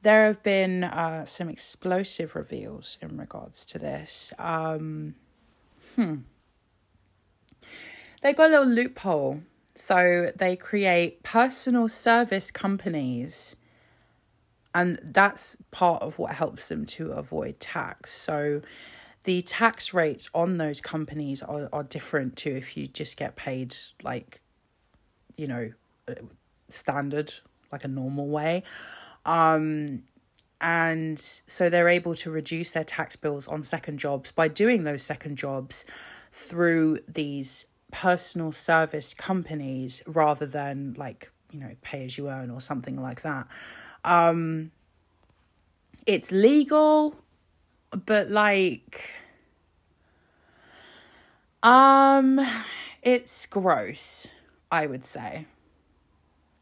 There 0.02 0.26
have 0.26 0.42
been 0.42 0.84
uh, 0.84 1.24
some 1.24 1.48
explosive 1.48 2.36
reveals 2.36 2.98
in 3.00 3.16
regards 3.16 3.64
to 3.66 3.78
this. 3.78 4.34
Um, 4.38 5.14
hmm. 5.94 6.16
They 8.20 8.34
got 8.34 8.50
a 8.50 8.60
little 8.60 8.66
loophole. 8.66 9.40
So 9.76 10.32
they 10.34 10.56
create 10.56 11.22
personal 11.22 11.88
service 11.88 12.50
companies, 12.50 13.56
and 14.74 14.98
that's 15.02 15.56
part 15.70 16.02
of 16.02 16.18
what 16.18 16.34
helps 16.34 16.68
them 16.68 16.86
to 16.86 17.12
avoid 17.12 17.60
tax. 17.60 18.10
So 18.12 18.62
the 19.26 19.42
tax 19.42 19.92
rates 19.92 20.30
on 20.34 20.56
those 20.56 20.80
companies 20.80 21.42
are, 21.42 21.68
are 21.72 21.82
different 21.82 22.36
to 22.36 22.56
if 22.56 22.76
you 22.76 22.86
just 22.86 23.16
get 23.16 23.34
paid 23.34 23.76
like 24.02 24.40
you 25.36 25.48
know 25.48 25.72
standard 26.68 27.34
like 27.72 27.82
a 27.82 27.88
normal 27.88 28.28
way 28.28 28.62
um 29.26 30.04
and 30.60 31.18
so 31.18 31.68
they're 31.68 31.88
able 31.88 32.14
to 32.14 32.30
reduce 32.30 32.70
their 32.70 32.84
tax 32.84 33.16
bills 33.16 33.48
on 33.48 33.64
second 33.64 33.98
jobs 33.98 34.30
by 34.30 34.46
doing 34.46 34.84
those 34.84 35.02
second 35.02 35.36
jobs 35.36 35.84
through 36.30 36.98
these 37.08 37.66
personal 37.92 38.52
service 38.52 39.14
companies 39.14 40.02
rather 40.06 40.46
than 40.46 40.94
like 40.98 41.30
you 41.52 41.60
know 41.60 41.70
pay 41.82 42.04
as 42.04 42.18
you 42.18 42.28
earn 42.28 42.50
or 42.50 42.60
something 42.60 43.00
like 43.00 43.22
that. 43.22 43.46
Um 44.04 44.70
it's 46.06 46.30
legal 46.30 47.16
but 48.04 48.30
like 48.30 49.12
um 51.62 52.40
it's 53.02 53.46
gross 53.46 54.28
i 54.70 54.86
would 54.86 55.04
say. 55.04 55.46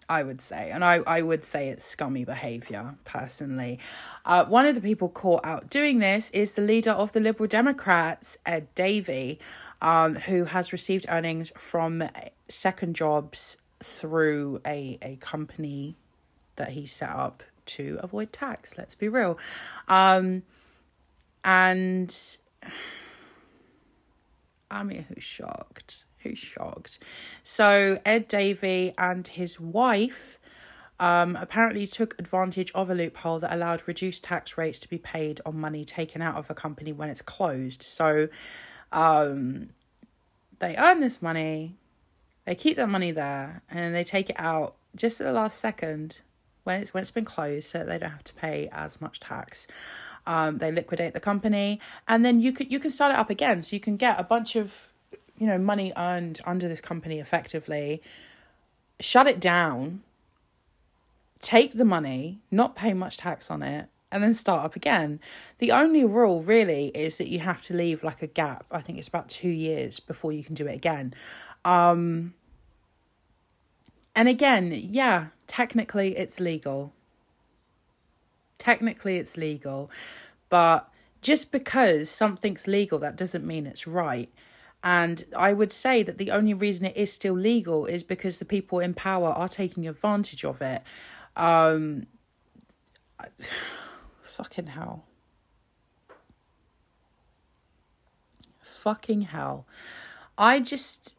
I 0.07 0.23
would 0.23 0.43
say 0.43 0.71
and 0.71 0.85
i 0.85 0.97
i 1.07 1.23
would 1.23 1.45
say 1.45 1.71
it's 1.71 1.85
scummy 1.85 2.25
behavior 2.27 2.97
personally. 3.05 3.79
Uh 4.25 4.45
one 4.45 4.67
of 4.67 4.75
the 4.75 4.81
people 4.83 5.09
caught 5.09 5.41
out 5.45 5.71
doing 5.71 5.99
this 5.99 6.31
is 6.31 6.53
the 6.53 6.63
leader 6.63 6.91
of 6.91 7.13
the 7.13 7.21
liberal 7.21 7.49
democrats 7.49 8.37
ed 8.45 8.73
davey 8.75 9.39
um 9.85 10.17
who 10.17 10.45
has 10.45 10.73
received 10.73 11.07
earnings 11.09 11.53
from 11.57 12.03
second 12.49 12.97
jobs 12.97 13.57
through 13.81 14.61
a 14.67 14.99
a 15.01 15.15
company 15.17 15.97
that 16.57 16.71
he 16.71 16.85
set 16.87 17.11
up 17.11 17.45
to 17.67 17.99
avoid 18.03 18.33
tax 18.33 18.77
let's 18.77 18.97
be 18.97 19.09
real 19.09 19.39
um 19.87 20.43
and 21.45 22.39
I 24.71 24.83
mean, 24.83 25.07
who's 25.09 25.23
shocked? 25.23 26.05
Who's 26.19 26.39
shocked? 26.39 26.99
So 27.43 28.01
Ed 28.05 28.29
Davey 28.29 28.93
and 28.99 29.27
his 29.27 29.61
wife 29.61 30.39
um, 30.99 31.37
apparently 31.37 31.87
took 31.87 32.19
advantage 32.19 32.73
of 32.75 32.91
a 32.91 32.95
loophole 32.95 33.39
that 33.41 33.55
allowed 33.55 33.87
reduced 33.87 34.25
tax 34.25 34.59
rates 34.59 34.79
to 34.81 34.89
be 34.89 34.99
paid 34.99 35.41
on 35.47 35.59
money 35.59 35.85
taken 35.85 36.23
out 36.23 36.37
of 36.37 36.51
a 36.51 36.55
company 36.55 36.93
when 36.93 37.09
it's 37.09 37.23
closed. 37.23 37.83
So 37.83 38.29
um, 38.95 39.71
they 40.61 40.77
earn 40.77 41.01
this 41.01 41.21
money, 41.21 41.75
they 42.47 42.55
keep 42.55 42.77
that 42.77 42.89
money 42.89 43.11
there, 43.11 43.63
and 43.69 43.95
they 43.95 44.05
take 44.05 44.31
it 44.31 44.37
out 44.39 44.77
just 44.97 45.21
at 45.21 45.25
the 45.25 45.33
last 45.33 45.59
second 45.59 46.21
when 46.63 46.81
it's 46.81 46.95
when 46.95 47.03
it's 47.03 47.11
been 47.11 47.25
closed, 47.25 47.69
so 47.69 47.85
they 47.85 47.99
don't 47.99 48.11
have 48.11 48.25
to 48.25 48.35
pay 48.35 48.69
as 48.73 49.01
much 49.01 49.21
tax. 49.21 49.67
Um, 50.27 50.59
they 50.59 50.73
liquidate 50.73 51.13
the 51.13 51.21
company, 51.21 51.81
and 52.09 52.25
then 52.25 52.41
you 52.41 52.53
could 52.53 52.73
you 52.73 52.79
can 52.79 52.91
start 52.91 53.13
it 53.13 53.19
up 53.19 53.31
again. 53.31 53.61
So 53.63 53.77
you 53.77 53.81
can 53.81 53.97
get 53.97 54.19
a 54.19 54.25
bunch 54.25 54.57
of 54.57 54.89
you 55.39 55.47
know 55.47 55.59
money 55.59 55.93
earned 55.97 56.41
under 56.47 56.69
this 56.69 56.81
company 56.81 57.19
effectively, 57.19 58.01
shut 59.01 59.27
it 59.27 59.41
down, 59.41 60.03
take 61.41 61.75
the 61.75 61.85
money, 61.85 62.39
not 62.51 62.77
pay 62.77 62.95
much 62.95 63.19
tax 63.19 63.51
on 63.51 63.63
it, 63.63 63.89
and 64.15 64.23
then 64.23 64.33
start 64.33 64.65
up 64.65 64.77
again. 64.77 65.21
The 65.59 65.73
only 65.73 66.05
rule 66.05 66.43
really 66.43 66.87
is 66.95 67.19
that 67.19 67.29
you 67.29 67.41
have 67.41 67.61
to 67.65 67.75
leave 67.75 68.03
like 68.03 68.23
a 68.23 68.27
gap. 68.27 68.65
I 68.71 68.81
think 68.81 68.99
it's 68.99 69.09
about 69.09 69.29
two 69.29 69.51
years 69.51 70.01
before 70.01 70.33
you 70.33 70.43
can 70.43 70.55
do 70.55 70.67
it 70.67 70.75
again. 70.75 71.13
Um, 71.67 72.33
and 74.17 74.29
again, 74.29 74.73
yeah, 74.73 75.27
technically 75.47 76.17
it's 76.17 76.41
legal 76.41 76.95
technically 78.65 79.19
it's 79.19 79.37
legal, 79.37 79.91
but 80.49 80.91
just 81.21 81.53
because 81.53 82.09
something's 82.09 82.67
legal, 82.67 82.99
that 82.99 83.15
doesn't 83.15 83.47
mean 83.47 83.67
it's 83.67 83.87
right. 83.87 84.31
And 84.83 85.25
I 85.37 85.53
would 85.53 85.73
say 85.73 86.03
that 86.03 86.17
the 86.19 86.31
only 86.31 86.55
reason 86.55 86.87
it 86.87 86.97
is 86.97 87.13
still 87.13 87.35
legal 87.35 87.85
is 87.87 88.03
because 88.03 88.39
the 88.39 88.45
people 88.45 88.81
in 88.81 88.95
power 88.95 89.29
are 89.29 89.49
taking 89.49 89.87
advantage 89.87 90.45
of 90.45 90.63
it. 90.63 90.83
Um, 91.37 92.07
fucking 94.35 94.67
hell. 94.69 95.05
Fucking 98.61 99.23
hell. 99.23 99.67
I 100.37 100.61
just. 100.61 101.17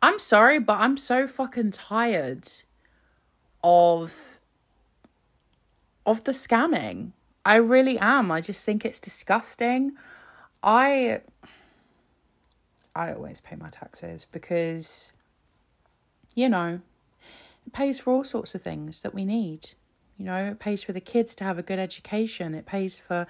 I'm 0.00 0.18
sorry, 0.18 0.58
but 0.58 0.78
I'm 0.80 0.96
so 0.96 1.26
fucking 1.26 1.72
tired 1.72 2.48
of 3.62 4.40
of 6.06 6.24
the 6.24 6.32
scamming. 6.32 7.12
I 7.44 7.56
really 7.56 7.98
am. 7.98 8.30
I 8.30 8.40
just 8.40 8.64
think 8.64 8.84
it's 8.84 9.00
disgusting. 9.00 9.92
I 10.62 11.20
I 12.94 13.12
always 13.12 13.40
pay 13.40 13.56
my 13.56 13.70
taxes 13.70 14.26
because 14.30 15.12
you 16.34 16.48
know, 16.48 16.80
it 17.66 17.72
pays 17.72 18.00
for 18.00 18.12
all 18.12 18.24
sorts 18.24 18.54
of 18.54 18.62
things 18.62 19.02
that 19.02 19.14
we 19.14 19.24
need. 19.24 19.70
You 20.22 20.28
know, 20.28 20.50
it 20.50 20.58
pays 20.60 20.84
for 20.84 20.92
the 20.92 21.00
kids 21.00 21.34
to 21.36 21.44
have 21.44 21.58
a 21.58 21.62
good 21.62 21.78
education. 21.78 22.54
It 22.54 22.64
pays 22.64 23.00
for 23.00 23.26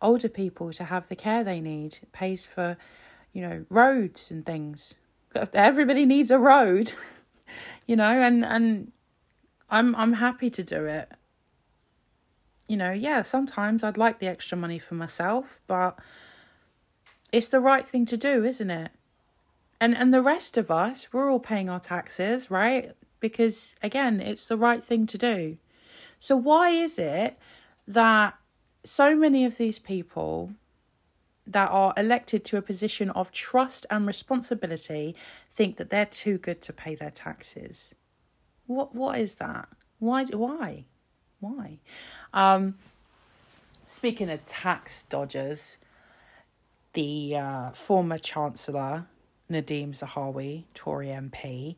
older 0.00 0.28
people 0.28 0.72
to 0.74 0.84
have 0.84 1.08
the 1.08 1.16
care 1.16 1.42
they 1.42 1.60
need. 1.60 1.98
It 2.02 2.12
pays 2.12 2.46
for, 2.46 2.76
you 3.32 3.42
know, 3.42 3.66
roads 3.68 4.30
and 4.30 4.46
things. 4.46 4.94
Everybody 5.52 6.04
needs 6.04 6.30
a 6.30 6.38
road, 6.38 6.92
you 7.86 7.96
know, 7.96 8.20
and 8.20 8.44
and 8.44 8.92
I'm 9.70 9.96
I'm 9.96 10.14
happy 10.14 10.50
to 10.50 10.62
do 10.62 10.86
it 10.86 11.10
you 12.68 12.76
know, 12.76 12.92
yeah, 12.92 13.22
sometimes 13.22 13.84
I'd 13.84 13.96
like 13.96 14.18
the 14.18 14.26
extra 14.26 14.58
money 14.58 14.78
for 14.78 14.94
myself, 14.94 15.60
but 15.66 15.98
it's 17.32 17.48
the 17.48 17.60
right 17.60 17.86
thing 17.86 18.06
to 18.06 18.16
do, 18.16 18.44
isn't 18.44 18.70
it? 18.70 18.90
And 19.80 19.96
and 19.96 20.12
the 20.12 20.22
rest 20.22 20.56
of 20.56 20.70
us, 20.70 21.12
we're 21.12 21.30
all 21.30 21.38
paying 21.38 21.68
our 21.68 21.80
taxes, 21.80 22.50
right? 22.50 22.92
Because 23.20 23.76
again, 23.82 24.20
it's 24.20 24.46
the 24.46 24.56
right 24.56 24.82
thing 24.82 25.06
to 25.06 25.18
do. 25.18 25.58
So 26.18 26.36
why 26.36 26.70
is 26.70 26.98
it 26.98 27.38
that 27.86 28.34
so 28.84 29.16
many 29.16 29.44
of 29.44 29.58
these 29.58 29.78
people 29.78 30.52
that 31.46 31.70
are 31.70 31.94
elected 31.96 32.44
to 32.44 32.56
a 32.56 32.62
position 32.62 33.10
of 33.10 33.30
trust 33.30 33.86
and 33.90 34.06
responsibility 34.06 35.14
think 35.54 35.76
that 35.76 35.90
they're 35.90 36.06
too 36.06 36.38
good 36.38 36.60
to 36.62 36.72
pay 36.72 36.94
their 36.94 37.10
taxes. 37.10 37.94
What 38.66 38.94
what 38.94 39.18
is 39.18 39.36
that? 39.36 39.68
Why 39.98 40.24
why? 40.24 40.84
Why? 41.40 41.78
Um 42.34 42.76
speaking 43.84 44.28
of 44.28 44.42
tax 44.42 45.04
dodgers, 45.04 45.78
the 46.94 47.36
uh, 47.36 47.70
former 47.70 48.18
chancellor 48.18 49.06
Nadhim 49.50 49.90
Zahawi, 49.90 50.64
Tory 50.74 51.08
MP, 51.08 51.76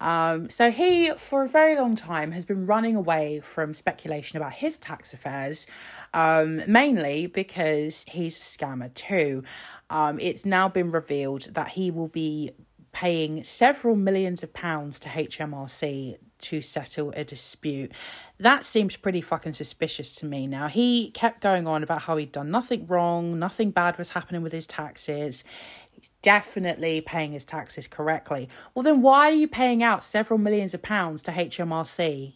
um, 0.00 0.48
so 0.48 0.70
he, 0.70 1.10
for 1.12 1.44
a 1.44 1.48
very 1.48 1.76
long 1.76 1.94
time, 1.94 2.32
has 2.32 2.44
been 2.44 2.66
running 2.66 2.96
away 2.96 3.40
from 3.40 3.74
speculation 3.74 4.38
about 4.38 4.54
his 4.54 4.78
tax 4.78 5.12
affairs, 5.12 5.66
um, 6.14 6.62
mainly 6.66 7.26
because 7.26 8.04
he's 8.08 8.36
a 8.36 8.40
scammer 8.40 8.92
too. 8.94 9.44
Um, 9.90 10.18
it's 10.18 10.46
now 10.46 10.68
been 10.68 10.90
revealed 10.90 11.54
that 11.54 11.68
he 11.68 11.90
will 11.90 12.08
be 12.08 12.50
paying 12.92 13.44
several 13.44 13.94
millions 13.94 14.42
of 14.42 14.52
pounds 14.52 14.98
to 15.00 15.08
HMRC 15.08 16.16
to 16.40 16.62
settle 16.62 17.12
a 17.14 17.24
dispute. 17.24 17.92
That 18.38 18.64
seems 18.64 18.96
pretty 18.96 19.20
fucking 19.20 19.52
suspicious 19.52 20.14
to 20.16 20.26
me. 20.26 20.46
Now, 20.46 20.68
he 20.68 21.10
kept 21.10 21.42
going 21.42 21.66
on 21.66 21.82
about 21.82 22.02
how 22.02 22.16
he'd 22.16 22.32
done 22.32 22.50
nothing 22.50 22.86
wrong, 22.86 23.38
nothing 23.38 23.70
bad 23.70 23.98
was 23.98 24.10
happening 24.10 24.42
with 24.42 24.52
his 24.52 24.66
taxes. 24.66 25.44
He's 25.90 26.10
definitely 26.22 27.00
paying 27.00 27.32
his 27.32 27.44
taxes 27.44 27.86
correctly. 27.86 28.48
Well, 28.74 28.82
then 28.82 29.02
why 29.02 29.28
are 29.30 29.34
you 29.34 29.48
paying 29.48 29.82
out 29.82 30.04
several 30.04 30.38
millions 30.38 30.74
of 30.74 30.82
pounds 30.82 31.22
to 31.22 31.30
HMRC? 31.32 32.34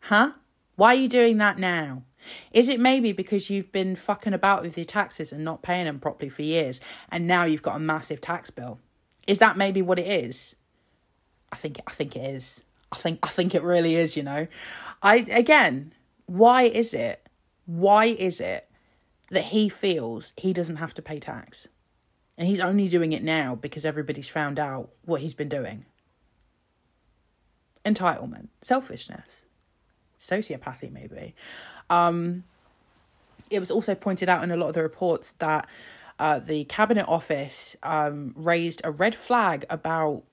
Huh? 0.00 0.32
Why 0.76 0.88
are 0.92 0.98
you 0.98 1.08
doing 1.08 1.38
that 1.38 1.58
now? 1.58 2.02
Is 2.52 2.68
it 2.68 2.80
maybe 2.80 3.12
because 3.12 3.50
you've 3.50 3.72
been 3.72 3.96
fucking 3.96 4.32
about 4.32 4.62
with 4.62 4.76
your 4.76 4.84
taxes 4.84 5.32
and 5.32 5.44
not 5.44 5.62
paying 5.62 5.86
them 5.86 5.98
properly 5.98 6.28
for 6.28 6.42
years 6.42 6.80
and 7.10 7.26
now 7.26 7.44
you've 7.44 7.62
got 7.62 7.76
a 7.76 7.80
massive 7.80 8.20
tax 8.20 8.50
bill? 8.50 8.78
Is 9.26 9.38
that 9.38 9.56
maybe 9.56 9.82
what 9.82 9.98
it 9.98 10.06
is? 10.06 10.56
I 11.52 11.56
think 11.56 11.80
I 11.86 11.92
think 11.92 12.16
it 12.16 12.20
is. 12.20 12.62
I 12.92 12.96
think 12.96 13.18
I 13.22 13.28
think 13.28 13.54
it 13.54 13.62
really 13.62 13.96
is, 13.96 14.16
you 14.16 14.22
know. 14.22 14.46
I 15.02 15.26
again, 15.30 15.92
why 16.26 16.64
is 16.64 16.94
it? 16.94 17.26
Why 17.66 18.06
is 18.06 18.40
it 18.40 18.68
that 19.30 19.44
he 19.44 19.68
feels 19.68 20.32
he 20.36 20.52
doesn't 20.52 20.76
have 20.76 20.94
to 20.94 21.02
pay 21.02 21.18
tax? 21.18 21.68
And 22.38 22.46
he's 22.46 22.60
only 22.60 22.88
doing 22.88 23.12
it 23.12 23.22
now 23.22 23.54
because 23.54 23.84
everybody's 23.84 24.28
found 24.28 24.58
out 24.58 24.90
what 25.04 25.20
he's 25.22 25.34
been 25.34 25.48
doing. 25.48 25.86
Entitlement, 27.84 28.48
selfishness, 28.60 29.42
sociopathy, 30.20 30.90
maybe. 30.90 31.34
Um, 31.88 32.44
it 33.50 33.60
was 33.60 33.70
also 33.70 33.94
pointed 33.94 34.28
out 34.28 34.42
in 34.42 34.50
a 34.50 34.56
lot 34.56 34.68
of 34.68 34.74
the 34.74 34.82
reports 34.82 35.32
that 35.32 35.66
uh, 36.18 36.38
the 36.38 36.64
Cabinet 36.64 37.06
Office 37.06 37.76
um, 37.82 38.32
raised 38.36 38.80
a 38.84 38.90
red 38.90 39.14
flag 39.14 39.64
about 39.70 40.24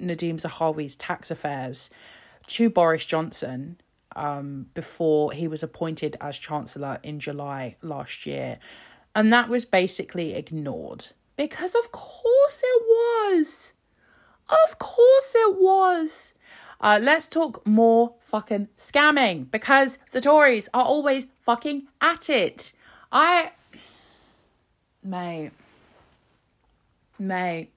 Nadhim 0.00 0.40
Zahawi's 0.40 0.96
tax 0.96 1.30
affairs 1.30 1.90
to 2.48 2.68
Boris 2.68 3.04
Johnson 3.04 3.80
um, 4.16 4.66
before 4.74 5.32
he 5.32 5.46
was 5.46 5.62
appointed 5.62 6.16
as 6.20 6.38
Chancellor 6.38 6.98
in 7.02 7.20
July 7.20 7.76
last 7.82 8.26
year. 8.26 8.58
And 9.14 9.32
that 9.32 9.48
was 9.48 9.64
basically 9.64 10.34
ignored. 10.34 11.08
Because 11.40 11.74
of 11.74 11.90
course 11.90 12.62
it 12.62 12.82
was. 12.86 13.72
Of 14.50 14.78
course 14.78 15.32
it 15.34 15.56
was. 15.56 16.34
Uh, 16.82 16.98
let's 17.00 17.28
talk 17.28 17.66
more 17.66 18.12
fucking 18.20 18.68
scamming 18.76 19.50
because 19.50 19.98
the 20.12 20.20
Tories 20.20 20.68
are 20.74 20.84
always 20.84 21.26
fucking 21.40 21.84
at 21.98 22.28
it. 22.28 22.74
I. 23.10 23.52
Mate. 25.02 25.52
Mate. 27.18 27.70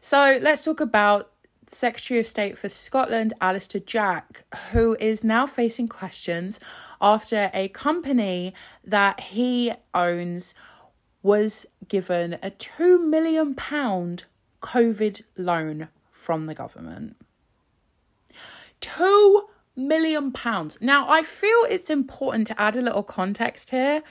So 0.00 0.38
let's 0.40 0.64
talk 0.64 0.78
about 0.78 1.32
Secretary 1.68 2.20
of 2.20 2.28
State 2.28 2.56
for 2.56 2.68
Scotland, 2.68 3.32
Alister 3.40 3.80
Jack, 3.80 4.44
who 4.70 4.96
is 5.00 5.24
now 5.24 5.48
facing 5.48 5.88
questions 5.88 6.60
after 7.00 7.50
a 7.52 7.66
company 7.70 8.54
that 8.84 9.18
he 9.18 9.72
owns 9.92 10.54
was 11.24 11.66
given 11.88 12.34
a 12.34 12.50
£2 12.50 13.02
million 13.08 13.54
COVID 13.54 15.22
loan 15.38 15.88
from 16.12 16.46
the 16.46 16.54
government. 16.54 17.16
£2 18.82 19.42
million. 19.74 20.32
Now, 20.82 21.08
I 21.08 21.22
feel 21.22 21.58
it's 21.68 21.88
important 21.88 22.46
to 22.48 22.60
add 22.60 22.76
a 22.76 22.82
little 22.82 23.02
context 23.02 23.70
here. 23.70 24.02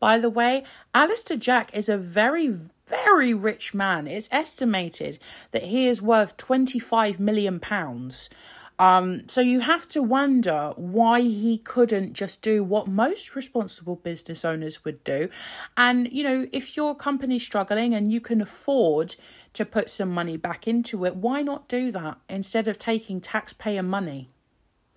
By 0.00 0.18
the 0.18 0.30
way, 0.30 0.64
Alister 0.94 1.36
Jack 1.36 1.76
is 1.76 1.90
a 1.90 1.98
very, 1.98 2.48
very 2.86 3.34
rich 3.34 3.74
man. 3.74 4.06
It's 4.06 4.28
estimated 4.32 5.18
that 5.50 5.64
he 5.64 5.86
is 5.86 6.00
worth 6.00 6.38
25 6.38 7.20
million 7.20 7.60
pounds. 7.60 8.30
Um, 8.78 9.28
so 9.28 9.40
you 9.40 9.60
have 9.60 9.88
to 9.90 10.02
wonder 10.02 10.72
why 10.76 11.20
he 11.20 11.58
couldn't 11.58 12.14
just 12.14 12.42
do 12.42 12.64
what 12.64 12.88
most 12.88 13.36
responsible 13.36 13.96
business 13.96 14.44
owners 14.44 14.84
would 14.84 15.04
do. 15.04 15.28
And, 15.76 16.10
you 16.12 16.24
know, 16.24 16.46
if 16.52 16.76
your 16.76 16.94
company's 16.94 17.42
struggling 17.42 17.94
and 17.94 18.10
you 18.10 18.20
can 18.20 18.40
afford 18.40 19.16
to 19.52 19.64
put 19.64 19.90
some 19.90 20.10
money 20.10 20.36
back 20.36 20.66
into 20.66 21.04
it, 21.04 21.16
why 21.16 21.42
not 21.42 21.68
do 21.68 21.90
that 21.92 22.18
instead 22.28 22.66
of 22.66 22.78
taking 22.78 23.20
taxpayer 23.20 23.82
money? 23.82 24.30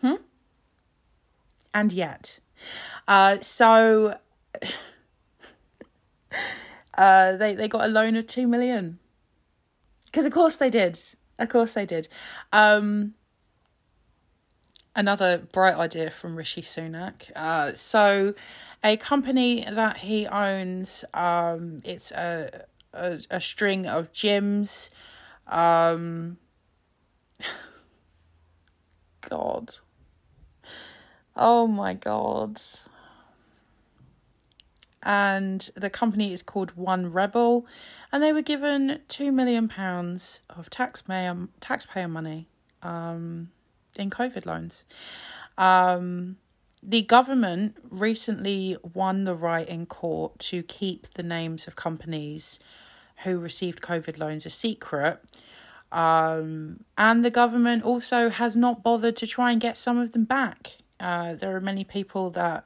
Hmm? 0.01 0.15
And 1.73 1.91
yet. 1.91 2.39
Uh, 3.07 3.39
so 3.41 4.17
uh, 6.97 7.35
they, 7.35 7.53
they 7.53 7.67
got 7.67 7.85
a 7.85 7.89
loan 7.89 8.15
of 8.15 8.25
2 8.27 8.47
million. 8.47 8.99
Because, 10.05 10.25
of 10.25 10.31
course, 10.31 10.55
they 10.55 10.69
did. 10.69 10.97
Of 11.37 11.49
course, 11.49 11.73
they 11.73 11.85
did. 11.85 12.07
Um, 12.53 13.15
another 14.95 15.39
bright 15.51 15.75
idea 15.75 16.09
from 16.09 16.35
Rishi 16.35 16.61
Sunak. 16.61 17.31
Uh, 17.35 17.73
so, 17.73 18.33
a 18.83 18.97
company 18.97 19.65
that 19.69 19.97
he 19.97 20.27
owns, 20.27 21.03
um, 21.13 21.81
it's 21.83 22.11
a, 22.11 22.65
a, 22.93 23.19
a 23.29 23.41
string 23.41 23.85
of 23.85 24.11
gyms. 24.13 24.89
Um, 25.47 26.37
God. 29.29 29.75
Oh 31.35 31.67
my 31.67 31.93
God. 31.93 32.61
And 35.03 35.69
the 35.75 35.89
company 35.89 36.33
is 36.33 36.41
called 36.41 36.71
One 36.75 37.11
Rebel, 37.11 37.67
and 38.11 38.23
they 38.23 38.33
were 38.33 38.41
given 38.41 39.01
two 39.07 39.31
million 39.31 39.67
pounds 39.67 40.39
of 40.49 40.69
taxpayer 40.69 41.47
taxpayer 41.59 42.07
money. 42.07 42.49
Um, 42.81 43.51
in 43.97 44.09
COVID 44.09 44.45
loans. 44.45 44.83
Um, 45.57 46.37
the 46.83 47.01
government 47.01 47.77
recently 47.89 48.77
won 48.93 49.23
the 49.23 49.33
right 49.33 49.67
in 49.67 49.85
court 49.85 50.37
to 50.39 50.61
keep 50.63 51.07
the 51.13 51.23
names 51.23 51.67
of 51.67 51.75
companies 51.75 52.59
who 53.23 53.39
received 53.39 53.81
COVID 53.81 54.19
loans 54.19 54.45
a 54.45 54.49
secret. 54.49 55.19
Um, 55.91 56.83
and 56.97 57.23
the 57.23 57.31
government 57.31 57.83
also 57.83 58.29
has 58.29 58.55
not 58.55 58.83
bothered 58.83 59.15
to 59.17 59.27
try 59.27 59.51
and 59.51 59.61
get 59.61 59.77
some 59.77 59.97
of 59.97 60.11
them 60.11 60.25
back. 60.25 60.73
Uh, 60.99 61.33
there 61.33 61.55
are 61.55 61.61
many 61.61 61.83
people 61.83 62.29
that 62.31 62.65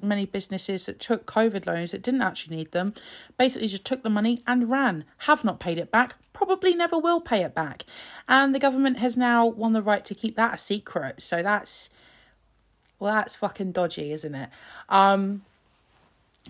many 0.00 0.26
businesses 0.26 0.86
that 0.86 1.00
took 1.00 1.26
COVID 1.26 1.66
loans 1.66 1.92
that 1.92 2.02
didn't 2.02 2.22
actually 2.22 2.56
need 2.56 2.72
them, 2.72 2.94
basically 3.38 3.68
just 3.68 3.84
took 3.84 4.02
the 4.02 4.10
money 4.10 4.42
and 4.46 4.70
ran, 4.70 5.04
have 5.18 5.44
not 5.44 5.60
paid 5.60 5.78
it 5.78 5.90
back, 5.90 6.16
probably 6.32 6.74
never 6.74 6.98
will 6.98 7.20
pay 7.20 7.42
it 7.42 7.54
back. 7.54 7.84
And 8.28 8.54
the 8.54 8.58
government 8.58 8.98
has 8.98 9.16
now 9.16 9.46
won 9.46 9.72
the 9.72 9.82
right 9.82 10.04
to 10.04 10.14
keep 10.14 10.36
that 10.36 10.54
a 10.54 10.58
secret. 10.58 11.22
So 11.22 11.42
that's, 11.42 11.90
well, 12.98 13.14
that's 13.14 13.36
fucking 13.36 13.72
dodgy, 13.72 14.12
isn't 14.12 14.34
it? 14.34 14.50
Um, 14.88 15.42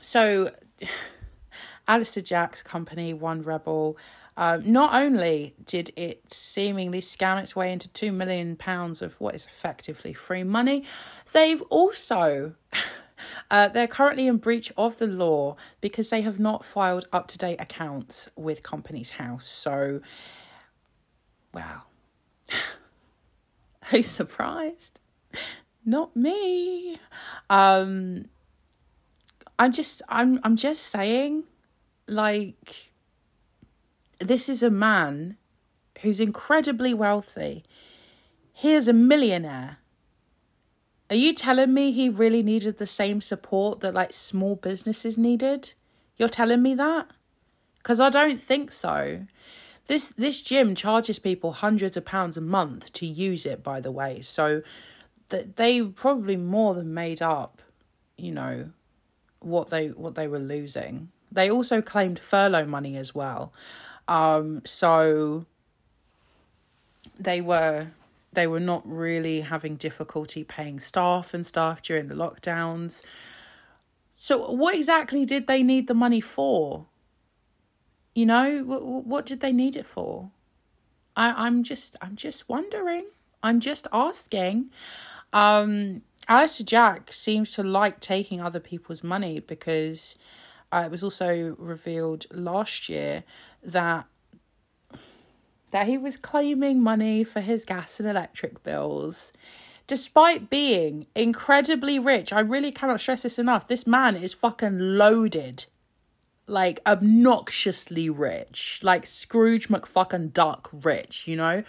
so 0.01 0.51
Alister 1.89 2.23
Jack's 2.23 2.63
company, 2.63 3.13
One 3.13 3.43
Rebel, 3.43 3.97
uh, 4.37 4.59
not 4.65 4.95
only 4.95 5.55
did 5.65 5.93
it 5.97 6.33
seemingly 6.33 7.01
scam 7.01 7.41
its 7.41 7.55
way 7.55 7.73
into 7.73 7.89
£2 7.91 8.13
million 8.13 8.57
of 9.01 9.21
what 9.21 9.35
is 9.35 9.47
effectively 9.47 10.13
free 10.13 10.43
money, 10.43 10.85
they've 11.33 11.63
also 11.63 12.55
Uh, 13.51 13.69
they're 13.69 13.87
currently 13.87 14.27
in 14.27 14.37
breach 14.39 14.73
of 14.77 14.99
the 14.99 15.07
law 15.07 15.57
because 15.81 16.11
they 16.11 16.23
have 16.23 16.39
not 16.39 16.65
filed 16.65 17.07
up 17.13 17.29
to 17.29 17.39
date 17.39 17.61
accounts 17.61 18.29
with 18.37 18.63
Companies 18.63 19.11
House. 19.11 19.47
So, 19.47 20.01
wow. 21.53 21.83
Are 23.93 23.99
you 23.99 24.03
surprised? 24.03 25.01
Not 25.85 26.17
me. 26.17 26.99
Um, 27.51 28.27
I'm 29.59 29.73
just, 29.73 30.03
I'm, 30.09 30.41
I'm 30.43 30.57
just 30.57 30.85
saying, 30.85 31.45
like, 32.09 32.93
this 34.19 34.49
is 34.49 34.63
a 34.63 34.71
man 34.71 35.37
who's 36.01 36.21
incredibly 36.21 36.95
wealthy. 36.95 37.65
He 38.53 38.73
is 38.73 38.89
a 38.89 38.93
millionaire 38.93 39.79
Are 41.15 41.17
you 41.17 41.33
telling 41.33 41.73
me 41.73 41.93
he 41.93 42.09
really 42.09 42.43
needed 42.43 42.79
the 42.79 42.89
same 42.89 43.21
support 43.21 43.79
that 43.79 43.95
like 43.95 44.13
small 44.13 44.57
businesses 44.57 45.17
needed? 45.17 45.75
You're 46.17 46.29
telling 46.29 46.61
me 46.61 46.75
that? 46.75 47.07
Cuz 47.85 48.01
I 48.01 48.11
don't 48.11 48.41
think 48.41 48.73
so. 48.73 49.25
This 49.87 50.09
this 50.09 50.41
gym 50.41 50.75
charges 50.75 51.21
people 51.21 51.53
hundreds 51.53 51.97
of 51.97 52.05
pounds 52.05 52.37
a 52.37 52.41
month 52.41 52.93
to 52.95 53.07
use 53.07 53.47
it 53.47 53.63
by 53.63 53.79
the 53.79 53.93
way. 53.93 54.23
So 54.23 54.63
that 55.29 55.55
they 55.55 55.83
probably 55.83 56.37
more 56.37 56.75
than 56.75 56.93
made 56.93 57.23
up, 57.23 57.63
you 58.19 58.33
know, 58.33 58.71
what 59.39 59.71
they 59.71 59.91
what 59.91 60.17
they 60.17 60.27
were 60.27 60.41
losing. 60.41 61.11
They 61.31 61.49
also 61.49 61.81
claimed 61.81 62.19
furlough 62.19 62.67
money 62.67 62.97
as 62.97 63.15
well. 63.15 63.53
Um 64.09 64.63
so 64.65 65.47
they 67.21 67.41
were 67.41 67.93
they 68.35 68.47
were 68.47 68.61
not 68.61 68.83
really 68.87 69.41
having 69.41 69.77
difficulty 69.77 70.45
paying 70.45 70.81
staff 70.81 71.35
and 71.35 71.47
stuff 71.47 71.83
during 71.83 72.09
the 72.09 72.15
lockdowns. 72.15 73.03
So, 74.17 74.51
what 74.53 74.75
exactly 74.75 75.25
did 75.25 75.47
they 75.47 75.63
need 75.63 75.87
the 75.87 75.95
money 75.95 76.21
for? 76.21 76.87
You 78.15 78.27
know, 78.27 78.63
what, 78.65 79.07
what 79.07 79.27
did 79.27 79.41
they 79.41 79.53
need 79.53 79.77
it 79.77 79.87
for? 79.87 80.31
I, 81.17 81.47
I'm 81.47 81.63
just, 81.63 81.97
I'm 82.01 82.17
just 82.17 82.49
wondering. 82.49 83.07
I'm 83.43 83.61
just 83.61 83.87
asking. 83.93 84.71
Um, 85.33 86.03
Alister 86.29 86.65
Jack 86.65 87.13
seems 87.13 87.53
to 87.53 87.63
like 87.63 88.01
taking 88.01 88.41
other 88.41 88.61
people's 88.61 89.03
money 89.03 89.41
because 89.41 90.17
uh, 90.73 90.85
it 90.87 90.91
was 90.91 91.03
also 91.03 91.55
revealed 91.59 92.27
last 92.33 92.89
year 92.89 93.25
that 93.63 94.07
that 95.75 95.89
he 95.89 95.99
was 95.99 96.17
claiming 96.17 96.81
money 96.81 97.25
for 97.25 97.41
his 97.41 97.65
gas 97.65 97.99
and 97.99 98.09
electric 98.09 98.63
bills. 98.63 99.33
Despite 99.89 100.49
being 100.49 101.09
incredibly 101.17 101.99
rich, 101.99 102.33
I 102.33 102.39
really 102.39 102.71
cannot 102.71 103.01
stress 103.01 103.25
this 103.25 103.41
enough. 103.41 103.67
This 103.67 103.85
man 103.85 104.15
is 104.15 104.33
fucking 104.33 104.79
loaded. 104.79 105.67
Like 106.47 106.79
obnoxiously 106.87 108.09
rich. 108.09 108.79
Like 108.85 109.05
Scrooge 109.05 109.67
McFucking 109.67 110.33
Duck 110.33 110.71
rich, 110.73 111.27
you 111.27 111.35
know? 111.35 111.65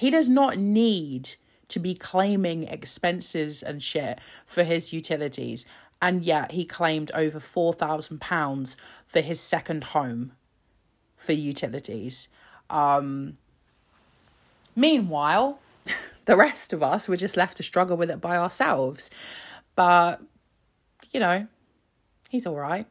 He 0.00 0.08
does 0.08 0.30
not 0.30 0.56
need 0.56 1.34
to 1.68 1.78
be 1.78 1.92
claiming 1.92 2.62
expenses 2.62 3.62
and 3.62 3.82
shit 3.82 4.18
for 4.46 4.64
his 4.64 4.94
utilities. 4.94 5.66
And 6.00 6.24
yet 6.24 6.52
he 6.52 6.64
claimed 6.64 7.10
over 7.14 7.38
£4,000 7.38 8.76
for 9.04 9.20
his 9.20 9.40
second 9.40 9.84
home 9.84 10.32
for 11.18 11.34
utilities. 11.34 12.28
Um, 12.70 13.36
Meanwhile, 14.74 15.58
the 16.24 16.36
rest 16.36 16.72
of 16.72 16.82
us 16.82 17.08
were 17.08 17.16
just 17.16 17.36
left 17.36 17.56
to 17.58 17.62
struggle 17.62 17.96
with 17.96 18.10
it 18.10 18.20
by 18.20 18.36
ourselves. 18.36 19.10
But, 19.74 20.20
you 21.10 21.20
know, 21.20 21.46
he's 22.28 22.46
all 22.46 22.56
right. 22.56 22.86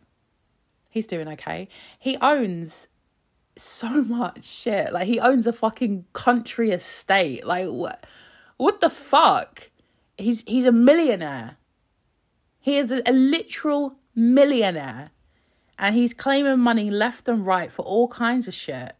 He's 0.89 1.07
doing 1.07 1.27
okay. 1.29 1.67
He 1.97 2.17
owns 2.17 2.87
so 3.55 4.03
much 4.03 4.43
shit. 4.43 4.91
Like, 4.91 5.07
he 5.07 5.19
owns 5.19 5.47
a 5.47 5.53
fucking 5.53 6.05
country 6.13 6.71
estate. 6.71 7.45
Like, 7.45 7.67
what? 7.67 8.05
What 8.57 8.81
the 8.81 8.89
fuck? 8.89 9.71
He's 10.17 10.43
he's 10.43 10.65
a 10.65 10.71
millionaire. 10.71 11.57
He 12.59 12.77
is 12.77 12.91
a, 12.91 13.01
a 13.09 13.13
literal 13.13 13.97
millionaire. 14.13 15.09
And 15.79 15.95
he's 15.95 16.13
claiming 16.13 16.59
money 16.59 16.91
left 16.91 17.27
and 17.27 17.43
right 17.43 17.71
for 17.71 17.83
all 17.83 18.07
kinds 18.07 18.47
of 18.47 18.53
shit. 18.53 18.93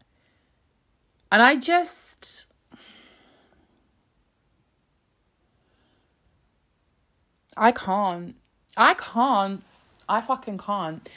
And 1.30 1.40
I 1.40 1.54
just 1.54 2.46
I 7.56 7.72
can't. 7.72 8.36
I 8.76 8.94
can't. 8.94 9.62
I 10.08 10.20
fucking 10.20 10.58
can't. 10.58 11.08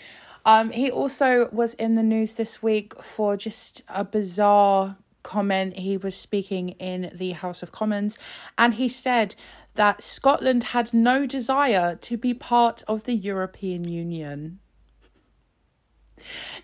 Um, 0.45 0.71
he 0.71 0.91
also 0.91 1.49
was 1.51 1.73
in 1.75 1.95
the 1.95 2.03
news 2.03 2.35
this 2.35 2.61
week 2.61 3.01
for 3.01 3.35
just 3.35 3.81
a 3.89 4.03
bizarre 4.03 4.97
comment. 5.23 5.77
He 5.77 5.97
was 5.97 6.15
speaking 6.15 6.69
in 6.69 7.11
the 7.15 7.31
House 7.31 7.63
of 7.63 7.71
Commons 7.71 8.17
and 8.57 8.75
he 8.75 8.87
said 8.87 9.35
that 9.73 10.03
Scotland 10.03 10.65
had 10.65 10.93
no 10.93 11.25
desire 11.25 11.95
to 11.95 12.17
be 12.17 12.33
part 12.33 12.83
of 12.87 13.05
the 13.05 13.15
European 13.15 13.87
Union. 13.87 14.59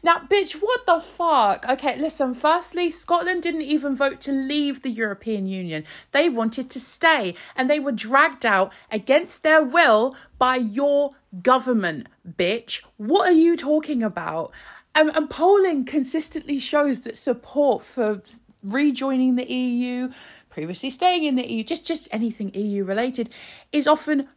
Now, 0.03 0.19
bitch, 0.19 0.53
what 0.53 0.85
the 0.85 0.99
fuck? 0.99 1.65
Okay, 1.69 1.97
listen, 1.97 2.33
firstly, 2.33 2.89
Scotland 2.89 3.43
didn't 3.43 3.61
even 3.61 3.95
vote 3.95 4.19
to 4.21 4.31
leave 4.31 4.81
the 4.81 4.89
European 4.89 5.45
Union. 5.47 5.83
They 6.11 6.29
wanted 6.29 6.69
to 6.71 6.79
stay, 6.79 7.35
and 7.55 7.69
they 7.69 7.79
were 7.79 7.91
dragged 7.91 8.45
out 8.45 8.73
against 8.91 9.43
their 9.43 9.63
will 9.63 10.15
by 10.37 10.55
your 10.55 11.11
government, 11.41 12.07
bitch. 12.27 12.83
What 12.97 13.29
are 13.29 13.33
you 13.33 13.55
talking 13.55 14.03
about? 14.03 14.51
Um, 14.95 15.09
and 15.15 15.29
polling 15.29 15.85
consistently 15.85 16.59
shows 16.59 17.01
that 17.01 17.17
support 17.17 17.83
for 17.85 18.21
rejoining 18.63 19.35
the 19.35 19.51
EU, 19.51 20.09
previously 20.49 20.89
staying 20.89 21.23
in 21.23 21.35
the 21.35 21.49
EU, 21.49 21.63
just 21.63 21.85
just 21.85 22.07
anything 22.11 22.53
EU 22.53 22.83
related, 22.83 23.29
is 23.71 23.87
often 23.87 24.27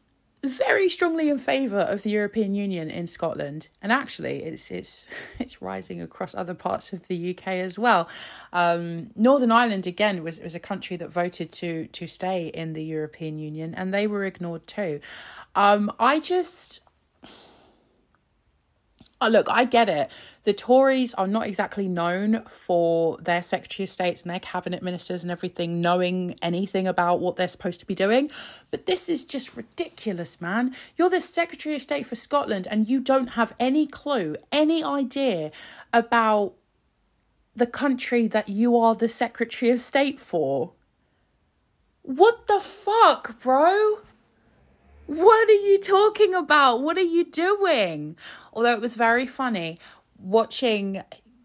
very 0.45 0.89
strongly 0.89 1.29
in 1.29 1.39
favour 1.39 1.81
of 1.81 2.03
the 2.03 2.11
European 2.11 2.55
Union 2.55 2.91
in 2.91 3.07
Scotland, 3.07 3.69
and 3.83 3.91
actually, 3.91 4.43
it's 4.45 4.71
it's 4.71 5.09
it's 5.39 5.61
rising 5.61 6.01
across 6.01 6.35
other 6.35 6.55
parts 6.55 6.93
of 6.93 7.09
the 7.09 7.31
UK 7.31 7.49
as 7.49 7.79
well. 7.79 8.09
Um, 8.53 9.11
Northern 9.17 9.51
Ireland 9.51 9.87
again 9.87 10.23
was 10.23 10.41
was 10.41 10.55
a 10.55 10.61
country 10.61 10.97
that 10.97 11.11
voted 11.11 11.51
to 11.53 11.87
to 11.89 12.07
stay 12.07 12.49
in 12.49 12.75
the 12.75 12.85
European 12.85 13.39
Union, 13.39 13.75
and 13.75 13.93
they 13.93 14.07
were 14.07 14.25
ignored 14.25 14.67
too. 14.67 15.01
Um, 15.57 15.91
I 15.99 16.21
just 16.21 16.81
Oh, 19.21 19.29
look, 19.29 19.47
I 19.49 19.65
get 19.65 19.89
it. 19.89 20.11
The 20.43 20.53
Tories 20.53 21.15
are 21.15 21.27
not 21.27 21.47
exactly 21.47 21.89
known 21.89 22.43
for 22.45 23.17
their 23.19 23.43
Secretary 23.43 23.85
of 23.85 23.91
States 23.91 24.23
and 24.23 24.31
their 24.31 24.41
cabinet 24.41 24.83
ministers 24.83 25.23
and 25.23 25.31
everything 25.31 25.81
knowing 25.81 26.35
anything 26.43 26.87
about 26.87 27.21
what 27.21 27.37
they're 27.37 27.49
supposed 27.49 27.81
to 27.81 27.87
be 27.87 27.95
doing. 27.95 28.31
But 28.71 28.87
this 28.87 29.09
is 29.09 29.25
just 29.25 29.57
ridiculous, 29.57 30.41
man. 30.41 30.75
You're 30.97 31.09
the 31.09 31.21
Secretary 31.21 31.75
of 31.75 31.83
State 31.83 32.07
for 32.07 32.17
Scotland 32.17 32.67
and 32.71 32.89
you 32.89 33.01
don't 33.01 33.29
have 33.29 33.55
any 33.59 33.87
clue, 33.87 34.37
any 34.53 34.85
idea 34.85 35.53
about 35.93 36.55
the 37.57 37.67
country 37.67 38.27
that 38.27 38.49
you 38.49 38.77
are 38.77 38.95
the 38.95 39.09
Secretary 39.09 39.71
of 39.71 39.81
State 39.81 40.21
for. 40.21 40.73
What 42.03 42.49
the 42.49 42.61
fuck, 42.61 43.41
bro? 43.41 44.01
What 45.07 45.49
are 45.49 45.53
you 45.53 45.79
talking 45.79 46.35
about? 46.35 46.83
What 46.83 46.97
are 46.97 47.03
you 47.03 47.25
doing? 47.25 48.17
Although 48.53 48.73
it 48.73 48.81
was 48.81 48.97
very 48.97 49.27
funny 49.27 49.79
watching 50.19 51.03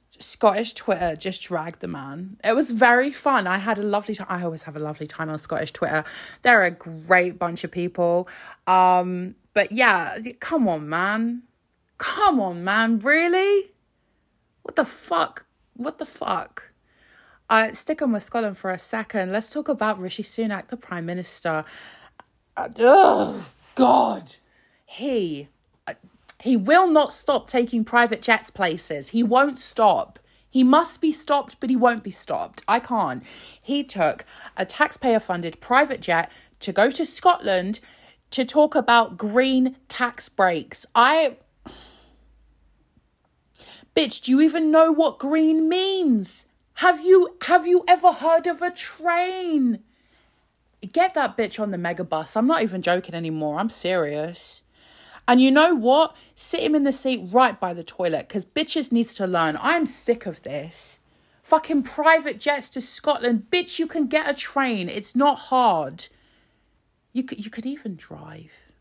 Scottish 0.10 0.74
Twitter 0.74 1.16
just 1.16 1.42
drag 1.42 1.80
the 1.80 1.88
man. 1.88 2.38
It 2.44 2.54
was 2.54 2.72
very 2.72 3.12
fun. 3.12 3.48
I 3.48 3.58
had 3.58 3.78
a 3.78 3.84
lovely 3.84 4.16
time. 4.16 4.28
I 4.30 4.44
always 4.44 4.64
have 4.64 4.76
a 4.76 4.80
lovely 4.80 5.08
time 5.08 5.30
on 5.30 5.38
Scottish 5.40 5.72
Twitter. 5.72 6.04
They're 6.42 6.64
a 6.64 6.72
great 6.72 7.38
bunch 7.38 7.64
of 7.64 7.72
people. 7.72 8.28
Um, 8.68 9.36
but 9.54 9.72
yeah, 9.72 10.18
come 10.40 10.68
on, 10.68 10.88
man. 10.88 11.44
Come 11.98 12.40
on, 12.40 12.64
man. 12.64 13.00
Really? 13.00 13.72
What 14.64 14.76
the 14.76 14.86
fuck? 14.86 15.46
What 15.74 15.98
the 15.98 16.06
fuck? 16.06 16.72
Uh, 17.50 17.74
stick 17.74 18.02
on 18.02 18.12
with 18.12 18.24
Scotland 18.24 18.58
for 18.58 18.72
a 18.72 18.78
second. 18.78 19.32
Let's 19.32 19.50
talk 19.50 19.68
about 19.68 20.00
Rishi 20.00 20.24
Sunak, 20.24 20.68
the 20.68 20.78
Prime 20.78 21.06
Minister 21.06 21.66
oh 22.80 23.46
God, 23.76 24.36
he 24.86 25.50
he 26.42 26.56
will 26.56 26.88
not 26.88 27.12
stop 27.12 27.48
taking 27.48 27.84
private 27.84 28.22
jets 28.22 28.50
places. 28.50 29.10
He 29.10 29.24
won't 29.24 29.60
stop. 29.60 30.20
He 30.50 30.64
must 30.64 31.02
be 31.02 31.12
stopped, 31.12 31.60
but 31.60 31.70
he 31.70 31.76
won't 31.76 32.04
be 32.04 32.12
stopped. 32.12 32.64
I 32.68 32.80
can't. 32.80 33.24
He 33.62 33.84
took 33.84 34.26
a 34.58 34.66
taxpayer 34.66 35.20
funded 35.20 35.60
private 35.60 36.02
jet 36.02 36.32
to 36.62 36.72
go 36.72 36.90
to 36.92 37.06
Scotland 37.06 37.80
to 38.32 38.46
talk 38.46 38.74
about 38.74 39.18
green 39.18 39.76
tax 39.88 40.30
breaks. 40.30 40.86
I. 40.96 41.38
Bitch, 43.96 44.22
do 44.22 44.32
you 44.32 44.42
even 44.42 44.72
know 44.72 44.92
what 44.92 45.20
green 45.20 45.68
means? 45.68 46.46
Have 46.76 47.04
you 47.04 47.36
have 47.44 47.68
you 47.68 47.84
ever 47.88 48.14
heard 48.14 48.48
of 48.48 48.62
a 48.62 48.72
train? 48.72 49.84
Get 50.88 51.14
that 51.14 51.38
bitch 51.38 51.60
on 51.60 51.70
the 51.70 51.78
mega 51.78 52.04
bus. 52.04 52.36
I'm 52.36 52.48
not 52.48 52.64
even 52.64 52.82
joking 52.82 53.16
anymore. 53.16 53.60
I'm 53.60 53.70
serious. 53.70 54.62
And 55.28 55.40
you 55.40 55.52
know 55.52 55.76
what? 55.76 56.16
Sit 56.36 56.62
him 56.62 56.74
in 56.74 56.84
the 56.84 56.92
seat 56.92 57.28
right 57.32 57.60
by 57.60 57.74
the 57.74 57.84
toilet 57.84 58.28
because 58.28 58.46
bitches 58.46 58.92
needs 58.92 59.14
to 59.16 59.28
learn. 59.28 59.58
I'm 59.62 59.86
sick 59.86 60.26
of 60.26 60.42
this. 60.42 61.00
Fucking 61.44 61.84
private 61.84 62.40
jets 62.40 62.70
to 62.72 62.82
Scotland. 62.82 63.48
Bitch, 63.52 63.80
you 63.80 63.88
can 63.88 64.08
get 64.08 64.30
a 64.30 64.34
train. 64.34 64.90
It's 64.90 65.16
not 65.16 65.38
hard. 65.38 66.08
You 67.14 67.24
could 67.24 67.44
you 67.44 67.52
could 67.52 67.66
even 67.66 67.96
drive. 67.96 68.72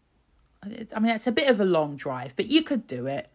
I 0.62 1.00
mean, 1.00 1.12
it's 1.12 1.26
a 1.26 1.32
bit 1.32 1.50
of 1.50 1.60
a 1.60 1.64
long 1.64 1.96
drive, 1.96 2.34
but 2.36 2.50
you 2.50 2.62
could 2.62 2.86
do 2.86 3.06
it. 3.06 3.30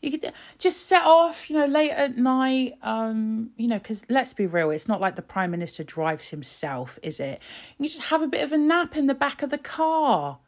You 0.00 0.10
could 0.10 0.32
just 0.58 0.86
set 0.86 1.04
off, 1.04 1.50
you 1.50 1.56
know, 1.56 1.66
late 1.66 1.90
at 1.90 2.16
night. 2.16 2.78
Um, 2.82 3.50
you 3.56 3.68
know, 3.68 3.78
because 3.78 4.08
let's 4.08 4.32
be 4.32 4.46
real, 4.46 4.70
it's 4.70 4.88
not 4.88 5.00
like 5.00 5.16
the 5.16 5.22
prime 5.22 5.50
minister 5.50 5.84
drives 5.84 6.30
himself, 6.30 6.98
is 7.02 7.20
it? 7.20 7.40
You 7.78 7.88
just 7.88 8.04
have 8.04 8.22
a 8.22 8.26
bit 8.26 8.42
of 8.42 8.52
a 8.52 8.58
nap 8.58 8.96
in 8.96 9.06
the 9.06 9.14
back 9.14 9.42
of 9.42 9.50
the 9.50 9.58
car. 9.58 10.38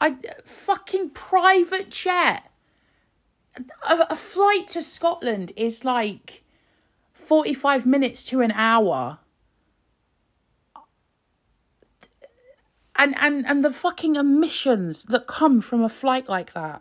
I 0.00 0.16
fucking 0.44 1.10
private 1.10 1.90
jet. 1.90 2.50
A, 3.88 4.06
a 4.10 4.16
flight 4.16 4.68
to 4.68 4.82
Scotland 4.82 5.52
is 5.56 5.84
like 5.84 6.44
45 7.12 7.86
minutes 7.86 8.22
to 8.24 8.40
an 8.42 8.52
hour. 8.52 9.18
And, 12.96 13.16
and 13.20 13.44
and 13.48 13.64
the 13.64 13.72
fucking 13.72 14.14
emissions 14.14 15.02
that 15.04 15.26
come 15.26 15.60
from 15.60 15.82
a 15.82 15.88
flight 15.88 16.28
like 16.28 16.52
that 16.52 16.80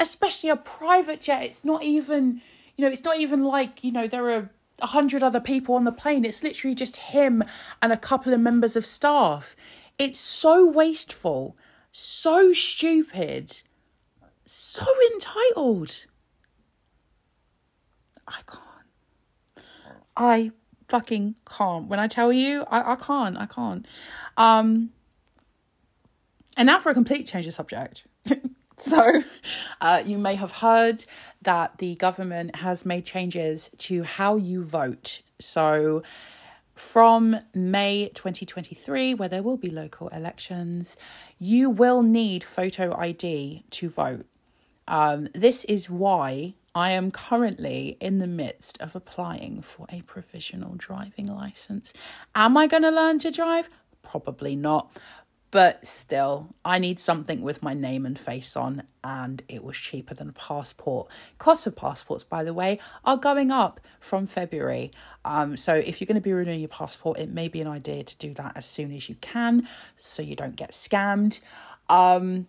especially 0.00 0.50
a 0.50 0.56
private 0.56 1.20
jet 1.20 1.44
it's 1.44 1.64
not 1.64 1.84
even 1.84 2.40
you 2.76 2.84
know 2.84 2.90
it's 2.90 3.04
not 3.04 3.18
even 3.18 3.44
like 3.44 3.84
you 3.84 3.92
know 3.92 4.08
there 4.08 4.28
are 4.30 4.50
a 4.82 4.86
hundred 4.86 5.22
other 5.22 5.40
people 5.40 5.74
on 5.74 5.84
the 5.84 5.92
plane. 5.92 6.24
It's 6.24 6.42
literally 6.42 6.74
just 6.74 6.96
him 6.96 7.44
and 7.82 7.92
a 7.92 7.98
couple 7.98 8.32
of 8.32 8.40
members 8.40 8.76
of 8.76 8.86
staff. 8.86 9.54
It's 9.98 10.18
so 10.18 10.66
wasteful 10.66 11.54
so 11.92 12.52
stupid 12.52 13.62
so 14.44 14.84
entitled. 15.12 16.06
I 18.26 18.40
can't. 18.46 19.66
I 20.16 20.52
fucking 20.88 21.36
can't. 21.48 21.86
When 21.86 22.00
i 22.00 22.08
tell 22.08 22.32
you 22.32 22.64
i, 22.70 22.92
I 22.92 22.96
can't 22.96 23.36
i 23.36 23.46
can't. 23.46 23.86
Um 24.36 24.90
and 26.56 26.66
now 26.66 26.78
for 26.78 26.90
a 26.90 26.94
complete 26.94 27.26
change 27.26 27.46
of 27.46 27.54
subject 27.54 28.06
So, 28.90 29.22
uh, 29.82 30.02
you 30.06 30.16
may 30.16 30.36
have 30.36 30.52
heard 30.52 31.04
that 31.42 31.78
the 31.78 31.96
government 31.96 32.56
has 32.56 32.86
made 32.86 33.04
changes 33.04 33.70
to 33.76 34.04
how 34.04 34.36
you 34.36 34.64
vote. 34.64 35.20
So, 35.38 36.02
from 36.74 37.36
May 37.54 38.10
2023, 38.14 39.12
where 39.12 39.28
there 39.28 39.42
will 39.42 39.58
be 39.58 39.68
local 39.68 40.08
elections, 40.08 40.96
you 41.38 41.68
will 41.68 42.02
need 42.02 42.42
photo 42.42 42.96
ID 42.96 43.64
to 43.70 43.90
vote. 43.90 44.24
Um, 44.88 45.28
this 45.34 45.64
is 45.66 45.90
why 45.90 46.54
I 46.74 46.92
am 46.92 47.10
currently 47.10 47.98
in 48.00 48.18
the 48.18 48.26
midst 48.26 48.80
of 48.80 48.96
applying 48.96 49.60
for 49.60 49.86
a 49.90 50.00
provisional 50.02 50.74
driving 50.78 51.26
license. 51.26 51.92
Am 52.34 52.56
I 52.56 52.66
going 52.66 52.84
to 52.84 52.90
learn 52.90 53.18
to 53.18 53.30
drive? 53.30 53.68
Probably 54.02 54.56
not. 54.56 54.90
But 55.50 55.84
still, 55.84 56.54
I 56.64 56.78
need 56.78 57.00
something 57.00 57.42
with 57.42 57.60
my 57.60 57.74
name 57.74 58.06
and 58.06 58.16
face 58.16 58.56
on, 58.56 58.84
and 59.02 59.42
it 59.48 59.64
was 59.64 59.76
cheaper 59.76 60.14
than 60.14 60.28
a 60.28 60.32
passport. 60.32 61.08
Costs 61.38 61.66
of 61.66 61.74
passports, 61.74 62.22
by 62.22 62.44
the 62.44 62.54
way, 62.54 62.78
are 63.04 63.16
going 63.16 63.50
up 63.50 63.80
from 63.98 64.26
February. 64.26 64.92
Um, 65.24 65.56
so 65.56 65.74
if 65.74 66.00
you're 66.00 66.06
going 66.06 66.14
to 66.14 66.20
be 66.20 66.32
renewing 66.32 66.60
your 66.60 66.68
passport, 66.68 67.18
it 67.18 67.30
may 67.30 67.48
be 67.48 67.60
an 67.60 67.66
idea 67.66 68.04
to 68.04 68.16
do 68.16 68.32
that 68.34 68.52
as 68.54 68.64
soon 68.64 68.92
as 68.92 69.08
you 69.08 69.16
can 69.16 69.66
so 69.96 70.22
you 70.22 70.36
don't 70.36 70.54
get 70.54 70.70
scammed. 70.70 71.40
Um, 71.88 72.46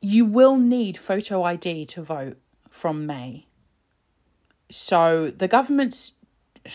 you 0.00 0.24
will 0.24 0.56
need 0.56 0.96
photo 0.96 1.44
ID 1.44 1.84
to 1.86 2.02
vote 2.02 2.38
from 2.70 3.06
May. 3.06 3.46
So 4.68 5.30
the 5.30 5.48
government's. 5.48 6.14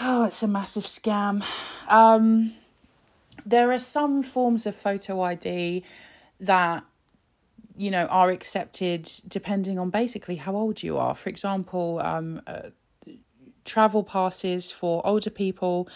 Oh, 0.00 0.24
it's 0.24 0.42
a 0.42 0.48
massive 0.48 0.84
scam. 0.84 1.44
Um, 1.86 2.54
there 3.44 3.72
are 3.72 3.78
some 3.78 4.22
forms 4.22 4.66
of 4.66 4.76
photo 4.76 5.20
ID 5.20 5.84
that 6.40 6.84
you 7.76 7.90
know 7.90 8.06
are 8.06 8.30
accepted 8.30 9.10
depending 9.28 9.78
on 9.78 9.90
basically 9.90 10.36
how 10.36 10.54
old 10.54 10.82
you 10.82 10.98
are. 10.98 11.14
For 11.14 11.28
example, 11.28 12.00
um, 12.02 12.42
uh, 12.46 12.70
travel 13.64 14.02
passes 14.02 14.70
for 14.70 15.04
older 15.06 15.30
people 15.30 15.88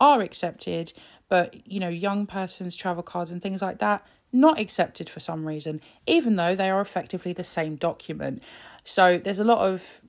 are 0.00 0.20
accepted, 0.20 0.92
but 1.28 1.66
you 1.66 1.80
know 1.80 1.88
young 1.88 2.26
persons 2.26 2.76
travel 2.76 3.02
cards 3.02 3.30
and 3.30 3.42
things 3.42 3.62
like 3.62 3.78
that 3.78 4.06
not 4.32 4.58
accepted 4.58 5.10
for 5.10 5.20
some 5.20 5.46
reason, 5.46 5.80
even 6.06 6.36
though 6.36 6.56
they 6.56 6.70
are 6.70 6.80
effectively 6.80 7.32
the 7.34 7.44
same 7.44 7.76
document. 7.76 8.42
So 8.82 9.18
there's 9.18 9.38
a 9.38 9.44
lot 9.44 9.58
of 9.58 10.00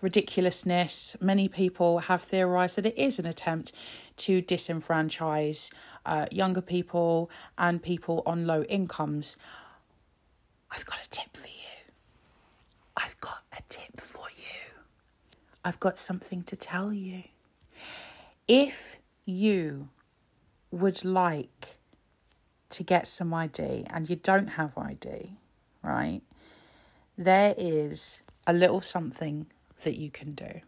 ridiculousness. 0.00 1.16
Many 1.20 1.48
people 1.48 1.98
have 2.00 2.22
theorized 2.22 2.76
that 2.76 2.86
it 2.86 2.96
is 2.96 3.18
an 3.18 3.26
attempt 3.26 3.72
to 4.16 4.42
disenfranchise 4.42 5.70
uh, 6.04 6.26
younger 6.30 6.60
people 6.60 7.30
and 7.58 7.82
people 7.82 8.22
on 8.26 8.46
low 8.46 8.62
incomes. 8.64 9.36
I've 10.70 10.86
got 10.86 11.04
a 11.04 11.10
tip 11.10 11.36
for 11.36 11.46
you. 11.46 11.92
I've 12.96 13.20
got 13.20 13.42
a 13.56 13.62
tip 13.68 14.00
for 14.00 14.26
you. 14.36 14.82
I've 15.64 15.80
got 15.80 15.98
something 15.98 16.42
to 16.44 16.56
tell 16.56 16.92
you. 16.92 17.24
If 18.48 18.96
you 19.24 19.88
would 20.70 21.04
like 21.04 21.76
to 22.70 22.82
get 22.82 23.08
some 23.08 23.32
ID 23.32 23.86
and 23.90 24.08
you 24.08 24.16
don't 24.16 24.48
have 24.48 24.76
ID, 24.76 25.32
right? 25.82 26.20
There 27.16 27.54
is 27.56 28.22
a 28.46 28.52
little 28.52 28.80
something 28.80 29.46
that 29.82 29.98
you 29.98 30.10
can 30.10 30.32
do. 30.32 30.60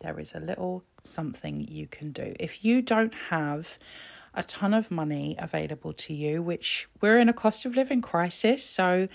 There 0.00 0.18
is 0.18 0.34
a 0.34 0.40
little 0.40 0.84
something 1.04 1.66
you 1.68 1.86
can 1.86 2.12
do. 2.12 2.34
If 2.38 2.64
you 2.64 2.82
don't 2.82 3.14
have 3.30 3.78
a 4.34 4.42
ton 4.42 4.74
of 4.74 4.90
money 4.90 5.36
available 5.38 5.92
to 5.92 6.14
you, 6.14 6.42
which 6.42 6.88
we're 7.00 7.18
in 7.18 7.28
a 7.28 7.32
cost 7.32 7.64
of 7.64 7.76
living 7.76 8.00
crisis, 8.02 8.64
so 8.64 9.08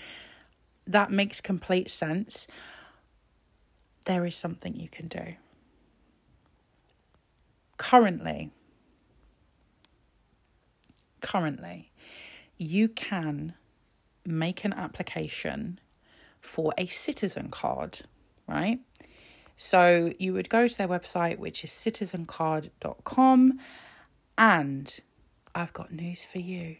that 0.86 1.10
makes 1.10 1.40
complete 1.40 1.90
sense. 1.90 2.46
There 4.04 4.26
is 4.26 4.36
something 4.36 4.76
you 4.76 4.88
can 4.88 5.08
do. 5.08 5.34
Currently, 7.76 8.50
currently, 11.20 11.90
you 12.58 12.88
can 12.88 13.54
make 14.26 14.64
an 14.64 14.72
application 14.72 15.80
for 16.40 16.72
a 16.76 16.86
citizen 16.86 17.48
card, 17.50 18.00
right? 18.46 18.80
So 19.56 20.12
you 20.18 20.32
would 20.32 20.48
go 20.48 20.66
to 20.66 20.76
their 20.76 20.88
website, 20.88 21.38
which 21.38 21.64
is 21.64 21.70
citizencard.com, 21.70 23.60
and 24.36 25.00
I've 25.54 25.72
got 25.72 25.92
news 25.92 26.24
for 26.24 26.38
you. 26.38 26.76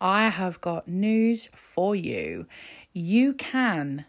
I 0.00 0.28
have 0.28 0.60
got 0.60 0.86
news 0.86 1.48
for 1.54 1.96
you. 1.96 2.46
You 2.92 3.32
can 3.32 4.04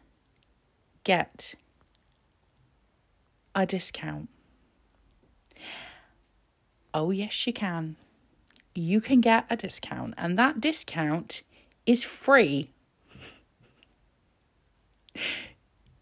get 1.04 1.56
a 3.56 3.66
discount. 3.66 4.30
Oh, 6.94 7.12
yes, 7.12 7.48
you 7.48 7.54
can. 7.54 7.96
You 8.74 9.02
can 9.02 9.22
get 9.22 9.46
a 9.50 9.56
discount, 9.56 10.14
and 10.18 10.38
that 10.38 10.62
discount 10.62 11.44
is 11.86 12.04
free. 12.04 12.72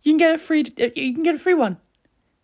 You 0.04 0.12
can 0.12 0.18
get 0.18 0.36
a 0.36 0.38
free. 0.38 0.66
You 0.78 1.14
can 1.14 1.24
get 1.24 1.36
a 1.36 1.40
free 1.40 1.54
one. 1.54 1.78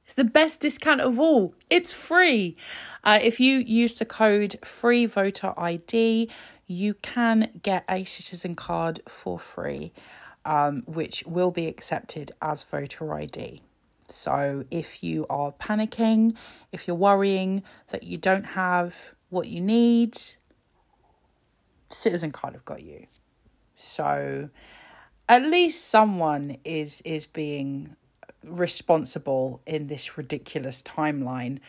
It's 0.05 0.15
the 0.15 0.23
best 0.23 0.61
discount 0.61 1.01
of 1.01 1.19
all. 1.19 1.53
It's 1.69 1.93
free. 1.93 2.57
Uh, 3.03 3.19
if 3.21 3.39
you 3.39 3.57
use 3.57 3.95
the 3.95 4.05
code 4.05 4.57
free 4.63 5.05
voter 5.05 5.53
ID, 5.57 6.29
you 6.65 6.93
can 6.95 7.51
get 7.61 7.83
a 7.89 8.05
citizen 8.05 8.55
card 8.55 9.01
for 9.07 9.37
free, 9.37 9.91
um, 10.45 10.83
which 10.87 11.23
will 11.27 11.51
be 11.51 11.67
accepted 11.67 12.31
as 12.41 12.63
voter 12.63 13.13
ID. 13.13 13.61
So 14.07 14.65
if 14.71 15.03
you 15.03 15.27
are 15.29 15.51
panicking, 15.51 16.35
if 16.71 16.87
you're 16.87 16.97
worrying 16.97 17.63
that 17.89 18.03
you 18.03 18.17
don't 18.17 18.45
have 18.45 19.13
what 19.29 19.47
you 19.47 19.61
need, 19.61 20.17
citizen 21.89 22.31
card 22.31 22.53
have 22.53 22.65
got 22.65 22.81
you. 22.81 23.05
So 23.75 24.49
at 25.29 25.45
least 25.45 25.85
someone 25.85 26.57
is 26.65 27.01
is 27.01 27.27
being 27.27 27.95
responsible 28.43 29.61
in 29.67 29.87
this 29.87 30.17
ridiculous 30.17 30.81
timeline 30.81 31.59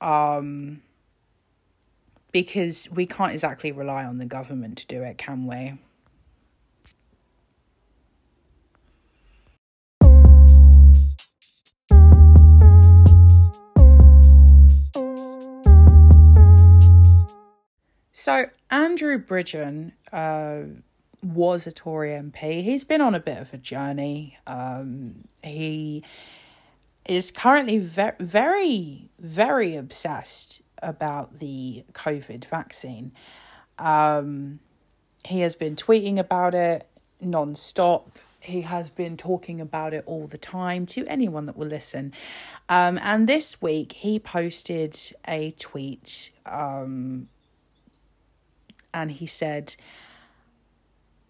um 0.00 0.80
because 2.30 2.88
we 2.92 3.04
can't 3.04 3.32
exactly 3.32 3.72
rely 3.72 4.04
on 4.04 4.18
the 4.18 4.26
government 4.26 4.78
to 4.78 4.86
do 4.86 5.02
it 5.02 5.18
can 5.18 5.46
we? 5.46 5.76
So 18.12 18.50
Andrew 18.70 19.18
Bridgen 19.18 19.92
uh, 20.12 20.80
was 21.22 21.66
a 21.66 21.72
Tory 21.72 22.10
MP. 22.10 22.62
He's 22.62 22.84
been 22.84 23.00
on 23.00 23.14
a 23.14 23.20
bit 23.20 23.38
of 23.38 23.52
a 23.52 23.58
journey. 23.58 24.38
Um, 24.46 25.24
he 25.42 26.04
is 27.06 27.30
currently 27.30 27.78
ve- 27.78 28.12
very, 28.18 29.10
very 29.18 29.76
obsessed 29.76 30.62
about 30.82 31.38
the 31.38 31.84
COVID 31.92 32.44
vaccine. 32.44 33.12
Um, 33.78 34.60
he 35.24 35.40
has 35.40 35.54
been 35.54 35.76
tweeting 35.76 36.18
about 36.18 36.54
it 36.54 36.88
non-stop. 37.20 38.18
He 38.40 38.62
has 38.62 38.88
been 38.88 39.16
talking 39.16 39.60
about 39.60 39.92
it 39.92 40.02
all 40.06 40.26
the 40.26 40.38
time 40.38 40.86
to 40.86 41.04
anyone 41.06 41.44
that 41.46 41.56
will 41.56 41.66
listen. 41.66 42.12
Um, 42.68 42.98
and 43.02 43.28
this 43.28 43.60
week 43.60 43.92
he 43.92 44.18
posted 44.18 44.96
a 45.28 45.50
tweet 45.52 46.30
um, 46.46 47.28
and 48.94 49.10
he 49.10 49.26
said, 49.26 49.76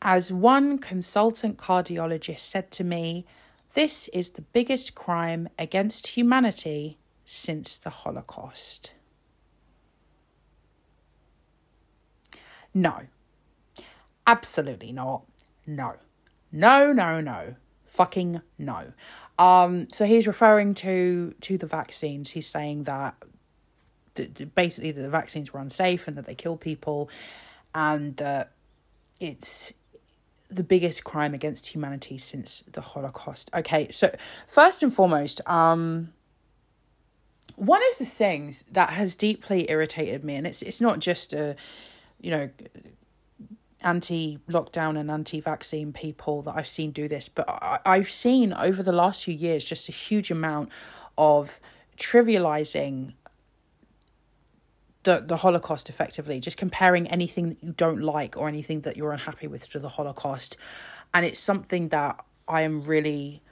As 0.03 0.33
one 0.33 0.79
consultant 0.79 1.59
cardiologist 1.59 2.41
said 2.41 2.71
to 2.73 2.85
me, 2.85 3.27
this 3.75 4.09
is 4.09 4.31
the 4.31 4.43
biggest 4.43 4.95
crime 4.95 5.49
against 5.59 6.09
humanity 6.09 6.99
since 7.25 7.77
the 7.77 7.91
Holocaust. 7.91 8.93
No, 12.73 13.07
absolutely 14.27 14.93
not. 14.93 15.23
No, 15.67 15.97
no, 16.51 16.93
no, 16.93 17.21
no, 17.21 17.57
fucking 17.85 18.41
no. 18.59 18.93
Um, 19.39 19.89
so 19.93 20.05
he's 20.05 20.27
referring 20.27 20.75
to 20.75 21.35
to 21.41 21.59
the 21.59 21.67
vaccines. 21.67 22.31
He's 22.31 22.47
saying 22.47 22.85
that 22.85 23.15
basically 24.55 24.93
that 24.93 25.03
the 25.03 25.11
vaccines 25.11 25.53
were 25.53 25.61
unsafe 25.61 26.07
and 26.09 26.17
that 26.17 26.27
they 26.27 26.35
kill 26.35 26.57
people, 26.57 27.09
and 27.75 28.17
that 28.17 28.53
it's 29.19 29.73
the 30.51 30.65
biggest 30.65 31.05
crime 31.05 31.35
against 31.35 31.69
humanity 31.69 32.19
since 32.19 32.65
the 32.71 32.81
Holocaust. 32.81 33.51
Okay, 33.55 33.91
so 33.91 34.15
first 34.47 34.83
and 34.83 34.93
foremost, 34.93 35.41
um, 35.47 36.13
one 37.57 37.81
of 37.93 37.99
the 37.99 38.05
things 38.05 38.65
that 38.73 38.91
has 38.91 39.17
deeply 39.17 39.71
irritated 39.71 40.25
me, 40.25 40.35
and 40.35 40.47
it's 40.47 40.63
it's 40.63 40.81
not 40.81 40.99
just 40.99 41.33
a, 41.33 41.57
you 42.21 42.31
know, 42.31 42.51
anti-lockdown 43.83 44.99
and 44.99 45.11
anti-vaccine 45.11 45.93
people 45.93 46.43
that 46.43 46.55
I've 46.57 46.69
seen 46.69 46.91
do 46.91 47.09
this, 47.09 47.29
but 47.29 47.49
I, 47.49 47.79
I've 47.87 48.11
seen 48.11 48.53
over 48.53 48.83
the 48.83 48.93
last 48.93 49.25
few 49.25 49.35
years 49.35 49.65
just 49.65 49.89
a 49.89 49.93
huge 49.93 50.31
amount 50.31 50.71
of 51.17 51.61
trivializing 51.97 53.15
the 55.03 55.21
the 55.27 55.39
Holocaust 55.39 55.89
effectively, 55.89 56.41
just 56.41 56.57
comparing 56.57 57.07
anything 57.09 57.51
that 57.51 57.63
you 57.63 57.73
don't 57.73 58.01
like 58.01 58.37
or 58.37 58.49
anything 58.49 58.83
that 58.83 58.97
you're 58.97 59.13
unhappy 59.13 59.47
with 59.47 59.69
to 59.71 59.79
the 59.79 59.91
Holocaust. 59.91 60.57
And 61.13 61.27
it's 61.27 61.41
something 61.41 61.89
that 61.89 62.25
I 62.47 62.63
am 62.63 62.83
really 62.83 63.43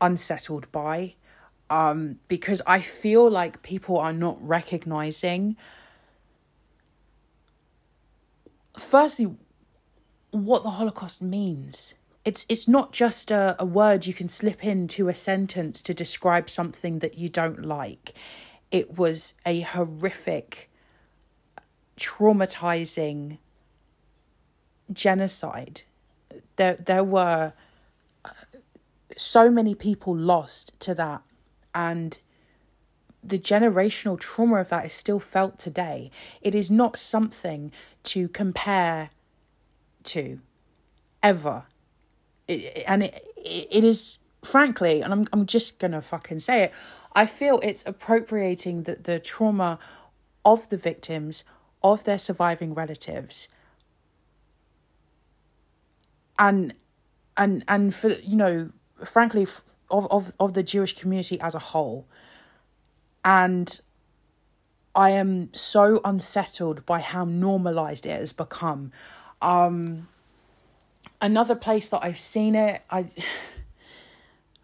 unsettled 0.00 0.70
by 0.72 1.14
um, 1.70 2.18
because 2.28 2.62
I 2.66 2.80
feel 2.80 3.30
like 3.30 3.62
people 3.62 3.98
are 3.98 4.12
not 4.12 4.38
recognizing, 4.40 5.56
firstly, 8.78 9.36
what 10.30 10.62
the 10.62 10.70
Holocaust 10.70 11.22
means. 11.22 11.94
It's, 12.24 12.44
it's 12.48 12.68
not 12.68 12.92
just 12.92 13.30
a, 13.30 13.56
a 13.58 13.64
word 13.64 14.06
you 14.06 14.12
can 14.12 14.28
slip 14.28 14.64
into 14.64 15.08
a 15.08 15.14
sentence 15.14 15.80
to 15.82 15.94
describe 15.94 16.50
something 16.50 16.98
that 16.98 17.16
you 17.16 17.28
don't 17.28 17.64
like 17.64 18.12
it 18.70 18.96
was 18.98 19.34
a 19.46 19.60
horrific, 19.60 20.70
traumatizing 21.96 23.38
genocide. 24.92 25.82
There, 26.56 26.74
there 26.74 27.04
were 27.04 27.52
uh, 28.24 28.30
so 29.16 29.50
many 29.50 29.74
people 29.74 30.14
lost 30.14 30.72
to 30.80 30.94
that, 30.94 31.22
and 31.74 32.18
the 33.22 33.38
generational 33.38 34.18
trauma 34.18 34.56
of 34.56 34.68
that 34.68 34.86
is 34.86 34.92
still 34.92 35.20
felt 35.20 35.58
today. 35.58 36.10
It 36.40 36.54
is 36.54 36.70
not 36.70 36.98
something 36.98 37.72
to 38.04 38.28
compare 38.28 39.10
to 40.04 40.40
ever. 41.22 41.64
It, 42.46 42.84
and 42.86 43.02
it, 43.04 43.24
it 43.36 43.84
is 43.84 44.18
frankly, 44.42 45.02
and 45.02 45.12
I'm 45.12 45.26
I'm 45.32 45.46
just 45.46 45.78
gonna 45.78 46.02
fucking 46.02 46.40
say 46.40 46.64
it, 46.64 46.72
I 47.12 47.26
feel 47.26 47.58
it's 47.62 47.84
appropriating 47.86 48.84
the, 48.84 48.96
the 48.96 49.18
trauma 49.18 49.78
of 50.44 50.68
the 50.68 50.76
victims, 50.76 51.44
of 51.82 52.04
their 52.04 52.18
surviving 52.18 52.74
relatives. 52.74 53.48
And 56.38 56.74
and 57.36 57.64
and 57.66 57.94
for 57.94 58.08
you 58.08 58.36
know, 58.36 58.70
frankly, 59.04 59.46
of 59.90 60.06
of 60.10 60.32
of 60.38 60.54
the 60.54 60.62
Jewish 60.62 60.94
community 60.98 61.40
as 61.40 61.54
a 61.54 61.58
whole. 61.58 62.06
And 63.24 63.80
I 64.94 65.10
am 65.10 65.52
so 65.52 66.00
unsettled 66.04 66.86
by 66.86 67.00
how 67.00 67.24
normalized 67.24 68.06
it 68.06 68.18
has 68.18 68.32
become. 68.32 68.92
Um 69.42 70.08
another 71.20 71.54
place 71.54 71.90
that 71.90 72.04
I've 72.04 72.18
seen 72.18 72.54
it, 72.54 72.82
I 72.90 73.06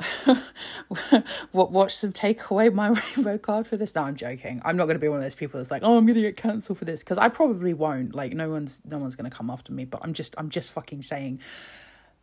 watch 1.52 2.00
them 2.00 2.12
take 2.12 2.50
away 2.50 2.68
my 2.68 2.88
rainbow 3.16 3.38
card 3.38 3.66
for 3.66 3.76
this. 3.76 3.94
No 3.94 4.02
i'm 4.02 4.16
joking. 4.16 4.60
I'm 4.64 4.76
not 4.76 4.84
going 4.86 4.96
to 4.96 5.00
be 5.00 5.08
one 5.08 5.18
of 5.18 5.24
those 5.24 5.34
people 5.34 5.58
that's 5.58 5.70
like 5.70 5.82
oh 5.84 5.96
i'm 5.96 6.04
going 6.04 6.14
to 6.16 6.22
get 6.22 6.36
cancelled 6.36 6.78
for 6.78 6.84
this 6.84 7.00
because 7.00 7.18
i 7.18 7.28
probably 7.28 7.74
won't. 7.74 8.14
Like 8.14 8.32
no 8.32 8.50
one's 8.50 8.80
no 8.84 8.98
one's 8.98 9.16
going 9.16 9.30
to 9.30 9.36
come 9.36 9.50
after 9.50 9.72
me 9.72 9.84
but 9.84 10.00
i'm 10.02 10.12
just 10.12 10.34
i'm 10.38 10.50
just 10.50 10.72
fucking 10.72 11.02
saying 11.02 11.40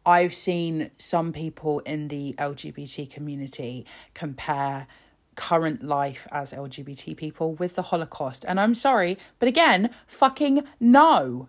i've 0.06 0.34
seen 0.34 0.92
some 0.98 1.32
people 1.32 1.80
in 1.82 2.08
the 2.08 2.34
lgbt 2.38 3.10
community 3.12 3.86
compare 4.14 4.88
current 5.36 5.84
life 5.84 6.28
as 6.32 6.52
lgbt 6.54 7.16
people 7.16 7.54
with 7.54 7.76
the 7.76 7.84
holocaust 7.84 8.44
and 8.48 8.60
i'm 8.60 8.76
sorry 8.76 9.18
but 9.40 9.48
again 9.48 9.90
fucking 10.08 10.64
no. 10.80 11.48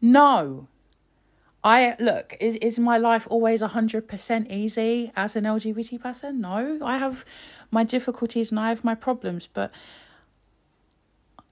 No 0.00 0.68
I 1.64 1.96
look, 1.98 2.36
is 2.40 2.56
is 2.56 2.78
my 2.78 2.98
life 2.98 3.26
always 3.30 3.62
100% 3.62 4.50
easy 4.52 5.10
as 5.16 5.34
an 5.34 5.44
LGBT 5.44 6.00
person? 6.00 6.42
No, 6.42 6.78
I 6.84 6.98
have 6.98 7.24
my 7.70 7.84
difficulties 7.84 8.50
and 8.50 8.60
I 8.60 8.68
have 8.68 8.84
my 8.84 8.94
problems, 8.94 9.46
but 9.46 9.72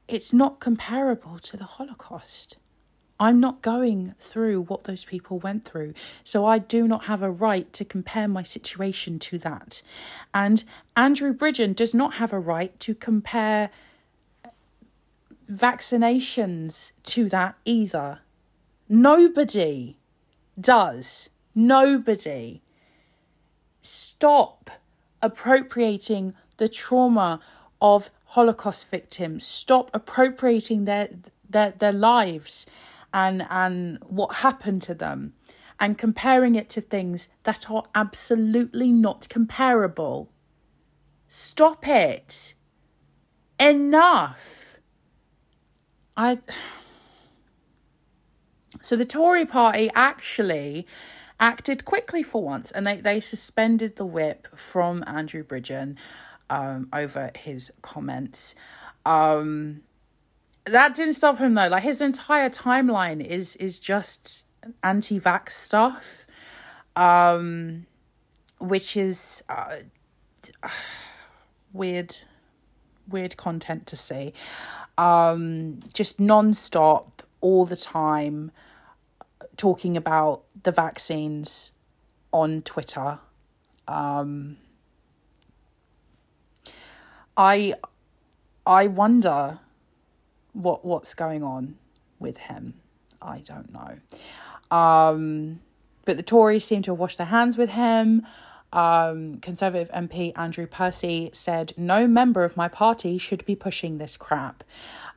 it's 0.07 0.33
not 0.35 0.61
comparable 0.61 1.39
to 1.39 1.57
the 1.57 1.65
Holocaust. 1.65 2.59
I'm 3.19 3.41
not 3.41 3.63
going 3.63 4.15
through 4.19 4.63
what 4.63 4.85
those 4.85 5.05
people 5.05 5.39
went 5.39 5.65
through, 5.65 5.95
so 6.25 6.45
I 6.45 6.59
do 6.59 6.87
not 6.87 7.05
have 7.05 7.23
a 7.23 7.31
right 7.31 7.73
to 7.73 7.85
compare 7.85 8.29
my 8.29 8.43
situation 8.43 9.19
to 9.21 9.39
that. 9.39 9.81
And 10.35 10.65
Andrew 10.95 11.33
Bridgen 11.33 11.75
does 11.75 11.95
not 11.95 12.15
have 12.15 12.33
a 12.33 12.39
right 12.39 12.79
to 12.81 12.95
compare 12.95 13.71
vaccinations 15.51 16.93
to 17.05 17.29
that 17.31 17.57
either. 17.65 18.19
Nobody 18.89 19.97
does. 20.61 21.31
Nobody. 21.55 22.63
Stop 23.81 24.71
appropriating 25.21 26.35
the 26.57 26.69
trauma 26.69 27.41
of 27.81 28.11
Holocaust 28.27 28.89
victims. 28.91 29.47
Stop 29.47 29.91
appropriating 29.93 30.85
their 30.85 31.09
their 31.49 31.73
their 31.73 31.93
lives 31.93 32.67
and 33.13 33.47
and 33.51 33.99
what 34.07 34.37
happened 34.37 34.83
to 34.83 34.95
them 34.95 35.35
and 35.79 35.99
comparing 35.99 36.55
it 36.55 36.69
to 36.71 36.81
things 36.81 37.29
that 37.43 37.71
are 37.71 37.83
absolutely 37.95 38.93
not 38.93 39.29
comparable. 39.29 40.31
Stop 41.27 41.89
it. 41.89 42.55
Enough. 43.59 44.79
I 46.17 46.39
so 48.83 48.97
the 48.97 49.05
Tory 49.05 49.47
party 49.47 49.91
actually 49.95 50.87
acted 51.41 51.85
quickly 51.85 52.23
for 52.23 52.43
once 52.43 52.71
and 52.71 52.87
they, 52.87 52.97
they 52.97 53.21
suspended 53.21 53.97
the 53.97 54.05
whip 54.05 54.49
from 54.57 55.03
Andrew 55.07 55.43
Bridgen 55.43 55.97
um, 56.51 56.89
over 56.93 57.31
his 57.35 57.73
comments. 57.83 58.55
Um, 59.05 59.83
that 60.65 60.95
didn't 60.95 61.15
stop 61.15 61.39
him 61.39 61.55
though. 61.55 61.69
Like 61.69 61.83
his 61.83 62.01
entire 62.01 62.51
timeline 62.51 63.25
is 63.25 63.57
is 63.57 63.79
just 63.79 64.45
anti-vax 64.83 65.51
stuff, 65.51 66.27
um, 66.95 67.87
which 68.61 68.97
is 68.97 69.43
uh, 69.49 69.79
weird, 71.73 72.17
weird 73.09 73.37
content 73.37 73.87
to 73.89 73.97
see. 73.97 74.33
Um, 74.99 75.81
just 75.93 76.21
non-stop 76.21 77.23
all 77.41 77.65
the 77.65 77.77
time 77.77 78.53
talking 79.63 79.97
about 79.97 80.43
the 80.61 80.73
vaccines 80.73 81.71
on 82.33 82.63
Twitter. 82.63 83.21
Um, 83.87 84.57
I 87.37 87.75
I 88.67 88.89
wonder 88.89 89.61
what 90.53 90.85
what's 90.85 91.15
going 91.15 91.45
on 91.45 91.77
with 92.19 92.39
him. 92.39 92.75
I 93.21 93.39
don't 93.39 93.73
know. 93.73 93.99
Um, 94.77 95.61
but 96.05 96.17
the 96.17 96.25
Tories 96.25 96.65
seem 96.65 96.83
to 96.83 96.91
have 96.91 96.99
washed 96.99 97.19
their 97.19 97.29
hands 97.29 97.57
with 97.57 97.71
him. 97.71 98.27
Um, 98.73 99.39
Conservative 99.39 99.91
MP 99.93 100.33
Andrew 100.35 100.67
Percy 100.67 101.31
said, 101.33 101.73
No 101.77 102.09
member 102.09 102.43
of 102.43 102.57
my 102.57 102.67
party 102.67 103.17
should 103.17 103.45
be 103.45 103.55
pushing 103.55 103.99
this 103.99 104.17
crap. 104.17 104.65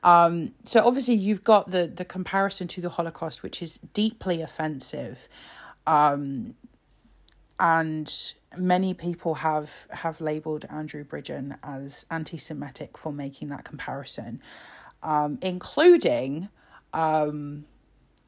Um, 0.05 0.53
so 0.63 0.85
obviously 0.85 1.15
you've 1.15 1.43
got 1.43 1.71
the 1.71 1.87
the 1.87 2.05
comparison 2.05 2.67
to 2.69 2.79
the 2.79 2.89
Holocaust, 2.89 3.41
which 3.41 3.61
is 3.61 3.77
deeply 3.93 4.41
offensive, 4.41 5.27
um, 5.87 6.53
and 7.59 8.33
many 8.55 8.93
people 8.93 9.35
have 9.35 9.87
have 9.89 10.21
labelled 10.21 10.65
Andrew 10.69 11.03
Bridgen 11.03 11.57
as 11.63 12.05
anti-Semitic 12.11 12.99
for 12.99 13.11
making 13.11 13.49
that 13.49 13.65
comparison, 13.65 14.43
um, 15.01 15.39
including 15.41 16.49
um, 16.93 17.65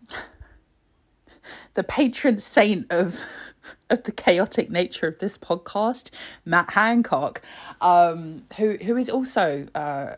the 1.75 1.83
patron 1.83 2.39
saint 2.39 2.91
of 2.91 3.23
of 3.91 4.03
the 4.03 4.11
chaotic 4.11 4.71
nature 4.71 5.05
of 5.05 5.19
this 5.19 5.37
podcast, 5.37 6.09
Matt 6.43 6.73
Hancock, 6.73 7.43
um, 7.81 8.47
who 8.57 8.77
who 8.77 8.97
is 8.97 9.11
also 9.11 9.67
uh, 9.75 10.15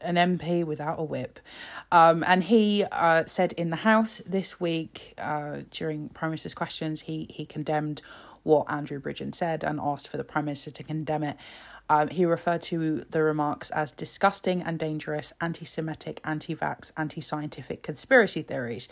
an 0.00 0.16
MP 0.16 0.64
without 0.64 0.98
a 0.98 1.04
whip. 1.04 1.38
Um, 1.92 2.24
and 2.26 2.44
he 2.44 2.84
uh, 2.90 3.24
said 3.26 3.52
in 3.52 3.70
the 3.70 3.76
House 3.76 4.20
this 4.26 4.60
week 4.60 5.14
uh, 5.18 5.58
during 5.70 6.08
Prime 6.10 6.30
Minister's 6.30 6.54
questions, 6.54 7.02
he, 7.02 7.26
he 7.30 7.44
condemned 7.44 8.02
what 8.42 8.70
Andrew 8.70 9.00
Bridgen 9.00 9.34
said 9.34 9.64
and 9.64 9.80
asked 9.80 10.08
for 10.08 10.16
the 10.16 10.24
Prime 10.24 10.44
Minister 10.44 10.70
to 10.70 10.82
condemn 10.82 11.24
it. 11.24 11.36
Um, 11.88 12.08
he 12.08 12.24
referred 12.24 12.62
to 12.62 13.04
the 13.10 13.22
remarks 13.22 13.70
as 13.70 13.92
disgusting 13.92 14.60
and 14.62 14.78
dangerous, 14.78 15.32
anti 15.40 15.64
Semitic, 15.64 16.20
anti 16.24 16.54
vax, 16.54 16.90
anti 16.96 17.20
scientific 17.20 17.82
conspiracy 17.82 18.42
theories. 18.42 18.88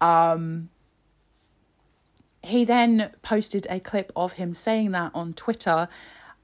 Um, 0.00 0.70
he 2.42 2.64
then 2.64 3.12
posted 3.22 3.66
a 3.70 3.78
clip 3.78 4.10
of 4.16 4.34
him 4.34 4.54
saying 4.54 4.90
that 4.90 5.12
on 5.14 5.32
Twitter 5.34 5.88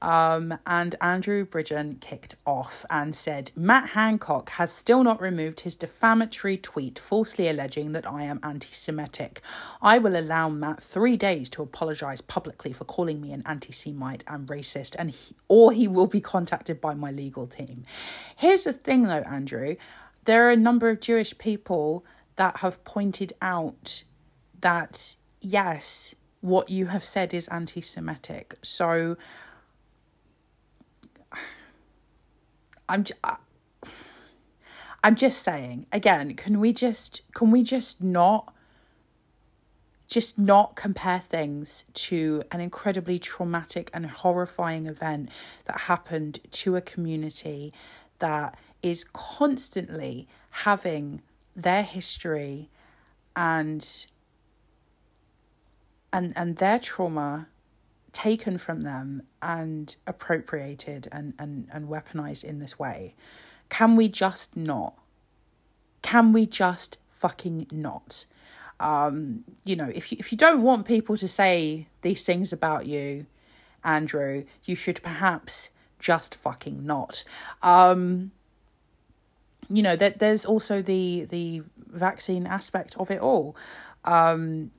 um, 0.01 0.57
and 0.65 0.95
Andrew 1.01 1.45
Bridgen 1.45 1.99
kicked 1.99 2.35
off 2.45 2.85
and 2.89 3.15
said, 3.15 3.51
Matt 3.55 3.89
Hancock 3.89 4.51
has 4.51 4.71
still 4.71 5.03
not 5.03 5.21
removed 5.21 5.61
his 5.61 5.75
defamatory 5.75 6.57
tweet 6.57 6.97
falsely 6.97 7.47
alleging 7.47 7.91
that 7.91 8.09
I 8.09 8.23
am 8.23 8.39
anti 8.43 8.71
Semitic. 8.71 9.41
I 9.81 9.97
will 9.97 10.17
allow 10.17 10.49
Matt 10.49 10.81
three 10.81 11.17
days 11.17 11.49
to 11.51 11.63
apologise 11.63 12.21
publicly 12.21 12.71
for 12.71 12.85
calling 12.85 13.19
me 13.19 13.31
an 13.33 13.43
anti 13.45 13.73
Semite 13.73 14.23
and 14.27 14.47
racist, 14.47 14.95
and 14.97 15.11
he, 15.11 15.35
or 15.47 15.71
he 15.71 15.87
will 15.87 16.07
be 16.07 16.21
contacted 16.21 16.79
by 16.79 16.93
my 16.93 17.11
legal 17.11 17.47
team. 17.47 17.85
Here's 18.35 18.63
the 18.63 18.73
thing 18.73 19.03
though, 19.03 19.23
Andrew 19.25 19.75
there 20.25 20.47
are 20.47 20.51
a 20.51 20.55
number 20.55 20.89
of 20.89 20.99
Jewish 20.99 21.37
people 21.37 22.05
that 22.35 22.57
have 22.57 22.83
pointed 22.83 23.33
out 23.41 24.03
that, 24.61 25.15
yes, 25.41 26.13
what 26.41 26.69
you 26.69 26.87
have 26.87 27.03
said 27.03 27.33
is 27.33 27.47
anti 27.47 27.81
Semitic. 27.81 28.55
So, 28.61 29.17
I'm 32.89 33.03
j- 33.03 33.13
I'm 35.03 35.15
just 35.15 35.43
saying 35.43 35.85
again, 35.93 36.33
can 36.33 36.59
we 36.59 36.73
just 36.73 37.21
can 37.33 37.51
we 37.51 37.63
just 37.63 38.03
not 38.03 38.53
just 40.07 40.39
not 40.39 40.75
compare 40.75 41.19
things 41.19 41.85
to 41.93 42.41
an 42.51 42.59
incredibly 42.59 43.19
traumatic 43.19 43.91
and 43.93 44.07
horrifying 44.07 44.87
event 44.87 45.29
that 45.65 45.81
happened 45.81 46.39
to 46.49 46.75
a 46.75 46.81
community 46.81 47.71
that 48.17 48.57
is 48.81 49.03
constantly 49.13 50.27
having 50.49 51.21
their 51.55 51.83
history 51.83 52.69
and 53.35 54.07
and 56.11 56.33
and 56.35 56.57
their 56.57 56.79
trauma 56.79 57.47
taken 58.11 58.57
from 58.57 58.81
them 58.81 59.21
and 59.41 59.95
appropriated 60.05 61.07
and, 61.11 61.33
and, 61.39 61.67
and 61.71 61.87
weaponized 61.87 62.43
in 62.43 62.59
this 62.59 62.77
way. 62.77 63.15
Can 63.69 63.95
we 63.95 64.09
just 64.09 64.55
not? 64.55 64.95
Can 66.01 66.33
we 66.33 66.45
just 66.45 66.97
fucking 67.07 67.67
not? 67.71 68.25
Um, 68.79 69.43
you 69.65 69.75
know, 69.75 69.91
if 69.93 70.11
you, 70.11 70.17
if 70.19 70.31
you 70.31 70.37
don't 70.37 70.61
want 70.61 70.85
people 70.85 71.17
to 71.17 71.27
say 71.27 71.87
these 72.01 72.25
things 72.25 72.53
about 72.53 72.85
you, 72.85 73.25
Andrew, 73.83 74.45
you 74.63 74.75
should 74.75 75.01
perhaps 75.03 75.69
just 75.99 76.35
fucking 76.35 76.85
not. 76.85 77.23
Um, 77.61 78.31
you 79.69 79.83
know, 79.83 79.95
that 79.95 80.19
there's 80.19 80.45
also 80.45 80.81
the 80.81 81.25
the 81.25 81.61
vaccine 81.87 82.47
aspect 82.47 82.95
of 82.97 83.11
it 83.11 83.19
all. 83.19 83.55
Um, 84.05 84.71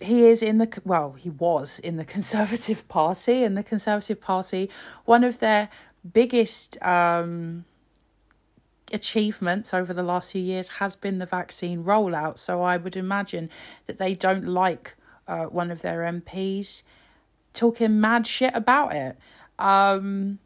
he 0.00 0.26
is 0.26 0.42
in 0.42 0.58
the 0.58 0.80
well 0.84 1.12
he 1.12 1.30
was 1.30 1.78
in 1.78 1.96
the 1.96 2.04
conservative 2.16 2.86
party 2.88 3.42
and 3.42 3.56
the 3.56 3.62
conservative 3.62 4.20
party 4.20 4.70
one 5.04 5.24
of 5.24 5.38
their 5.38 5.68
biggest 6.12 6.80
um 6.82 7.64
achievements 8.92 9.74
over 9.74 9.92
the 9.92 10.02
last 10.02 10.32
few 10.32 10.40
years 10.42 10.68
has 10.68 10.94
been 10.96 11.18
the 11.18 11.26
vaccine 11.26 11.84
rollout. 11.84 12.38
So 12.38 12.62
i 12.62 12.76
would 12.76 12.96
imagine 12.96 13.50
that 13.86 13.98
they 13.98 14.14
don't 14.14 14.46
like 14.46 14.94
uh, 15.26 15.46
one 15.46 15.70
of 15.70 15.82
their 15.82 16.00
mps 16.00 16.82
talking 17.52 18.00
mad 18.00 18.26
shit 18.26 18.54
about 18.54 18.94
it. 18.94 19.16
Um 19.58 20.38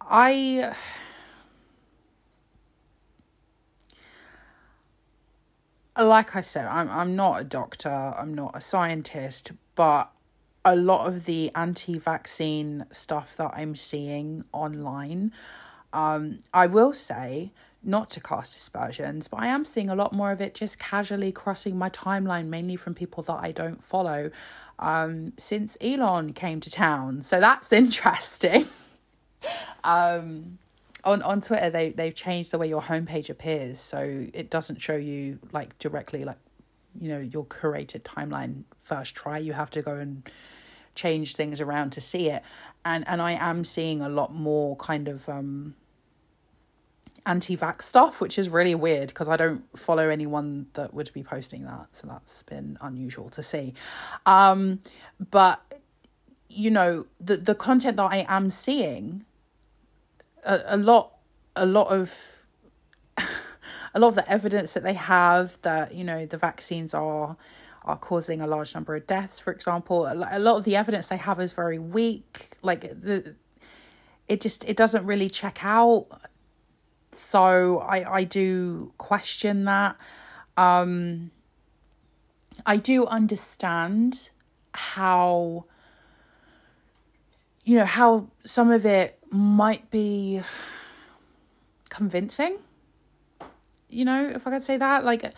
i 0.00 0.74
like 5.96 6.36
I 6.36 6.40
said, 6.40 6.66
I'm 6.66 6.88
I'm 6.88 7.16
not 7.16 7.40
a 7.40 7.44
doctor, 7.44 7.90
I'm 7.90 8.34
not 8.34 8.56
a 8.56 8.60
scientist, 8.60 9.52
but 9.74 10.10
a 10.64 10.76
lot 10.76 11.06
of 11.08 11.24
the 11.24 11.50
anti-vaccine 11.54 12.86
stuff 12.92 13.36
that 13.36 13.50
I'm 13.54 13.74
seeing 13.74 14.44
online, 14.52 15.32
um, 15.92 16.38
I 16.54 16.66
will 16.66 16.92
say, 16.92 17.50
not 17.82 18.10
to 18.10 18.20
cast 18.20 18.54
aspersions, 18.54 19.26
but 19.26 19.40
I 19.40 19.48
am 19.48 19.64
seeing 19.64 19.90
a 19.90 19.96
lot 19.96 20.12
more 20.12 20.30
of 20.30 20.40
it 20.40 20.54
just 20.54 20.78
casually 20.78 21.32
crossing 21.32 21.76
my 21.76 21.90
timeline, 21.90 22.46
mainly 22.46 22.76
from 22.76 22.94
people 22.94 23.24
that 23.24 23.40
I 23.42 23.50
don't 23.50 23.82
follow, 23.82 24.30
um, 24.78 25.32
since 25.36 25.76
Elon 25.80 26.32
came 26.32 26.60
to 26.60 26.70
town. 26.70 27.22
So 27.22 27.40
that's 27.40 27.72
interesting. 27.82 28.66
um, 29.82 30.58
on 31.04 31.22
on 31.22 31.40
Twitter 31.40 31.70
they 31.70 31.90
they've 31.90 32.14
changed 32.14 32.50
the 32.50 32.58
way 32.58 32.68
your 32.68 32.82
homepage 32.82 33.28
appears, 33.28 33.80
so 33.80 34.26
it 34.32 34.50
doesn't 34.50 34.80
show 34.80 34.96
you 34.96 35.38
like 35.52 35.78
directly 35.78 36.24
like 36.24 36.38
you 36.98 37.08
know 37.08 37.18
your 37.18 37.44
curated 37.44 38.02
timeline 38.02 38.64
first 38.78 39.14
try. 39.14 39.38
You 39.38 39.52
have 39.54 39.70
to 39.70 39.82
go 39.82 39.94
and 39.94 40.28
change 40.94 41.34
things 41.34 41.60
around 41.60 41.90
to 41.90 42.00
see 42.00 42.30
it, 42.30 42.42
and 42.84 43.06
and 43.08 43.20
I 43.20 43.32
am 43.32 43.64
seeing 43.64 44.00
a 44.00 44.08
lot 44.08 44.34
more 44.34 44.76
kind 44.76 45.08
of 45.08 45.28
um 45.28 45.74
anti-vax 47.24 47.82
stuff, 47.82 48.20
which 48.20 48.38
is 48.38 48.48
really 48.48 48.74
weird 48.74 49.08
because 49.08 49.28
I 49.28 49.36
don't 49.36 49.64
follow 49.78 50.08
anyone 50.08 50.66
that 50.74 50.92
would 50.92 51.12
be 51.12 51.22
posting 51.22 51.64
that, 51.64 51.88
so 51.92 52.08
that's 52.08 52.42
been 52.42 52.76
unusual 52.80 53.30
to 53.30 53.42
see. 53.42 53.74
Um, 54.26 54.80
but 55.30 55.60
you 56.48 56.70
know 56.70 57.06
the 57.20 57.36
the 57.36 57.54
content 57.54 57.96
that 57.96 58.12
I 58.12 58.26
am 58.28 58.50
seeing 58.50 59.24
a, 60.44 60.60
a 60.66 60.76
lot 60.76 61.18
a 61.56 61.66
lot 61.66 61.88
of 61.88 62.44
a 63.94 64.00
lot 64.00 64.08
of 64.08 64.14
the 64.14 64.30
evidence 64.30 64.72
that 64.74 64.82
they 64.82 64.94
have 64.94 65.60
that 65.62 65.94
you 65.94 66.04
know 66.04 66.26
the 66.26 66.38
vaccines 66.38 66.94
are 66.94 67.36
are 67.84 67.98
causing 67.98 68.40
a 68.40 68.46
large 68.46 68.74
number 68.74 68.94
of 68.94 69.06
deaths 69.06 69.40
for 69.40 69.52
example 69.52 70.06
a 70.06 70.14
lot 70.14 70.56
of 70.56 70.64
the 70.64 70.76
evidence 70.76 71.08
they 71.08 71.16
have 71.16 71.40
is 71.40 71.52
very 71.52 71.78
weak 71.78 72.56
like 72.62 72.82
the 72.82 73.34
it 74.28 74.40
just 74.40 74.64
it 74.64 74.76
doesn't 74.76 75.04
really 75.04 75.28
check 75.28 75.64
out. 75.64 76.06
So 77.12 77.80
i 77.80 78.18
i 78.20 78.24
do 78.24 78.92
question 78.98 79.64
that. 79.64 79.96
Um 80.56 81.30
i 82.66 82.76
do 82.76 83.06
understand 83.06 84.30
how 84.72 85.64
you 87.64 87.76
know 87.76 87.84
how 87.84 88.28
some 88.44 88.70
of 88.70 88.86
it 88.86 89.18
might 89.32 89.90
be 89.90 90.42
convincing. 91.88 92.58
You 93.88 94.04
know, 94.04 94.28
if 94.28 94.46
I 94.46 94.50
could 94.50 94.62
say 94.62 94.76
that, 94.76 95.04
like, 95.04 95.32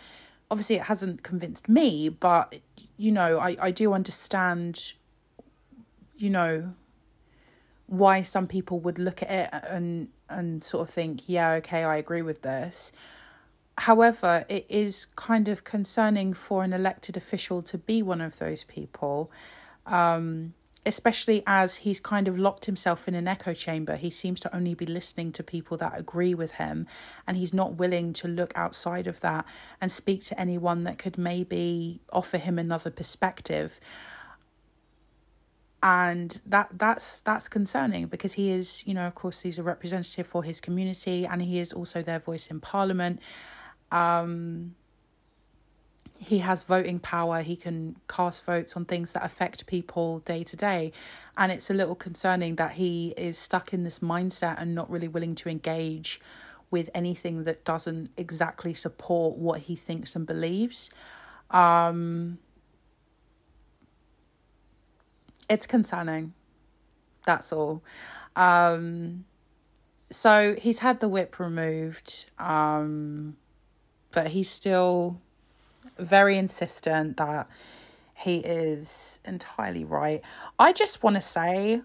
obviously 0.49 0.77
it 0.77 0.83
hasn't 0.83 1.23
convinced 1.23 1.67
me, 1.67 2.09
but 2.09 2.55
you 2.97 3.11
know, 3.11 3.39
I 3.39 3.57
I 3.59 3.71
do 3.71 3.93
understand. 3.93 4.93
You 6.17 6.29
know, 6.29 6.71
why 7.87 8.21
some 8.21 8.47
people 8.47 8.79
would 8.79 8.97
look 8.97 9.21
at 9.21 9.29
it 9.29 9.49
and 9.69 10.07
and 10.29 10.63
sort 10.63 10.87
of 10.87 10.93
think, 10.93 11.23
yeah, 11.27 11.51
okay, 11.53 11.83
I 11.83 11.97
agree 11.97 12.21
with 12.21 12.41
this. 12.41 12.91
However, 13.79 14.45
it 14.47 14.65
is 14.69 15.07
kind 15.15 15.47
of 15.47 15.63
concerning 15.63 16.33
for 16.33 16.63
an 16.63 16.73
elected 16.73 17.17
official 17.17 17.61
to 17.63 17.77
be 17.77 18.01
one 18.01 18.21
of 18.21 18.39
those 18.39 18.63
people. 18.63 19.29
Um, 19.85 20.53
especially 20.85 21.43
as 21.47 21.77
he's 21.77 21.99
kind 21.99 22.27
of 22.27 22.37
locked 22.37 22.65
himself 22.65 23.07
in 23.07 23.15
an 23.15 23.27
echo 23.27 23.53
chamber. 23.53 23.95
He 23.95 24.11
seems 24.11 24.39
to 24.41 24.55
only 24.55 24.73
be 24.73 24.85
listening 24.85 25.31
to 25.33 25.43
people 25.43 25.77
that 25.77 25.97
agree 25.97 26.33
with 26.33 26.53
him, 26.53 26.87
and 27.27 27.35
he's 27.35 27.53
not 27.53 27.75
willing 27.75 28.13
to 28.13 28.27
look 28.27 28.53
outside 28.55 29.07
of 29.07 29.19
that 29.21 29.45
and 29.81 29.91
speak 29.91 30.23
to 30.25 30.39
anyone 30.39 30.83
that 30.83 30.97
could 30.97 31.17
maybe 31.17 32.01
offer 32.11 32.37
him 32.37 32.59
another 32.59 32.91
perspective. 32.91 33.79
And 35.81 36.39
that 36.45 36.69
that's 36.73 37.21
that's 37.21 37.47
concerning 37.47 38.07
because 38.07 38.33
he 38.33 38.49
is, 38.49 38.85
you 38.87 38.93
know, 38.93 39.07
of 39.07 39.15
course, 39.15 39.41
he's 39.41 39.59
a 39.59 39.63
representative 39.63 40.27
for 40.27 40.43
his 40.43 40.59
community, 40.61 41.25
and 41.25 41.41
he 41.41 41.59
is 41.59 41.73
also 41.73 42.01
their 42.01 42.19
voice 42.19 42.47
in 42.47 42.59
parliament. 42.59 43.19
Um, 43.91 44.75
he 46.19 46.39
has 46.39 46.63
voting 46.63 46.99
power 46.99 47.41
he 47.41 47.55
can 47.55 47.95
cast 48.07 48.43
votes 48.45 48.75
on 48.75 48.85
things 48.85 49.11
that 49.11 49.23
affect 49.23 49.65
people 49.65 50.19
day 50.19 50.43
to 50.43 50.55
day 50.55 50.91
and 51.37 51.51
it's 51.51 51.69
a 51.69 51.73
little 51.73 51.95
concerning 51.95 52.55
that 52.55 52.73
he 52.73 53.13
is 53.17 53.37
stuck 53.37 53.73
in 53.73 53.83
this 53.83 53.99
mindset 53.99 54.59
and 54.61 54.73
not 54.73 54.89
really 54.89 55.07
willing 55.07 55.35
to 55.35 55.49
engage 55.49 56.19
with 56.71 56.89
anything 56.93 57.43
that 57.43 57.63
doesn't 57.63 58.09
exactly 58.17 58.73
support 58.73 59.37
what 59.37 59.61
he 59.61 59.75
thinks 59.75 60.15
and 60.15 60.25
believes. 60.25 60.89
Um, 61.51 62.39
it's 65.49 65.65
concerning. 65.65 66.33
That's 67.25 67.53
all. 67.53 67.83
Um, 68.35 69.25
so 70.09 70.55
he's 70.59 70.79
had 70.79 70.99
the 70.99 71.07
whip 71.07 71.39
removed, 71.39 72.29
um, 72.37 73.37
but 74.11 74.27
he's 74.27 74.49
still 74.49 75.21
very 75.97 76.37
insistent 76.37 77.17
that 77.17 77.47
he 78.15 78.37
is 78.37 79.19
entirely 79.25 79.83
right. 79.83 80.21
I 80.57 80.71
just 80.71 81.03
want 81.03 81.15
to 81.15 81.21
say, 81.21 81.81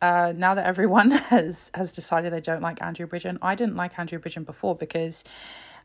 uh, 0.00 0.32
now 0.36 0.54
that 0.54 0.66
everyone 0.66 1.10
has 1.30 1.70
has 1.74 1.92
decided 1.92 2.32
they 2.32 2.40
don't 2.40 2.62
like 2.62 2.82
Andrew 2.82 3.06
Bridgen, 3.06 3.38
I 3.42 3.54
didn't 3.54 3.76
like 3.76 3.98
Andrew 3.98 4.18
Bridgen 4.18 4.44
before 4.44 4.74
because 4.74 5.22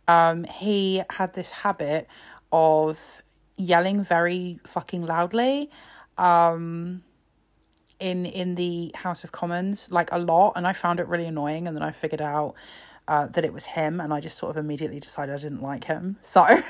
um, 0.08 0.45
he 0.45 1.03
had 1.10 1.34
this 1.34 1.52
habit 1.52 2.08
of 2.52 3.22
yelling 3.58 4.03
very 4.03 4.60
fucking 4.66 5.06
loudly 5.06 5.70
um, 6.18 7.03
in 7.99 8.26
in 8.26 8.56
the 8.56 8.91
House 8.95 9.24
of 9.24 9.32
Commons, 9.32 9.91
like 9.91 10.12
a 10.12 10.18
lot, 10.18 10.53
and 10.56 10.66
I 10.66 10.74
found 10.74 10.99
it 10.99 11.08
really 11.08 11.26
annoying. 11.26 11.68
And 11.68 11.76
then 11.76 11.84
I 11.84 11.91
figured 11.91 12.22
out 12.22 12.56
uh, 13.11 13.27
that 13.27 13.43
it 13.43 13.51
was 13.51 13.65
him, 13.65 13.99
and 13.99 14.13
I 14.13 14.21
just 14.21 14.38
sort 14.38 14.51
of 14.51 14.57
immediately 14.63 15.01
decided 15.01 15.35
I 15.35 15.38
didn't 15.38 15.61
like 15.61 15.83
him. 15.83 16.15
So. 16.21 16.47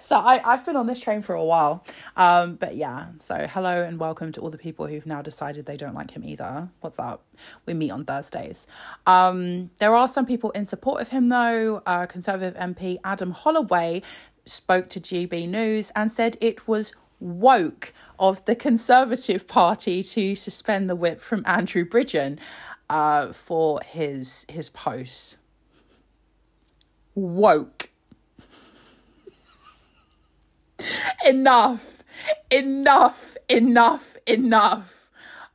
so 0.00 0.16
I, 0.16 0.40
I've 0.44 0.64
been 0.64 0.74
on 0.74 0.88
this 0.88 0.98
train 0.98 1.22
for 1.22 1.36
a 1.36 1.44
while. 1.44 1.84
Um, 2.16 2.56
but 2.56 2.74
yeah, 2.74 3.06
so 3.20 3.46
hello 3.48 3.84
and 3.84 4.00
welcome 4.00 4.32
to 4.32 4.40
all 4.40 4.50
the 4.50 4.58
people 4.58 4.88
who've 4.88 5.06
now 5.06 5.22
decided 5.22 5.66
they 5.66 5.76
don't 5.76 5.94
like 5.94 6.10
him 6.10 6.24
either. 6.24 6.70
What's 6.80 6.98
up? 6.98 7.24
We 7.66 7.74
meet 7.74 7.92
on 7.92 8.04
Thursdays. 8.04 8.66
Um, 9.06 9.70
there 9.78 9.94
are 9.94 10.08
some 10.08 10.26
people 10.26 10.50
in 10.50 10.64
support 10.64 11.00
of 11.00 11.10
him 11.10 11.28
though. 11.28 11.84
Uh, 11.86 12.06
Conservative 12.06 12.60
MP 12.60 12.98
Adam 13.04 13.30
Holloway 13.30 14.02
spoke 14.44 14.88
to 14.88 14.98
GB 14.98 15.48
News 15.48 15.92
and 15.94 16.10
said 16.10 16.36
it 16.40 16.66
was 16.66 16.92
woke 17.20 17.94
of 18.18 18.44
the 18.44 18.56
Conservative 18.56 19.46
Party 19.46 20.02
to 20.02 20.34
suspend 20.34 20.90
the 20.90 20.96
whip 20.96 21.20
from 21.20 21.44
Andrew 21.46 21.84
Bridgen 21.84 22.40
uh, 22.88 23.32
for 23.32 23.80
his 23.84 24.46
his 24.48 24.70
posts. 24.70 25.36
Woke. 27.14 27.88
enough, 31.26 32.02
enough, 32.50 33.36
enough, 33.48 34.16
enough. 34.26 35.10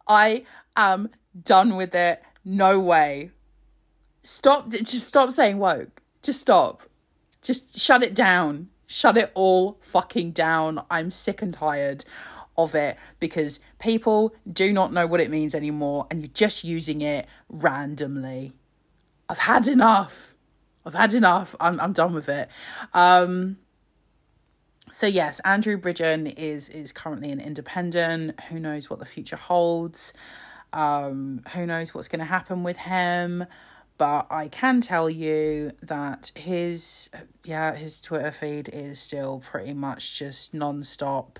I 0.07 0.45
am 0.75 1.09
done 1.43 1.75
with 1.75 1.93
it. 1.95 2.21
No 2.43 2.79
way. 2.79 3.31
Stop. 4.23 4.69
Just 4.69 5.07
stop 5.07 5.31
saying 5.31 5.59
woke. 5.59 6.01
Just 6.21 6.41
stop. 6.41 6.81
Just 7.41 7.79
shut 7.79 8.03
it 8.03 8.13
down. 8.13 8.69
Shut 8.87 9.17
it 9.17 9.31
all 9.35 9.77
fucking 9.81 10.31
down. 10.31 10.83
I'm 10.89 11.11
sick 11.11 11.41
and 11.41 11.53
tired 11.53 12.03
of 12.57 12.75
it 12.75 12.97
because 13.19 13.59
people 13.79 14.35
do 14.51 14.73
not 14.73 14.91
know 14.93 15.07
what 15.07 15.19
it 15.19 15.29
means 15.29 15.55
anymore 15.55 16.07
and 16.09 16.21
you're 16.21 16.31
just 16.33 16.63
using 16.63 17.01
it 17.01 17.27
randomly. 17.49 18.53
I've 19.29 19.39
had 19.39 19.67
enough. 19.67 20.35
I've 20.85 20.93
had 20.93 21.13
enough. 21.13 21.55
I'm 21.59 21.79
I'm 21.79 21.93
done 21.93 22.13
with 22.13 22.29
it. 22.29 22.49
Um 22.93 23.57
so 24.91 25.07
yes, 25.07 25.39
Andrew 25.45 25.77
Bridgen 25.79 26.33
is 26.37 26.67
is 26.69 26.91
currently 26.91 27.31
an 27.31 27.39
independent. 27.39 28.39
Who 28.49 28.59
knows 28.59 28.89
what 28.89 28.99
the 28.99 29.05
future 29.05 29.37
holds? 29.37 30.13
Um, 30.73 31.41
who 31.53 31.65
knows 31.65 31.93
what's 31.93 32.07
going 32.07 32.19
to 32.19 32.25
happen 32.25 32.63
with 32.63 32.77
him? 32.77 33.45
But 33.97 34.27
I 34.29 34.47
can 34.47 34.81
tell 34.81 35.09
you 35.09 35.73
that 35.81 36.31
his 36.35 37.09
yeah 37.43 37.75
his 37.75 38.01
Twitter 38.01 38.31
feed 38.31 38.69
is 38.69 38.99
still 38.99 39.43
pretty 39.49 39.73
much 39.73 40.17
just 40.17 40.53
non-stop 40.53 41.39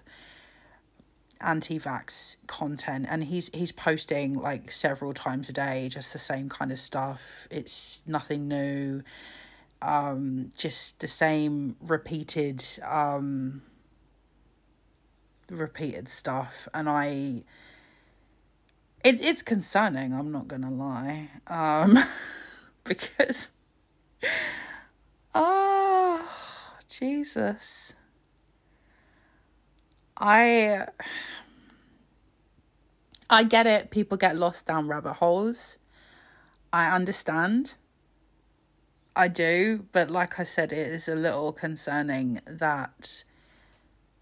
anti-vax 1.41 2.37
content 2.47 3.05
and 3.09 3.25
he's 3.25 3.49
he's 3.53 3.71
posting 3.71 4.33
like 4.33 4.71
several 4.71 5.13
times 5.13 5.49
a 5.49 5.53
day 5.53 5.89
just 5.89 6.13
the 6.13 6.19
same 6.19 6.49
kind 6.49 6.71
of 6.71 6.79
stuff. 6.79 7.47
It's 7.49 8.03
nothing 8.05 8.47
new. 8.47 9.03
Um, 9.81 10.51
just 10.55 10.99
the 10.99 11.07
same 11.07 11.75
repeated 11.81 12.63
um, 12.87 13.63
repeated 15.49 16.07
stuff. 16.07 16.67
And 16.73 16.89
i 16.89 17.43
it's 19.03 19.19
it's 19.21 19.41
concerning 19.41 20.13
i'm 20.13 20.31
not 20.31 20.47
gonna 20.47 20.71
lie. 20.71 21.29
Um 21.47 21.97
because 22.83 23.49
oh 25.33 26.27
jesus 26.87 27.93
i 30.21 30.85
i 33.29 33.43
get 33.43 33.67
it 33.67 33.91
people 33.91 34.17
get 34.17 34.35
lost 34.35 34.65
down 34.65 34.87
rabbit 34.87 35.13
holes 35.13 35.77
i 36.71 36.89
understand 36.95 37.75
I 39.13 39.27
do, 39.27 39.85
but 39.91 40.09
like 40.09 40.39
I 40.39 40.43
said, 40.43 40.71
it 40.71 40.87
is 40.87 41.09
a 41.09 41.15
little 41.15 41.51
concerning 41.51 42.39
that 42.47 43.25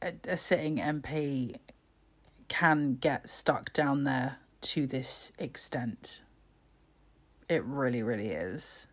a, 0.01 0.13
a 0.27 0.35
sitting 0.35 0.77
MP 0.77 1.55
can 2.47 2.95
get 2.95 3.29
stuck 3.29 3.71
down 3.71 4.03
there 4.03 4.37
to 4.61 4.87
this 4.87 5.31
extent. 5.37 6.23
It 7.47 7.63
really, 7.63 8.01
really 8.01 8.29
is. 8.29 8.87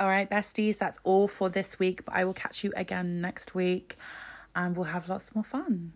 All 0.00 0.08
right, 0.08 0.30
besties, 0.30 0.78
that's 0.78 0.98
all 1.04 1.28
for 1.28 1.50
this 1.50 1.78
week, 1.78 2.06
but 2.06 2.14
I 2.14 2.24
will 2.24 2.32
catch 2.32 2.64
you 2.64 2.72
again 2.74 3.20
next 3.20 3.54
week 3.54 3.96
and 4.56 4.74
we'll 4.74 4.86
have 4.86 5.10
lots 5.10 5.34
more 5.34 5.44
fun. 5.44 5.92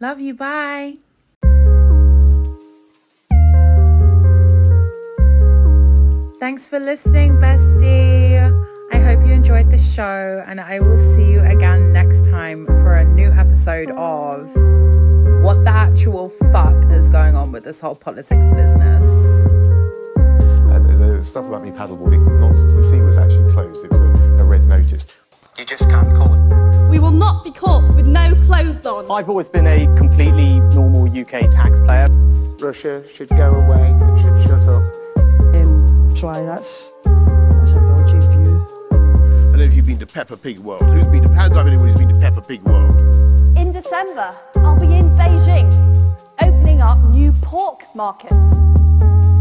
Love 0.00 0.18
you. 0.18 0.32
Bye. 0.32 0.96
Thanks 6.40 6.66
for 6.66 6.80
listening, 6.80 7.36
bestie. 7.36 8.38
I 8.92 8.96
hope 8.96 9.26
you 9.26 9.34
enjoyed 9.34 9.70
the 9.70 9.78
show, 9.78 10.42
and 10.46 10.58
I 10.58 10.80
will 10.80 10.96
see 10.96 11.30
you 11.30 11.40
again 11.40 11.92
next 11.92 12.24
time 12.24 12.64
for 12.64 12.94
a 12.94 13.04
new 13.04 13.30
episode 13.30 13.90
of 13.90 14.46
What 15.42 15.64
the 15.64 15.72
Actual 15.72 16.30
Fuck 16.30 16.90
is 16.90 17.10
Going 17.10 17.36
On 17.36 17.52
with 17.52 17.64
This 17.64 17.82
Whole 17.82 17.94
Politics 17.94 18.50
Business. 18.52 19.27
The, 21.18 21.22
the 21.22 21.26
stuff 21.26 21.46
about 21.46 21.64
me 21.64 21.70
paddleboarding, 21.70 22.24
nonsense. 22.38 22.74
The 22.74 22.82
sea 22.84 23.00
was 23.00 23.18
actually 23.18 23.50
closed. 23.52 23.84
It 23.84 23.90
was 23.90 24.00
a, 24.00 24.38
a 24.38 24.44
red 24.44 24.64
notice. 24.66 25.04
You 25.58 25.64
just 25.64 25.90
can't 25.90 26.06
call 26.14 26.30
it. 26.32 26.90
We 26.90 27.00
will 27.00 27.10
not 27.10 27.42
be 27.42 27.50
caught 27.50 27.92
with 27.96 28.06
no 28.06 28.36
clothes 28.46 28.86
on. 28.86 29.10
I've 29.10 29.28
always 29.28 29.48
been 29.48 29.66
a 29.66 29.92
completely 29.96 30.60
normal 30.78 31.10
UK 31.10 31.50
taxpayer. 31.50 32.06
Russia 32.60 33.04
should 33.04 33.30
go 33.30 33.50
away. 33.50 33.98
It 33.98 34.18
should 34.22 34.42
shut 34.46 34.68
up. 34.68 34.86
Um, 35.58 36.08
try 36.14 36.44
that's 36.44 36.92
that's 37.02 37.72
a 37.72 37.82
dodgy 37.82 38.20
view. 38.38 38.54
I 38.92 39.58
don't 39.58 39.58
know 39.58 39.64
if 39.64 39.74
you've 39.74 39.86
been 39.86 39.98
to 39.98 40.06
Peppa 40.06 40.36
Pig 40.36 40.60
World. 40.60 40.82
Who's 40.82 41.08
been 41.08 41.24
to 41.24 41.28
Hands 41.34 41.56
up 41.56 41.66
anyone 41.66 41.88
who's 41.88 41.98
been 41.98 42.10
to 42.10 42.18
Peppa 42.20 42.42
Pig 42.42 42.62
World? 42.62 42.94
In 43.58 43.72
December, 43.72 44.30
I'll 44.58 44.78
be 44.78 44.94
in 44.94 45.10
Beijing, 45.18 45.66
opening 46.40 46.80
up 46.80 46.98
new 47.10 47.32
pork 47.42 47.82
markets. 47.96 48.34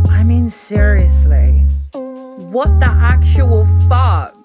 I 0.09 0.23
mean, 0.23 0.49
seriously. 0.49 1.56
What 2.37 2.79
the 2.79 2.85
actual 2.85 3.65
fuck? 3.89 4.35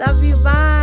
Love 0.00 0.24
you. 0.24 0.36
Bye. 0.42 0.77